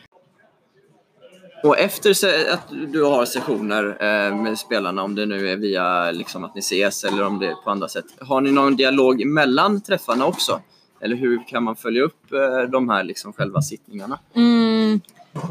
Och 1.63 1.79
efter 1.79 2.11
att 2.53 2.69
du 2.93 3.03
har 3.05 3.25
sessioner 3.25 3.85
eh, 4.01 4.37
med 4.37 4.59
spelarna, 4.59 5.03
om 5.03 5.15
det 5.15 5.27
nu 5.27 5.51
är 5.51 5.57
via 5.57 6.11
liksom, 6.11 6.45
att 6.45 6.55
ni 6.55 6.59
ses 6.59 7.05
eller 7.05 7.27
om 7.27 7.39
det 7.39 7.47
är 7.47 7.55
på 7.55 7.71
andra 7.71 7.89
sätt, 7.89 8.05
har 8.21 8.41
ni 8.41 8.53
någon 8.53 8.77
dialog 8.77 9.27
mellan 9.27 9.81
träffarna 9.81 10.27
också? 10.27 10.61
Eller 11.01 11.17
hur 11.17 11.49
kan 11.49 11.63
man 11.63 11.77
följa 11.77 12.03
upp 12.03 12.33
eh, 12.33 12.71
de 12.71 12.89
här 12.89 13.05
liksom, 13.05 13.33
själva 13.33 13.63
sittningarna? 13.63 14.19
Mm, 14.35 15.01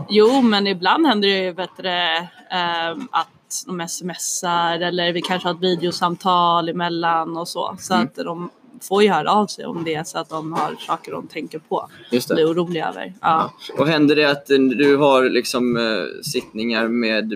jo, 0.10 0.42
men 0.42 0.68
ibland 0.68 1.08
händer 1.08 1.28
det 1.28 1.44
ju 1.44 1.54
bättre 1.54 2.18
eh, 2.52 2.92
att 3.12 3.28
de 3.66 3.88
smsar 3.88 4.80
eller 4.80 5.14
vi 5.14 5.22
kanske 5.22 5.48
har 5.48 5.56
ett 5.56 5.62
videosamtal 5.62 6.70
emellan 6.70 7.38
och 7.38 7.48
så. 7.48 7.76
Så 7.80 7.94
Mm. 7.94 8.06
att 8.06 8.16
de 8.16 8.50
får 8.82 9.04
ju 9.04 9.10
höra 9.10 9.32
av 9.32 9.48
sig 9.48 9.66
om 9.66 9.84
det 9.84 9.96
är 9.96 10.04
så 10.04 10.20
att 10.20 10.30
de 10.30 10.54
har 10.54 10.76
saker 10.88 11.12
de 11.12 11.28
tänker 11.28 11.60
på. 11.60 11.88
Just 12.12 12.30
Blir 12.34 12.52
oroliga 12.52 12.88
över. 12.90 13.14
Ja. 13.22 13.54
Och 13.78 13.88
händer 13.88 14.16
det 14.16 14.26
att 14.32 14.50
eh, 14.50 14.58
du 14.58 14.98
har 14.98 15.30
liksom, 15.30 15.78
eh, 15.78 16.22
sittningar 16.24 16.88
med 16.88 17.34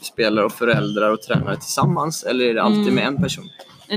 spelare 0.00 0.44
och 0.44 0.52
föräldrar 0.52 1.10
och 1.10 1.22
tränare 1.22 1.56
tillsammans? 1.56 2.24
Eller 2.24 2.44
är 2.44 2.54
det 2.54 2.62
alltid 2.62 2.82
Mm. 2.82 2.94
med 2.94 3.06
en 3.06 3.22
person? 3.22 3.44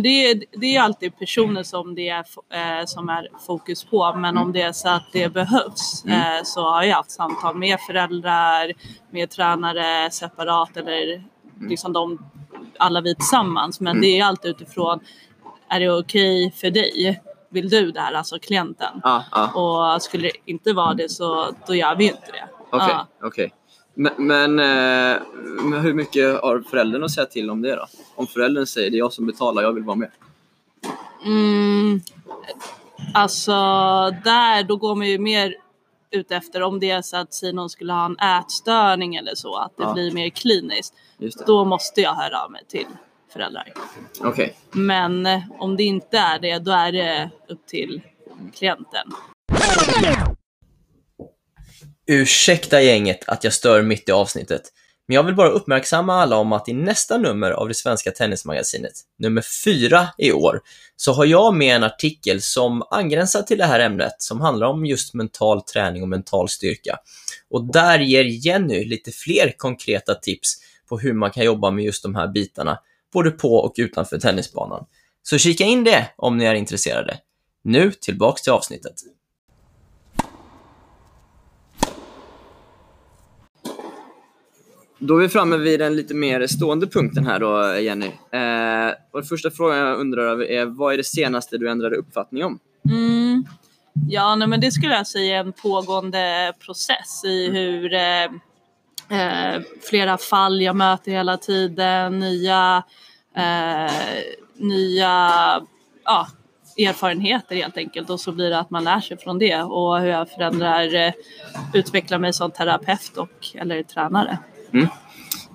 Det 0.04 0.32
är, 0.32 0.44
det 0.60 0.76
är 0.76 0.82
alltid 0.82 1.18
personer 1.18 1.64
som 1.64 1.96
det 1.96 2.10
är, 2.10 2.20
eh, 2.54 2.86
som 2.86 3.10
är 3.10 3.28
fokus 3.48 3.84
på. 3.84 4.14
Men 4.16 4.38
om 4.38 4.52
det 4.52 4.62
är 4.62 4.72
så 4.72 4.90
att 4.90 5.04
det 5.14 5.34
behövs 5.34 6.04
Mm. 6.06 6.20
eh, 6.38 6.44
så 6.44 6.62
har 6.62 6.84
jag 6.84 6.96
haft 6.96 7.12
samtal 7.12 7.58
med 7.58 7.80
föräldrar, 7.88 8.74
med 9.12 9.30
tränare 9.30 10.12
separat 10.12 10.78
eller 10.78 11.24
liksom 11.70 11.94
de, 11.94 12.18
alla 12.78 13.02
vi 13.02 13.16
tillsammans. 13.16 13.80
Men 13.80 13.92
Mm. 13.92 14.02
det 14.02 14.20
är 14.20 14.26
alltid 14.26 14.52
utifrån, 14.52 15.00
är 15.72 15.80
det 15.80 15.92
okej 15.92 16.52
för 16.56 16.72
dig? 16.72 17.22
Vill 17.50 17.70
du 17.70 17.92
det 17.92 18.00
här, 18.00 18.14
alltså 18.14 18.40
klienten? 18.40 19.02
Ja, 19.04 19.24
ja. 19.32 19.52
Och 19.96 20.02
skulle 20.02 20.24
det 20.28 20.32
inte 20.52 20.74
vara 20.74 20.94
det 20.94 21.10
så 21.10 21.52
då 21.68 21.76
gör 21.76 21.96
vi 21.96 22.04
ju 22.04 22.10
inte 22.12 22.32
det. 22.32 22.48
Okej, 22.72 22.88
Ja. 22.90 23.08
okej. 23.24 23.54
Men, 23.94 24.14
men, 24.18 24.60
eh, 24.60 25.22
hur 25.82 25.94
mycket 25.94 26.42
har 26.42 26.64
föräldern 26.70 27.04
att 27.04 27.12
säga 27.12 27.26
till 27.26 27.50
om 27.50 27.62
det 27.62 27.76
då? 27.76 27.86
Om 28.16 28.28
föräldern 28.28 28.66
säger 28.66 28.90
det 28.90 28.98
är 28.98 29.00
jag 29.00 29.14
som 29.14 29.26
betalar, 29.26 29.62
jag 29.64 29.74
vill 29.74 29.84
vara 29.84 29.96
med. 29.96 30.12
Mm, 31.26 32.02
alltså 33.14 33.52
där, 34.24 34.64
då 34.64 34.76
går 34.78 34.96
man 34.96 35.08
ju 35.08 35.20
mer 35.20 35.56
ut 36.12 36.32
efter 36.32 36.62
om 36.64 36.80
det 36.80 36.92
är 36.92 37.02
så 37.02 37.18
att 37.18 37.34
Simon 37.34 37.70
skulle 37.70 37.94
ha 37.94 38.06
en 38.06 38.18
ätstörning 38.20 39.16
eller 39.16 39.36
så, 39.36 39.56
att 39.56 39.78
det 39.78 39.84
Ja. 39.84 39.94
blir 39.94 40.12
mer 40.12 40.30
kliniskt. 40.30 40.94
Då 41.48 41.66
måste 41.66 42.02
jag 42.02 42.14
höra 42.14 42.44
av 42.44 42.52
mig 42.52 42.62
till 42.68 42.88
föräldrar. 43.34 43.74
Okej. 44.20 44.56
Men 44.72 45.26
eh, 45.26 45.42
om 45.60 45.78
det 45.78 45.84
inte 45.84 46.18
är 46.18 46.40
det, 46.40 46.60
då 46.60 46.72
är 46.72 46.92
det 46.92 47.30
upp 47.50 47.68
till 47.68 48.02
klienten. 48.56 49.08
Ursäkta 52.08 52.82
gänget 52.82 53.30
att 53.30 53.44
jag 53.44 53.54
stör 53.54 53.82
mitt 53.82 54.10
i 54.10 54.12
avsnittet, 54.12 54.62
men 55.08 55.16
jag 55.16 55.24
vill 55.24 55.36
bara 55.36 55.50
uppmärksamma 55.50 56.22
alla 56.22 56.38
om 56.38 56.54
att 56.54 56.70
i 56.70 56.74
nästa 56.74 57.18
nummer 57.18 57.52
av 57.52 57.68
det 57.68 57.74
svenska 57.74 58.12
tennismagasinet, 58.12 58.94
nummer 59.20 59.44
fyra 59.64 60.08
i 60.18 60.32
år, 60.32 60.62
så 60.96 61.14
har 61.14 61.26
jag 61.26 61.54
med 61.54 61.76
en 61.76 61.84
artikel 61.84 62.42
som 62.42 62.84
angränsar 62.90 63.42
till 63.42 63.58
det 63.58 63.66
här 63.66 63.80
ämnet 63.80 64.16
som 64.18 64.42
handlar 64.42 64.68
om 64.68 64.86
just 64.86 65.14
mental 65.14 65.62
träning 65.62 66.02
och 66.02 66.10
mental 66.10 66.50
styrka. 66.50 66.98
Och 67.50 67.72
där 67.72 68.00
ger 68.00 68.24
Jenny 68.24 68.86
lite 68.86 69.12
fler 69.12 69.54
konkreta 69.58 70.16
tips 70.16 70.58
på 70.90 71.00
hur 71.00 71.14
man 71.14 71.32
kan 71.32 71.46
jobba 71.46 71.72
med 71.72 71.86
just 71.86 72.04
de 72.04 72.16
här 72.16 72.28
bitarna, 72.28 72.80
både 73.14 73.32
på 73.32 73.56
och 73.56 73.74
utanför 73.78 74.20
tennisbanan. 74.20 74.86
Så 75.24 75.38
kika 75.38 75.64
in 75.64 75.84
det 75.84 76.10
om 76.16 76.38
ni 76.38 76.46
är 76.46 76.56
intresserade. 76.56 77.18
Nu 77.64 77.92
tillbaks 77.92 78.42
till 78.42 78.52
avsnittet. 78.52 78.96
Då 85.00 85.18
är 85.18 85.22
vi 85.22 85.30
framme 85.30 85.58
vid 85.58 85.80
den 85.80 85.96
lite 85.96 86.14
mer 86.14 86.48
stående 86.48 86.88
punkten 86.88 87.26
här 87.26 87.40
då, 87.40 87.80
Jenny. 87.80 88.12
Eh, 88.32 88.94
och 89.12 89.28
första 89.28 89.52
frågan 89.52 89.78
jag 89.78 90.00
undrar 90.00 90.24
över 90.24 90.46
är, 90.46 90.66
vad 90.66 90.94
är 90.94 90.98
det 90.98 91.04
senaste 91.04 91.58
du 91.58 91.70
ändrade 91.70 91.96
uppfattning 91.96 92.44
om? 92.46 92.60
Mm. 92.90 93.46
Ja, 94.10 94.36
nej, 94.36 94.48
men 94.48 94.62
det 94.62 94.72
skulle 94.72 94.94
jag 94.94 95.08
säga 95.08 95.36
är 95.36 95.40
en 95.40 95.54
pågående 95.54 96.54
process 96.66 97.24
i 97.26 97.50
hur 97.50 97.94
eh, 97.94 98.32
eh, 99.12 99.62
flera 99.90 100.18
fall 100.18 100.62
jag 100.62 100.76
möter 100.76 101.12
hela 101.12 101.38
tiden, 101.38 102.20
nya, 102.20 102.84
eh, 103.36 103.92
nya 104.56 105.32
ja, 106.04 106.28
erfarenheter 106.78 107.56
helt 107.56 107.78
enkelt 107.78 108.10
och 108.10 108.20
så 108.20 108.32
blir 108.32 108.50
det 108.50 108.60
att 108.60 108.70
man 108.70 108.84
lär 108.84 109.00
sig 109.00 109.18
från 109.18 109.40
det 109.40 109.62
och 109.62 110.00
hur 110.00 110.08
jag 110.08 110.30
förändrar, 110.30 110.96
eh, 110.96 111.14
utvecklar 111.74 112.20
mig 112.20 112.34
som 112.34 112.52
terapeut 112.52 113.18
och 113.18 113.48
eller 113.56 113.84
tränare. 113.84 114.38
Mm. 114.74 114.88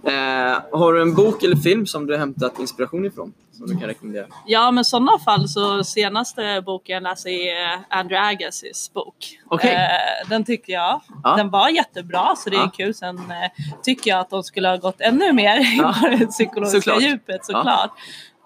Eh, 0.07 0.79
har 0.79 0.93
du 0.93 1.03
en 1.03 1.15
bok 1.15 1.43
eller 1.43 1.57
film 1.57 1.87
som 1.87 2.07
du 2.07 2.13
har 2.13 2.19
hämtat 2.19 2.59
inspiration 2.59 3.05
ifrån? 3.05 3.33
Som 3.53 3.67
du 3.67 3.73
kan 3.77 3.89
rekommendera? 3.89 4.27
Ja, 4.47 4.71
men 4.71 4.83
i 4.83 4.85
sådana 4.85 5.19
fall 5.19 5.49
så 5.49 5.85
senaste 5.85 6.63
boken 6.67 6.95
jag 6.95 7.03
läste 7.03 7.31
är 7.31 7.79
Andrew 7.89 8.29
Agassiz 8.29 8.91
bok. 8.95 9.17
Okej. 9.49 9.75
Eh, 9.75 10.29
den 10.29 10.45
tycker 10.45 10.73
jag. 10.73 11.01
Ja. 11.25 11.37
Den 11.37 11.51
var 11.51 11.69
jättebra 11.69 12.35
så 12.37 12.51
det 12.51 12.57
är 12.57 12.61
Ja. 12.61 12.73
kul. 12.77 12.95
Sen 12.95 13.17
eh, 13.19 13.65
tycker 13.83 14.11
jag 14.11 14.21
att 14.21 14.31
de 14.31 14.43
skulle 14.43 14.69
ha 14.69 14.77
gått 14.77 15.01
ännu 15.01 15.33
mer 15.33 15.59
Ja. 15.79 15.95
i 16.13 16.17
det 16.17 16.27
psykologiska 16.27 16.81
Såklart. 16.81 17.03
djupet 17.03 17.45
såklart. 17.45 17.91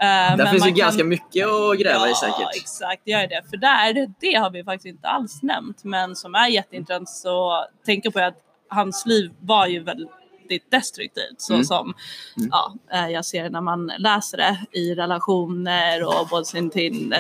Eh, 0.03 0.37
Där 0.37 0.47
finns 0.47 0.67
ju 0.67 0.71
ganska 0.71 1.05
mycket 1.05 1.47
att 1.47 1.79
gräva 1.79 2.07
i 2.07 2.11
Ja, 2.11 2.17
säkert. 2.21 2.57
exakt. 2.57 3.03
Det 3.05 3.11
gör 3.11 3.27
det. 3.27 3.43
För 3.51 3.57
där, 3.57 4.15
det 4.21 4.35
har 4.35 4.51
vi 4.51 4.65
faktiskt 4.65 4.87
inte 4.87 5.09
alls 5.09 5.43
nämnt. 5.43 5.85
Men 5.85 6.17
som 6.17 6.35
är 6.35 6.49
jätteintressant 6.49 7.09
så 7.09 7.65
tänker 7.87 8.11
på 8.11 8.21
att 8.21 8.35
hans 8.69 9.07
liv 9.07 9.31
var 9.41 9.67
ju 9.67 9.81
väldigt 9.83 10.11
destruktivt. 10.71 11.35
Så 11.41 11.53
Mm. 11.53 11.65
som 11.65 11.95
Mm. 12.37 12.49
ja, 12.53 12.75
eh, 12.93 13.09
jag 13.09 13.25
ser 13.25 13.51
när 13.51 13.61
man 13.61 13.93
läser 13.99 14.37
det 14.37 14.57
i 14.73 14.95
relationer 14.95 16.05
och 16.07 16.29
både 16.31 16.45
sin 16.45 16.71
till 16.71 17.15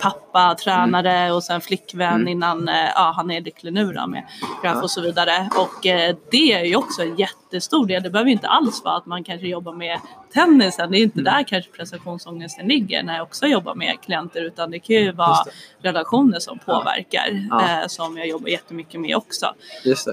pappa, 0.00 0.54
tränare 0.54 1.32
och 1.32 1.44
sen 1.44 1.60
flickvän 1.60 2.14
Mm. 2.14 2.28
innan 2.28 2.68
eh, 2.68 2.88
ja, 2.94 3.12
han 3.16 3.30
är 3.30 3.40
lycklig 3.40 3.72
nu 3.72 3.92
då 3.92 4.06
med 4.06 4.24
Graf 4.62 4.82
och 4.82 4.90
så 4.90 5.00
vidare. 5.00 5.50
Och 5.56 5.86
eh, 5.86 6.16
det 6.30 6.52
är 6.52 6.64
ju 6.64 6.76
också 6.76 7.02
en 7.02 7.16
jättestor 7.16 7.86
del. 7.86 8.02
Det 8.02 8.10
behöver 8.10 8.28
ju 8.28 8.32
inte 8.34 8.48
alls 8.48 8.84
vara 8.84 8.96
att 8.96 9.06
man 9.06 9.24
kanske 9.24 9.46
jobbar 9.46 9.72
med 9.72 10.00
tennisen. 10.32 10.90
Det 10.90 10.98
är 10.98 11.02
inte 11.02 11.20
Mm. 11.20 11.32
där 11.34 11.44
kanske 11.48 11.70
prestationsångesten 11.70 12.68
ligger 12.68 13.02
när 13.02 13.14
jag 13.16 13.22
också 13.22 13.46
jobbar 13.46 13.74
med 13.74 13.96
klienter 14.04 14.44
utan 14.44 14.70
det 14.70 14.78
kan 14.78 14.96
ju 14.96 15.12
vara 15.12 15.28
Just 15.46 15.56
relationer 15.82 16.38
som 16.38 16.58
påverkar 16.58 17.46
Ja. 17.50 17.80
eh, 17.82 17.86
som 17.88 18.16
jag 18.16 18.28
jobbar 18.28 18.48
jättemycket 18.48 19.00
med 19.00 19.16
också. 19.16 19.46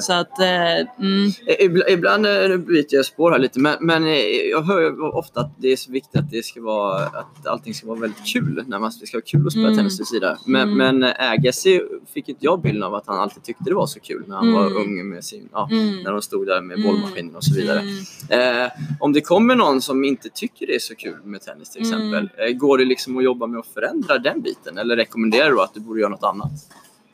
Så 0.01 0.13
att 0.13 0.39
eh, 0.39 0.73
mm, 0.99 1.31
Ibland, 1.59 1.89
ibland 1.89 2.25
eh, 2.25 2.57
byter 2.57 2.85
jag 2.89 3.05
spår 3.05 3.31
här 3.31 3.39
lite, 3.39 3.59
men, 3.59 3.75
men 3.81 4.03
eh, 4.05 4.11
jag 4.51 4.61
hör 4.61 4.81
ju 4.81 5.01
ofta 5.01 5.39
att 5.39 5.51
det 5.57 5.71
är 5.71 5.75
så 5.77 5.91
viktigt 5.91 6.19
att, 6.19 6.31
det 6.31 6.45
ska 6.45 6.61
vara, 6.61 7.05
att 7.05 7.47
allting 7.47 7.73
ska 7.73 7.87
vara 7.87 7.99
väldigt 7.99 8.25
kul. 8.33 8.63
När 8.67 8.79
man, 8.79 8.91
det 9.01 9.07
ska 9.07 9.17
vara 9.17 9.25
kul 9.25 9.45
att 9.47 9.51
spela 9.53 9.67
Mm. 9.67 9.77
tennis 9.77 9.99
vid 9.99 10.07
sidan. 10.07 10.37
Men, 10.45 10.69
Mm. 10.73 10.97
men 10.99 11.13
Agassi 11.19 11.81
fick 12.13 12.29
inte 12.29 12.45
jag 12.45 12.61
bilden 12.61 12.83
av 12.83 12.95
att 12.95 13.07
han 13.07 13.19
alltid 13.19 13.43
tyckte 13.43 13.63
det 13.63 13.73
var 13.75 13.85
så 13.87 13.99
kul 13.99 14.23
när 14.27 14.35
han 14.35 14.53
var 14.53 14.65
Mm. 14.65 14.77
ung 14.77 15.09
med 15.09 15.23
sin, 15.23 15.49
ja, 15.51 15.69
mm, 15.71 15.99
när 16.03 16.11
de 16.11 16.21
stod 16.21 16.47
där 16.47 16.61
med 16.61 16.77
Mm. 16.77 16.87
bollmaskinen 16.87 17.35
och 17.35 17.43
så 17.43 17.53
vidare. 17.55 17.79
mm. 17.79 18.65
Eh, 18.65 18.71
om 18.99 19.13
det 19.13 19.21
kommer 19.21 19.55
någon 19.55 19.81
som 19.81 20.03
inte 20.07 20.29
tycker 20.29 20.67
det 20.67 20.75
är 20.75 20.79
så 20.79 20.95
kul 20.95 21.17
med 21.23 21.41
tennis 21.41 21.69
till 21.69 21.81
Mm. 21.81 22.13
exempel, 22.13 22.45
eh, 22.47 22.53
går 22.53 22.77
det 22.77 22.85
liksom 22.85 23.17
att 23.17 23.23
jobba 23.23 23.47
med 23.47 23.59
att 23.59 23.67
förändra 23.67 24.17
den 24.17 24.41
biten? 24.41 24.77
Eller 24.77 24.95
rekommenderar 24.95 25.51
du 25.51 25.61
att 25.61 25.73
du 25.73 25.79
borde 25.79 25.99
göra 25.99 26.09
något 26.09 26.23
annat? 26.23 26.51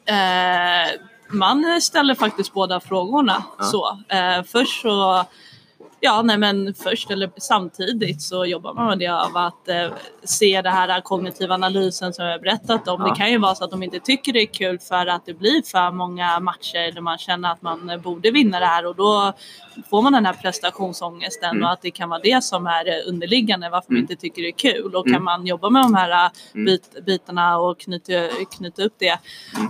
Eh, 0.05 1.01
man 1.33 1.81
ställer 1.81 2.15
faktiskt 2.15 2.53
båda 2.53 2.79
frågorna. 2.79 3.43
Ja. 3.57 3.63
Så, 3.63 3.99
eh, 4.15 4.43
först 4.43 4.81
så 4.81 5.25
Ja, 6.03 6.21
nej 6.21 6.37
men 6.37 6.73
först 6.73 7.11
eller 7.11 7.31
samtidigt 7.37 8.21
så 8.21 8.45
jobbar 8.45 8.73
man 8.73 8.87
med 8.87 8.99
det 8.99 9.07
av 9.07 9.37
att 9.37 9.67
eh, 9.67 9.91
se 10.23 10.61
det 10.61 10.69
här 10.69 11.01
kognitiva 11.01 11.53
analysen 11.55 12.13
som 12.13 12.25
jag 12.25 12.41
berättat 12.41 12.87
om. 12.87 13.01
Ja. 13.01 13.09
Det 13.09 13.15
kan 13.15 13.31
ju 13.31 13.37
vara 13.37 13.55
så 13.55 13.63
att 13.63 13.71
de 13.71 13.83
inte 13.83 13.99
tycker 13.99 14.33
det 14.33 14.41
är 14.41 14.45
kul 14.45 14.79
för 14.79 15.07
att 15.07 15.25
det 15.25 15.33
blir 15.33 15.61
för 15.71 15.91
många 15.91 16.39
matcher 16.39 16.91
där 16.91 17.01
man 17.01 17.17
känner 17.17 17.51
att 17.51 17.61
man 17.61 18.01
borde 18.03 18.31
vinna 18.31 18.59
det 18.59 18.65
här 18.65 18.85
och 18.85 18.95
då 18.95 19.33
får 19.89 20.01
man 20.01 20.13
den 20.13 20.25
här 20.25 20.33
prestationsångesten 20.33 21.49
Mm. 21.51 21.63
och 21.63 21.71
att 21.71 21.81
det 21.81 21.91
kan 21.91 22.09
vara 22.09 22.19
det 22.23 22.43
som 22.43 22.67
är 22.67 23.07
underliggande 23.07 23.69
varför 23.69 23.91
man 23.91 23.97
Mm. 23.97 24.11
inte 24.11 24.21
tycker 24.21 24.41
det 24.41 24.47
är 24.47 24.73
kul. 24.73 24.95
Och 24.95 25.07
Mm. 25.07 25.13
kan 25.17 25.23
man 25.23 25.45
jobba 25.47 25.69
med 25.69 25.81
de 25.83 25.93
här 25.95 26.25
eh, 26.25 26.31
Mm. 26.53 26.65
bit, 26.65 27.05
bitarna 27.05 27.57
och 27.57 27.79
knyta, 27.79 28.11
knyta 28.57 28.83
upp 28.83 28.93
det 28.97 29.19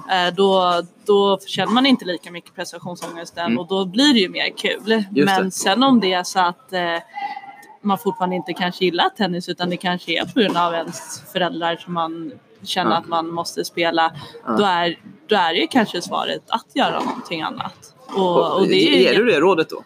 Mm. 0.09 0.27
eh, 0.27 0.33
då, 0.35 0.81
då 1.05 1.39
känner 1.47 1.73
man 1.73 1.85
inte 1.85 2.05
lika 2.05 2.31
mycket 2.31 2.55
prestationsångesten 2.55 3.45
Mm. 3.45 3.57
och 3.59 3.67
då 3.67 3.85
blir 3.85 4.13
det 4.13 4.19
ju 4.19 4.29
mer 4.29 4.57
kul. 4.57 5.03
Just 5.11 5.25
Men 5.25 5.43
det. 5.45 5.51
sen 5.51 5.83
om 5.83 5.99
det 5.99 6.13
är 6.13 6.23
så 6.23 6.39
att 6.39 6.73
eh, 6.73 6.81
man 7.81 7.97
fortfarande 7.97 8.35
inte 8.35 8.53
kanske 8.53 8.85
gillar 8.85 9.09
tennis 9.09 9.49
utan 9.49 9.69
det 9.69 9.77
kanske 9.77 10.11
är 10.21 10.25
på 10.25 10.39
grund 10.39 10.57
av 10.57 10.73
ens 10.73 11.23
föräldrar 11.33 11.75
som 11.75 11.93
man 11.93 12.31
känner 12.63 12.91
Ja. 12.91 12.97
att 12.97 13.07
man 13.07 13.31
måste 13.33 13.65
spela. 13.65 14.11
Ja. 14.45 14.51
Då, 14.57 14.63
är, 14.63 14.99
då 15.27 15.35
är 15.35 15.53
det 15.53 15.59
ju 15.59 15.67
kanske 15.67 16.01
svaret 16.01 16.41
att 16.47 16.65
göra 16.73 16.99
någonting 17.03 17.41
annat. 17.41 17.95
Och, 18.15 18.55
och 18.59 18.67
det 18.67 18.95
är 18.95 18.99
Ger 19.13 19.15
du 19.15 19.25
det 19.25 19.39
rådet 19.39 19.69
då? 19.69 19.83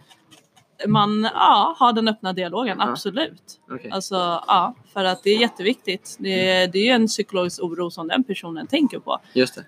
Man 0.88 1.30
ja, 1.34 1.76
har 1.80 1.94
den 1.94 2.08
öppna 2.08 2.34
dialogen, 2.34 2.78
Ja. 2.80 2.90
absolut. 2.90 3.42
Okej. 3.72 3.92
Alltså, 3.92 4.16
ja, 4.48 4.76
för 4.94 5.04
att 5.06 5.24
det 5.24 5.30
är 5.30 5.40
jätteviktigt. 5.40 6.16
Det, 6.20 6.68
det 6.68 6.80
är 6.80 6.84
ju 6.84 6.90
en 6.90 7.08
psykologisk 7.08 7.64
oro 7.64 7.92
som 7.92 8.08
den 8.08 8.24
personen 8.24 8.68
tänker 8.68 9.00
på. 9.00 9.20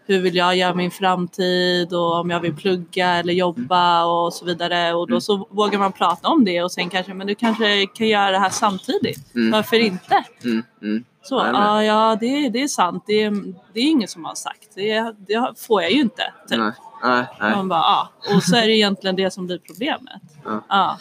Hur 0.06 0.20
vill 0.22 0.36
jag 0.36 0.56
göra 0.56 0.74
min 0.76 0.92
framtid 0.92 1.94
och 1.94 2.20
om 2.20 2.30
jag 2.30 2.40
vill 2.40 2.56
plugga 2.56 3.08
eller 3.10 3.34
jobba 3.34 4.06
och 4.06 4.34
så 4.34 4.46
vidare. 4.46 4.94
Och 4.94 5.08
då 5.08 5.14
Mm. 5.14 5.22
så 5.22 5.48
vågar 5.50 5.80
man 5.80 5.92
prata 5.92 6.28
om 6.28 6.46
det 6.46 6.64
och 6.64 6.72
sen 6.72 6.90
kanske, 6.90 7.14
men 7.14 7.28
du 7.28 7.36
kanske 7.36 7.86
kan 7.86 8.08
göra 8.08 8.32
det 8.32 8.40
här 8.40 8.50
samtidigt. 8.50 9.36
Mm. 9.36 9.52
Varför 9.52 9.80
inte? 9.80 10.24
Mm, 10.44 10.64
mm. 10.82 11.04
Så, 11.24 11.36
Ja, 11.36 11.82
är 11.82 11.86
ja, 11.86 12.18
det, 12.20 12.50
det 12.50 12.64
är 12.64 12.68
sant. 12.68 13.04
Det 13.08 13.24
är, 13.24 13.32
det 13.74 13.80
är 13.80 13.84
ingen 13.84 14.08
som 14.08 14.26
har 14.26 14.36
sagt. 14.36 14.76
Det, 14.76 15.14
det 15.28 15.54
får 15.68 15.82
jag 15.82 15.92
ju 15.92 16.02
inte. 16.02 16.34
Typ. 16.50 16.60
Nej, 17.04 17.26
nej. 17.40 17.56
Man 17.56 17.68
bara, 17.68 17.80
ja. 17.80 18.10
Och 18.36 18.44
så 18.44 18.56
är 18.56 18.68
det 18.68 18.76
egentligen 18.76 19.16
det 19.16 19.32
som 19.32 19.46
blir 19.48 19.60
problemet. 19.60 20.22
Ja. 20.46 20.64
Ja. 20.70 20.98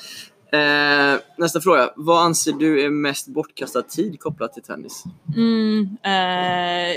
Eh, 0.59 1.19
nästa 1.39 1.61
fråga. 1.61 1.91
Vad 1.97 2.23
anser 2.25 2.53
du 2.53 2.85
är 2.85 2.91
mest 2.91 3.29
bortkastad 3.29 3.83
tid 3.83 4.21
kopplat 4.21 4.53
till 4.53 4.63
tennis? 4.63 5.05
Mm, 5.37 5.97
eh, 6.03 6.97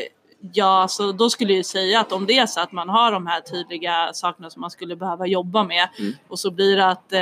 ja, 0.54 0.88
så 0.90 1.12
då 1.12 1.30
skulle 1.30 1.54
jag 1.54 1.66
säga 1.66 2.00
att 2.00 2.12
om 2.12 2.26
det 2.26 2.38
är 2.38 2.46
så 2.46 2.60
att 2.62 2.72
man 2.72 2.90
har 2.90 3.12
de 3.12 3.28
här 3.28 3.42
tydliga 3.42 4.10
sakerna 4.14 4.50
som 4.50 4.62
man 4.62 4.72
skulle 4.72 4.96
behöva 4.96 5.26
jobba 5.28 5.64
med 5.64 5.90
Mm. 6.00 6.14
och 6.28 6.40
så 6.40 6.52
blir 6.52 6.78
det 6.78 6.88
att 6.88 7.14
eh, 7.14 7.20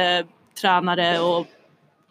tränare 0.62 1.20
och 1.20 1.46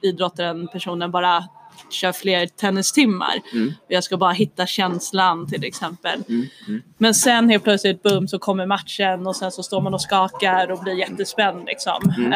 idrottaren, 0.02 0.68
personen 0.68 1.10
bara 1.10 1.44
kör 1.90 2.12
fler 2.12 2.46
tennistimmar. 2.46 3.34
Mm. 3.52 3.72
Jag 3.88 4.04
ska 4.04 4.16
bara 4.16 4.32
hitta 4.32 4.66
känslan 4.66 5.48
till 5.48 5.64
exempel. 5.64 6.22
Mm, 6.28 6.46
mm. 6.68 6.82
Men 6.98 7.14
sen 7.14 7.50
helt 7.50 7.64
plötsligt 7.64 8.02
boom 8.02 8.28
så 8.28 8.38
kommer 8.38 8.66
matchen 8.66 9.26
och 9.26 9.36
sen 9.36 9.52
så 9.52 9.62
står 9.62 9.80
man 9.80 9.94
och 9.94 10.00
skakar 10.02 10.70
och 10.70 10.78
blir 10.78 10.94
jättespänd 10.94 11.64
liksom. 11.66 12.14
Mm. 12.18 12.32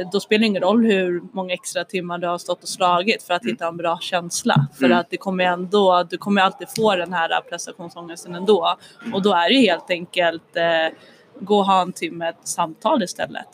Eh, 0.00 0.08
då 0.12 0.20
spelar 0.20 0.40
det 0.40 0.46
ingen 0.46 0.62
roll 0.62 0.84
hur 0.84 1.22
många 1.32 1.54
extra 1.54 1.84
timmar 1.84 2.18
du 2.18 2.26
har 2.26 2.38
stått 2.38 2.62
och 2.62 2.68
slagit 2.68 3.22
för 3.22 3.34
att 3.34 3.44
hitta 3.44 3.68
en 3.68 3.76
bra 3.76 3.98
känsla. 4.00 4.66
För 4.78 4.84
Mm. 4.84 4.98
att 4.98 5.10
det 5.10 5.16
kommer 5.16 5.44
ändå, 5.44 6.02
du 6.10 6.18
kommer 6.18 6.42
alltid 6.42 6.68
få 6.76 6.96
den 6.96 7.12
här 7.12 7.40
prestationsångesten 7.40 8.34
ändå. 8.34 8.76
Och 9.12 9.22
då 9.22 9.32
är 9.32 9.48
det 9.48 9.58
helt 9.58 9.90
enkelt 9.90 10.56
eh, 10.56 10.96
gå 11.40 11.58
och 11.58 11.66
ha 11.66 11.82
en 11.82 11.92
timme 11.92 12.28
ett 12.28 12.48
samtal 12.48 13.02
istället. 13.02 13.48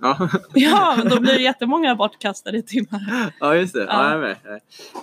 Ja. 0.00 0.28
Ja, 0.54 0.94
men 0.98 1.08
då 1.08 1.20
blir 1.20 1.32
det 1.32 1.42
jättemånga 1.42 1.94
bortkastade 1.94 2.62
timmar. 2.62 3.32
ja, 3.40 3.54
just 3.54 3.74
det. 3.74 3.80
Ja. 3.80 3.86
Ja. 3.90 4.04
jag 4.04 4.12
är 4.12 4.36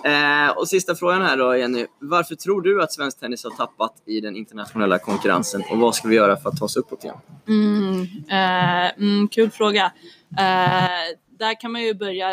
med. 0.02 0.48
Eh, 0.48 0.56
och 0.56 0.68
sista 0.68 0.94
frågan 0.94 1.22
här 1.22 1.36
då, 1.36 1.56
Jenny. 1.56 1.86
Varför 1.98 2.34
tror 2.34 2.62
du 2.62 2.82
att 2.82 2.92
svensk 2.92 3.20
tennis 3.20 3.44
har 3.44 3.50
tappat 3.50 4.02
i 4.06 4.20
den 4.20 4.36
internationella 4.36 4.98
konkurrensen 4.98 5.62
och 5.70 5.78
vad 5.78 5.94
ska 5.94 6.08
vi 6.08 6.16
göra 6.16 6.36
för 6.36 6.48
att 6.48 6.56
ta 6.56 6.64
oss 6.64 6.76
uppåt 6.76 7.04
igen? 7.04 7.16
Mm, 7.48 8.02
eh, 8.28 8.90
mm, 8.98 9.28
kul 9.28 9.50
fråga. 9.50 9.92
Eh, 10.38 11.16
där 11.38 11.60
kan 11.60 11.72
man 11.72 11.82
ju 11.82 11.94
börja 11.94 12.32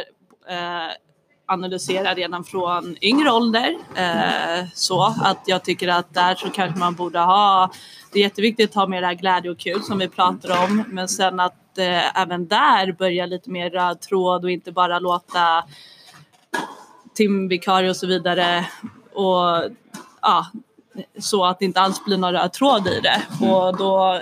eh, 0.49 0.91
analysera 1.45 2.13
redan 2.13 2.43
från 2.43 2.95
yngre 3.01 3.31
ålder. 3.31 3.77
Eh, 3.95 4.65
så 4.73 5.03
att 5.03 5.43
jag 5.45 5.63
tycker 5.63 5.87
att 5.87 6.13
där 6.13 6.35
så 6.35 6.49
kanske 6.49 6.79
man 6.79 6.95
borde 6.95 7.19
ha, 7.19 7.71
det 8.13 8.19
är 8.19 8.23
jätteviktigt 8.23 8.69
att 8.69 8.75
ha 8.75 8.87
med 8.87 9.03
det 9.03 9.07
här 9.07 9.13
glädje 9.13 9.51
och 9.51 9.59
kul 9.59 9.81
som 9.83 9.99
vi 9.99 10.07
pratar 10.07 10.63
om, 10.63 10.83
men 10.87 11.07
sen 11.07 11.39
att 11.39 11.55
eh, 11.77 12.21
även 12.21 12.47
där 12.47 12.91
börja 12.91 13.25
lite 13.25 13.49
mer 13.49 13.69
röd 13.69 14.01
tråd 14.01 14.43
och 14.43 14.51
inte 14.51 14.71
bara 14.71 14.99
låta 14.99 15.63
timvikarie 17.13 17.89
och 17.89 17.95
så 17.95 18.07
vidare 18.07 18.65
och 19.13 19.71
ja, 20.21 20.45
så 21.19 21.45
att 21.45 21.59
det 21.59 21.65
inte 21.65 21.81
alls 21.81 22.05
blir 22.05 22.17
någon 22.17 22.33
röd 22.33 22.53
tråd 22.53 22.87
i 22.87 22.99
det 22.99 23.45
och 23.45 23.77
då 23.77 24.21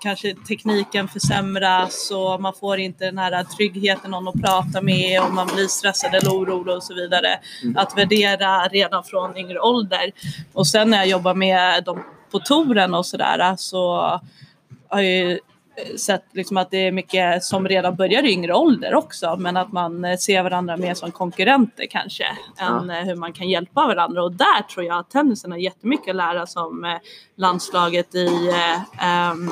kanske 0.00 0.34
tekniken 0.34 1.08
försämras 1.08 2.10
och 2.10 2.40
man 2.40 2.52
får 2.54 2.78
inte 2.78 3.04
den 3.04 3.18
här 3.18 3.44
tryggheten 3.44 4.10
någon 4.10 4.28
att 4.28 4.42
prata 4.42 4.82
med 4.82 5.22
och 5.22 5.32
man 5.32 5.46
blir 5.46 5.66
stressad 5.66 6.14
eller 6.14 6.30
orolig 6.30 6.76
och 6.76 6.82
så 6.82 6.94
vidare. 6.94 7.38
Att 7.76 7.98
värdera 7.98 8.68
redan 8.68 9.04
från 9.04 9.36
yngre 9.36 9.60
ålder. 9.60 10.12
Och 10.52 10.66
sen 10.66 10.90
när 10.90 10.98
jag 10.98 11.06
jobbar 11.06 11.34
med 11.34 11.84
dem 11.84 12.04
på 12.30 12.38
touren 12.38 12.94
och 12.94 13.06
sådär 13.06 13.56
så 13.56 13.96
har 14.88 15.00
jag 15.00 15.04
ju 15.04 15.38
sett 15.98 16.24
liksom 16.32 16.56
att 16.56 16.70
det 16.70 16.86
är 16.86 16.92
mycket 16.92 17.44
som 17.44 17.68
redan 17.68 17.96
börjar 17.96 18.22
i 18.22 18.32
yngre 18.32 18.54
ålder 18.54 18.94
också 18.94 19.36
men 19.38 19.56
att 19.56 19.72
man 19.72 20.04
eh, 20.04 20.16
ser 20.16 20.42
varandra 20.42 20.76
mer 20.76 20.94
som 20.94 21.10
konkurrenter 21.10 21.86
kanske 21.90 22.24
än 22.58 22.90
eh, 22.90 22.96
hur 22.96 23.16
man 23.16 23.32
kan 23.32 23.48
hjälpa 23.48 23.86
varandra 23.86 24.22
och 24.22 24.32
där 24.32 24.62
tror 24.74 24.86
jag 24.86 24.98
att 24.98 25.10
tennisen 25.10 25.50
har 25.50 25.58
jättemycket 25.58 26.08
att 26.08 26.16
lära 26.16 26.46
som 26.46 26.84
eh, 26.84 26.96
landslaget 27.36 28.14
i 28.14 28.48
eh, 28.48 29.06
ehm, 29.06 29.50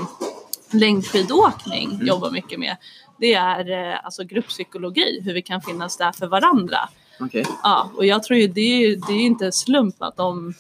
längdskidåkning 0.73 1.99
jobbar 2.03 2.31
mycket 2.31 2.59
med. 2.59 2.77
Det 3.19 3.35
är 3.35 3.91
eh, 3.91 4.05
alltså 4.05 4.25
grupppsykologi, 4.25 5.21
hur 5.25 5.35
vi 5.35 5.43
kan 5.43 5.61
finnas 5.61 5.97
där 5.97 6.13
för 6.13 6.27
varandra. 6.27 6.79
Okej. 7.21 7.45
Ja, 7.63 7.91
och 7.97 8.07
jag 8.07 8.23
tror 8.23 8.39
ju 8.39 8.49
det 8.49 8.61
är, 8.61 9.07
det 9.07 9.13
är 9.13 9.21
inte 9.21 9.47
en 9.47 9.53
slump 9.53 10.03
att 10.03 10.17
de 10.17 10.55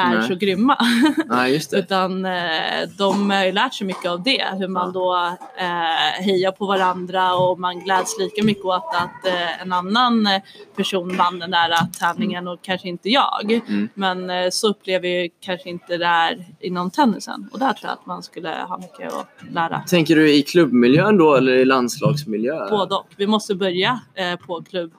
är 0.00 0.18
Nej. 0.18 0.28
så 0.28 0.34
grymma. 0.34 0.76
Det. 1.28 1.78
Utan 1.78 2.24
eh, 2.24 2.88
de 2.98 3.30
har 3.30 3.44
ju 3.44 3.52
lärt 3.52 3.74
sig 3.74 3.86
mycket 3.86 4.10
av 4.10 4.22
det. 4.22 4.44
Hur 4.58 4.68
man 4.68 4.92
då 4.92 5.36
eh, 5.58 6.24
hejar 6.24 6.52
på 6.52 6.66
varandra 6.66 7.34
och 7.34 7.60
man 7.60 7.80
gläds 7.80 8.18
lika 8.18 8.44
mycket 8.44 8.64
åt 8.64 8.94
att 8.94 9.26
eh, 9.26 9.62
en 9.62 9.72
annan 9.72 10.26
eh, 10.26 10.42
person 10.76 11.16
vann 11.16 11.38
den 11.38 11.50
där 11.50 11.92
tävlingen 11.98 12.48
och 12.48 12.62
kanske 12.62 12.88
inte 12.88 13.08
jag. 13.08 13.52
Mm. 13.52 13.88
Men 13.94 14.30
eh, 14.30 14.50
så 14.50 14.68
upplever 14.68 15.08
jag 15.08 15.22
ju 15.22 15.28
kanske 15.40 15.70
inte 15.70 15.86
det 15.86 15.98
där 15.98 16.46
inom 16.60 16.90
tennisen. 16.90 17.48
Och 17.52 17.58
där 17.58 17.72
tror 17.72 17.88
jag 17.88 17.92
att 17.92 18.06
man 18.06 18.22
skulle 18.22 18.48
ha 18.48 18.78
mycket 18.78 19.12
att 19.12 19.52
lära. 19.52 19.80
Tänker 19.80 20.16
du 20.16 20.32
i 20.32 20.42
klubbmiljön 20.42 21.18
då 21.18 21.34
eller 21.34 21.52
i 21.52 21.64
landslagsmiljö? 21.64 22.70
Både 22.70 22.94
och. 22.94 23.06
Vi 23.16 23.26
måste 23.26 23.54
börja 23.54 24.00
eh, 24.14 24.36
på 24.36 24.62
klubb 24.62 24.92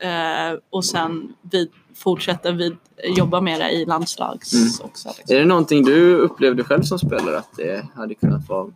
eh, 0.00 0.58
och 0.70 0.84
sen 0.84 1.34
vid, 1.42 1.70
fortsätta 1.94 2.52
vid, 2.52 2.76
jobba 3.04 3.40
med 3.40 3.60
det 3.60 3.70
i 3.70 3.84
landslags 3.84 4.54
Mm. 4.54 4.68
också. 4.90 5.08
Liksom. 5.18 5.36
Är 5.36 5.40
det 5.40 5.46
någonting 5.46 5.84
du 5.84 6.14
upplevde 6.16 6.64
själv 6.64 6.82
som 6.82 6.98
spelare 6.98 7.38
att 7.38 7.56
det 7.56 7.86
hade 7.94 8.14
kunnat 8.14 8.48
vara 8.48 8.68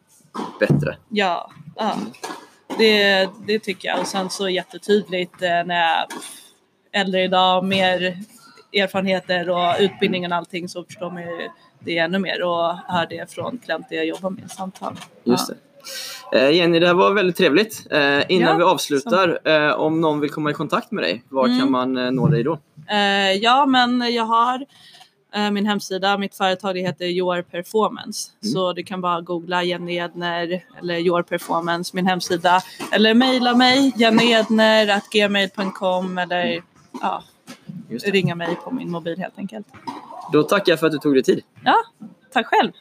bättre? 0.60 0.96
Ja, 1.08 1.50
ja. 1.76 1.96
Det, 2.78 3.28
det 3.46 3.58
tycker 3.58 3.88
jag. 3.88 4.00
Och 4.00 4.06
sen 4.06 4.30
så 4.30 4.48
jättetydligt 4.48 5.42
eh, 5.42 5.48
när 5.48 5.80
jag 5.80 6.06
äldre 7.00 7.24
idag, 7.24 7.64
mer 7.64 8.18
erfarenheter 8.72 9.50
och 9.50 9.74
utbildning 9.80 10.26
och 10.26 10.32
allting 10.32 10.68
så 10.68 10.84
förstår 10.84 11.10
man 11.10 11.22
ju 11.22 11.48
det 11.78 11.98
ännu 11.98 12.18
mer 12.18 12.42
och 12.42 12.76
hör 12.88 13.06
det 13.10 13.30
från 13.30 13.58
klienter 13.58 13.96
jag 13.96 14.06
jobbar 14.06 14.30
med 14.30 14.44
i 14.44 14.48
samtal. 14.48 14.96
Just 15.24 15.48
det. 15.48 15.54
Eh, 16.32 16.50
Jenny, 16.50 16.78
det 16.78 16.86
här 16.86 16.94
var 16.94 17.12
väldigt 17.12 17.36
trevligt. 17.36 17.86
Eh, 17.90 18.20
innan 18.28 18.48
Ja, 18.50 18.56
vi 18.56 18.62
avslutar, 18.62 19.38
eh, 19.44 19.72
om 19.72 20.00
någon 20.00 20.20
vill 20.20 20.30
komma 20.30 20.50
i 20.50 20.54
kontakt 20.54 20.90
med 20.90 21.04
dig, 21.04 21.24
var 21.28 21.46
Mm. 21.46 21.58
kan 21.58 21.70
man 21.70 21.92
nå 22.14 22.26
dig 22.26 22.42
då? 22.42 22.58
Ja, 23.40 23.66
men 23.66 24.14
jag 24.14 24.24
har 24.24 24.64
min 25.52 25.66
hemsida, 25.66 26.18
mitt 26.18 26.36
företag 26.36 26.74
det 26.74 26.80
heter 26.80 27.04
Your 27.04 27.42
Performance. 27.42 28.30
Mm. 28.42 28.52
Så 28.52 28.72
du 28.72 28.82
kan 28.82 29.00
bara 29.00 29.20
googla 29.20 29.62
Jenny 29.62 29.96
Edner 29.96 30.64
eller 30.78 30.98
Your 30.98 31.22
Performance, 31.22 31.96
min 31.96 32.06
hemsida. 32.06 32.60
Eller 32.92 33.14
mejla 33.14 33.54
mig, 33.56 33.92
jennyedner.gmail.com 33.96 36.18
eller 36.18 36.62
ja, 37.00 37.22
Just 37.88 38.06
det. 38.06 38.12
ringa 38.12 38.34
mig 38.34 38.56
på 38.64 38.70
min 38.70 38.90
mobil 38.90 39.18
helt 39.18 39.38
enkelt. 39.38 39.66
Då 40.32 40.42
tackar 40.42 40.72
jag 40.72 40.80
för 40.80 40.86
att 40.86 40.92
du 40.92 40.98
tog 40.98 41.14
dig 41.14 41.22
tid. 41.22 41.42
Ja, 41.64 41.76
tack 42.32 42.46
själv! 42.46 42.72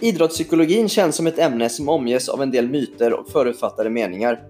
Idrottspsykologin 0.00 0.88
känns 0.88 1.16
som 1.16 1.26
ett 1.26 1.38
ämne 1.38 1.68
som 1.68 1.88
omges 1.88 2.28
av 2.28 2.42
en 2.42 2.50
del 2.50 2.68
myter 2.68 3.12
och 3.12 3.28
förutfattade 3.28 3.90
meningar. 3.90 4.42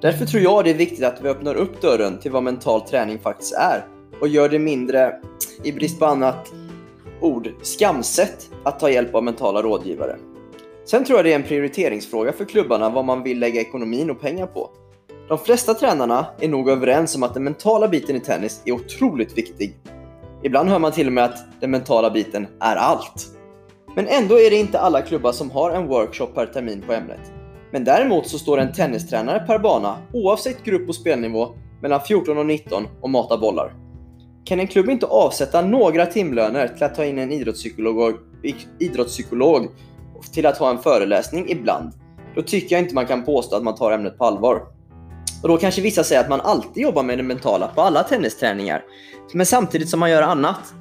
Därför 0.00 0.26
tror 0.26 0.42
jag 0.42 0.64
det 0.64 0.70
är 0.70 0.74
viktigt 0.74 1.04
att 1.04 1.20
vi 1.22 1.28
öppnar 1.28 1.54
upp 1.54 1.80
dörren 1.80 2.18
till 2.18 2.30
vad 2.30 2.42
mental 2.42 2.80
träning 2.80 3.18
faktiskt 3.18 3.54
är 3.54 3.86
och 4.20 4.28
gör 4.28 4.48
det 4.48 4.58
mindre, 4.58 5.12
i 5.64 5.72
brist 5.72 5.98
på 5.98 6.06
annat 6.06 6.52
ord, 7.20 7.48
skamset 7.62 8.50
att 8.64 8.80
ta 8.80 8.90
hjälp 8.90 9.14
av 9.14 9.24
mentala 9.24 9.62
rådgivare. 9.62 10.16
Sen 10.84 11.04
tror 11.04 11.18
jag 11.18 11.24
det 11.24 11.32
är 11.32 11.36
en 11.36 11.42
prioriteringsfråga 11.42 12.32
för 12.32 12.44
klubbarna 12.44 12.90
vad 12.90 13.04
man 13.04 13.22
vill 13.22 13.38
lägga 13.38 13.60
ekonomin 13.60 14.10
och 14.10 14.20
pengar 14.20 14.46
på. 14.46 14.70
De 15.28 15.38
flesta 15.38 15.74
tränarna 15.74 16.26
är 16.40 16.48
nog 16.48 16.68
överens 16.68 17.16
om 17.16 17.22
att 17.22 17.34
den 17.34 17.44
mentala 17.44 17.88
biten 17.88 18.16
i 18.16 18.20
tennis 18.20 18.62
är 18.64 18.72
otroligt 18.72 19.38
viktig. 19.38 19.76
Ibland 20.42 20.68
hör 20.68 20.78
man 20.78 20.92
till 20.92 21.06
och 21.06 21.12
med 21.12 21.24
att 21.24 21.60
den 21.60 21.70
mentala 21.70 22.10
biten 22.10 22.46
är 22.60 22.76
allt. 22.76 23.35
Men 23.96 24.06
ändå 24.06 24.40
är 24.40 24.50
det 24.50 24.56
inte 24.56 24.80
alla 24.80 25.02
klubbar 25.02 25.32
som 25.32 25.50
har 25.50 25.70
en 25.70 25.86
workshop 25.86 26.26
per 26.26 26.46
termin 26.46 26.82
på 26.86 26.92
ämnet. 26.92 27.32
Men 27.72 27.84
däremot 27.84 28.26
så 28.28 28.38
står 28.38 28.58
en 28.58 28.72
tennistränare 28.72 29.38
per 29.46 29.58
bana, 29.58 29.96
oavsett 30.12 30.64
grupp 30.64 30.88
och 30.88 30.94
spelnivå, 30.94 31.48
mellan 31.82 32.00
14 32.00 32.38
och 32.38 32.46
19 32.46 32.86
och 33.00 33.10
matar 33.10 33.38
bollar. 33.38 33.74
Kan 34.44 34.60
en 34.60 34.66
klubb 34.66 34.88
inte 34.88 35.06
avsätta 35.06 35.62
några 35.62 36.06
timlöner 36.06 36.68
till 36.68 36.84
att 36.84 36.94
ta 36.94 37.04
in 37.04 37.18
en 37.18 37.32
idrottspsykolog, 37.32 38.14
idrottspsykolog 38.78 39.68
till 40.32 40.46
att 40.46 40.58
ha 40.58 40.70
en 40.70 40.78
föreläsning 40.78 41.48
ibland, 41.48 41.92
då 42.34 42.42
tycker 42.42 42.76
jag 42.76 42.82
inte 42.82 42.94
man 42.94 43.06
kan 43.06 43.24
påstå 43.24 43.56
att 43.56 43.62
man 43.62 43.74
tar 43.74 43.92
ämnet 43.92 44.18
på 44.18 44.24
allvar. 44.24 44.62
Och 45.42 45.48
då 45.48 45.56
kanske 45.56 45.80
vissa 45.80 46.04
säger 46.04 46.20
att 46.20 46.28
man 46.28 46.40
alltid 46.40 46.82
jobbar 46.82 47.02
med 47.02 47.18
det 47.18 47.22
mentala 47.22 47.68
på 47.68 47.80
alla 47.80 48.02
tennisträningar, 48.02 48.84
men 49.32 49.46
samtidigt 49.46 49.88
som 49.88 50.00
man 50.00 50.10
gör 50.10 50.22
annat. 50.22 50.74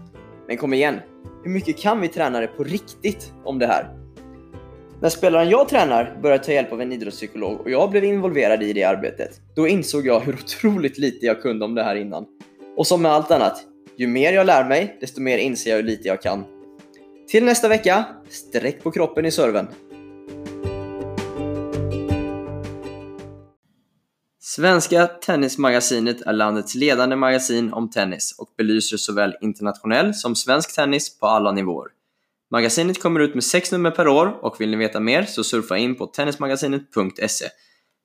Men 0.48 0.58
kom 0.58 0.74
igen, 0.74 1.00
hur 1.46 1.52
mycket 1.52 1.78
kan 1.78 2.02
vi 2.02 2.08
tränare 2.08 2.48
på 2.48 2.64
riktigt 2.64 3.34
om 3.44 3.60
det 3.60 3.68
här? 3.68 3.90
När 5.02 5.10
spelaren 5.10 5.50
jag 5.50 5.70
tränar 5.70 6.20
började 6.22 6.44
ta 6.44 6.52
hjälp 6.52 6.72
av 6.72 6.82
en 6.82 6.92
idrottspsykolog 6.92 7.62
och 7.62 7.72
jag 7.72 7.92
blev 7.92 8.04
involverad 8.04 8.64
i 8.64 8.74
det 8.74 8.84
arbetet, 8.84 9.42
då 9.56 9.68
insåg 9.68 10.08
jag 10.08 10.20
hur 10.20 10.34
otroligt 10.34 10.98
lite 10.98 11.26
jag 11.26 11.42
kunde 11.42 11.66
om 11.66 11.76
det 11.76 11.84
här 11.84 11.96
innan. 11.96 12.26
Och 12.78 12.88
som 12.88 13.02
med 13.02 13.12
allt 13.12 13.32
annat, 13.32 13.64
ju 13.98 14.08
mer 14.08 14.34
jag 14.34 14.46
lär 14.46 14.64
mig, 14.64 14.98
desto 15.02 15.22
mer 15.22 15.38
inser 15.38 15.70
jag 15.70 15.78
hur 15.78 15.84
lite 15.84 16.08
jag 16.08 16.22
kan. 16.22 16.44
Till 17.28 17.44
nästa 17.44 17.68
vecka, 17.68 18.06
sträck 18.30 18.84
på 18.84 18.92
kroppen 18.92 19.26
i 19.26 19.32
serven! 19.32 19.68
Svenska 24.48 25.08
Tennismagasinet 25.08 26.22
är 26.22 26.34
landets 26.34 26.76
ledande 26.76 27.16
magasin 27.16 27.74
om 27.74 27.90
tennis 27.90 28.36
och 28.38 28.50
belyser 28.58 28.98
såväl 28.98 29.36
internationell 29.42 30.14
som 30.14 30.36
svensk 30.36 30.76
tennis 30.76 31.20
på 31.20 31.28
alla 31.28 31.52
nivåer. 31.52 31.88
Magasinet 32.52 33.02
kommer 33.02 33.20
ut 33.20 33.34
med 33.34 33.44
sex 33.44 33.72
nummer 33.72 33.92
per 33.92 34.08
år 34.08 34.40
och 34.42 34.62
vill 34.62 34.70
ni 34.70 34.78
veta 34.78 35.00
mer 35.00 35.24
så 35.24 35.44
surfa 35.44 35.78
in 35.78 35.96
på 35.96 36.06
tennismagasinet.se. 36.06 37.46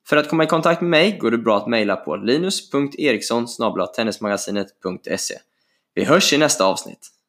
För 0.07 0.17
att 0.17 0.29
komma 0.29 0.43
i 0.43 0.47
kontakt 0.47 0.81
med 0.81 0.89
mig 0.89 1.17
går 1.17 1.31
det 1.31 1.37
bra 1.37 1.57
att 1.57 1.67
mejla 1.67 1.95
på 1.95 2.15
linus.eriksson 2.15 3.47
tennismagasinet.se. 3.95 5.35
Vi 5.93 6.03
hörs 6.03 6.33
i 6.33 6.37
nästa 6.37 6.65
avsnitt! 6.65 7.20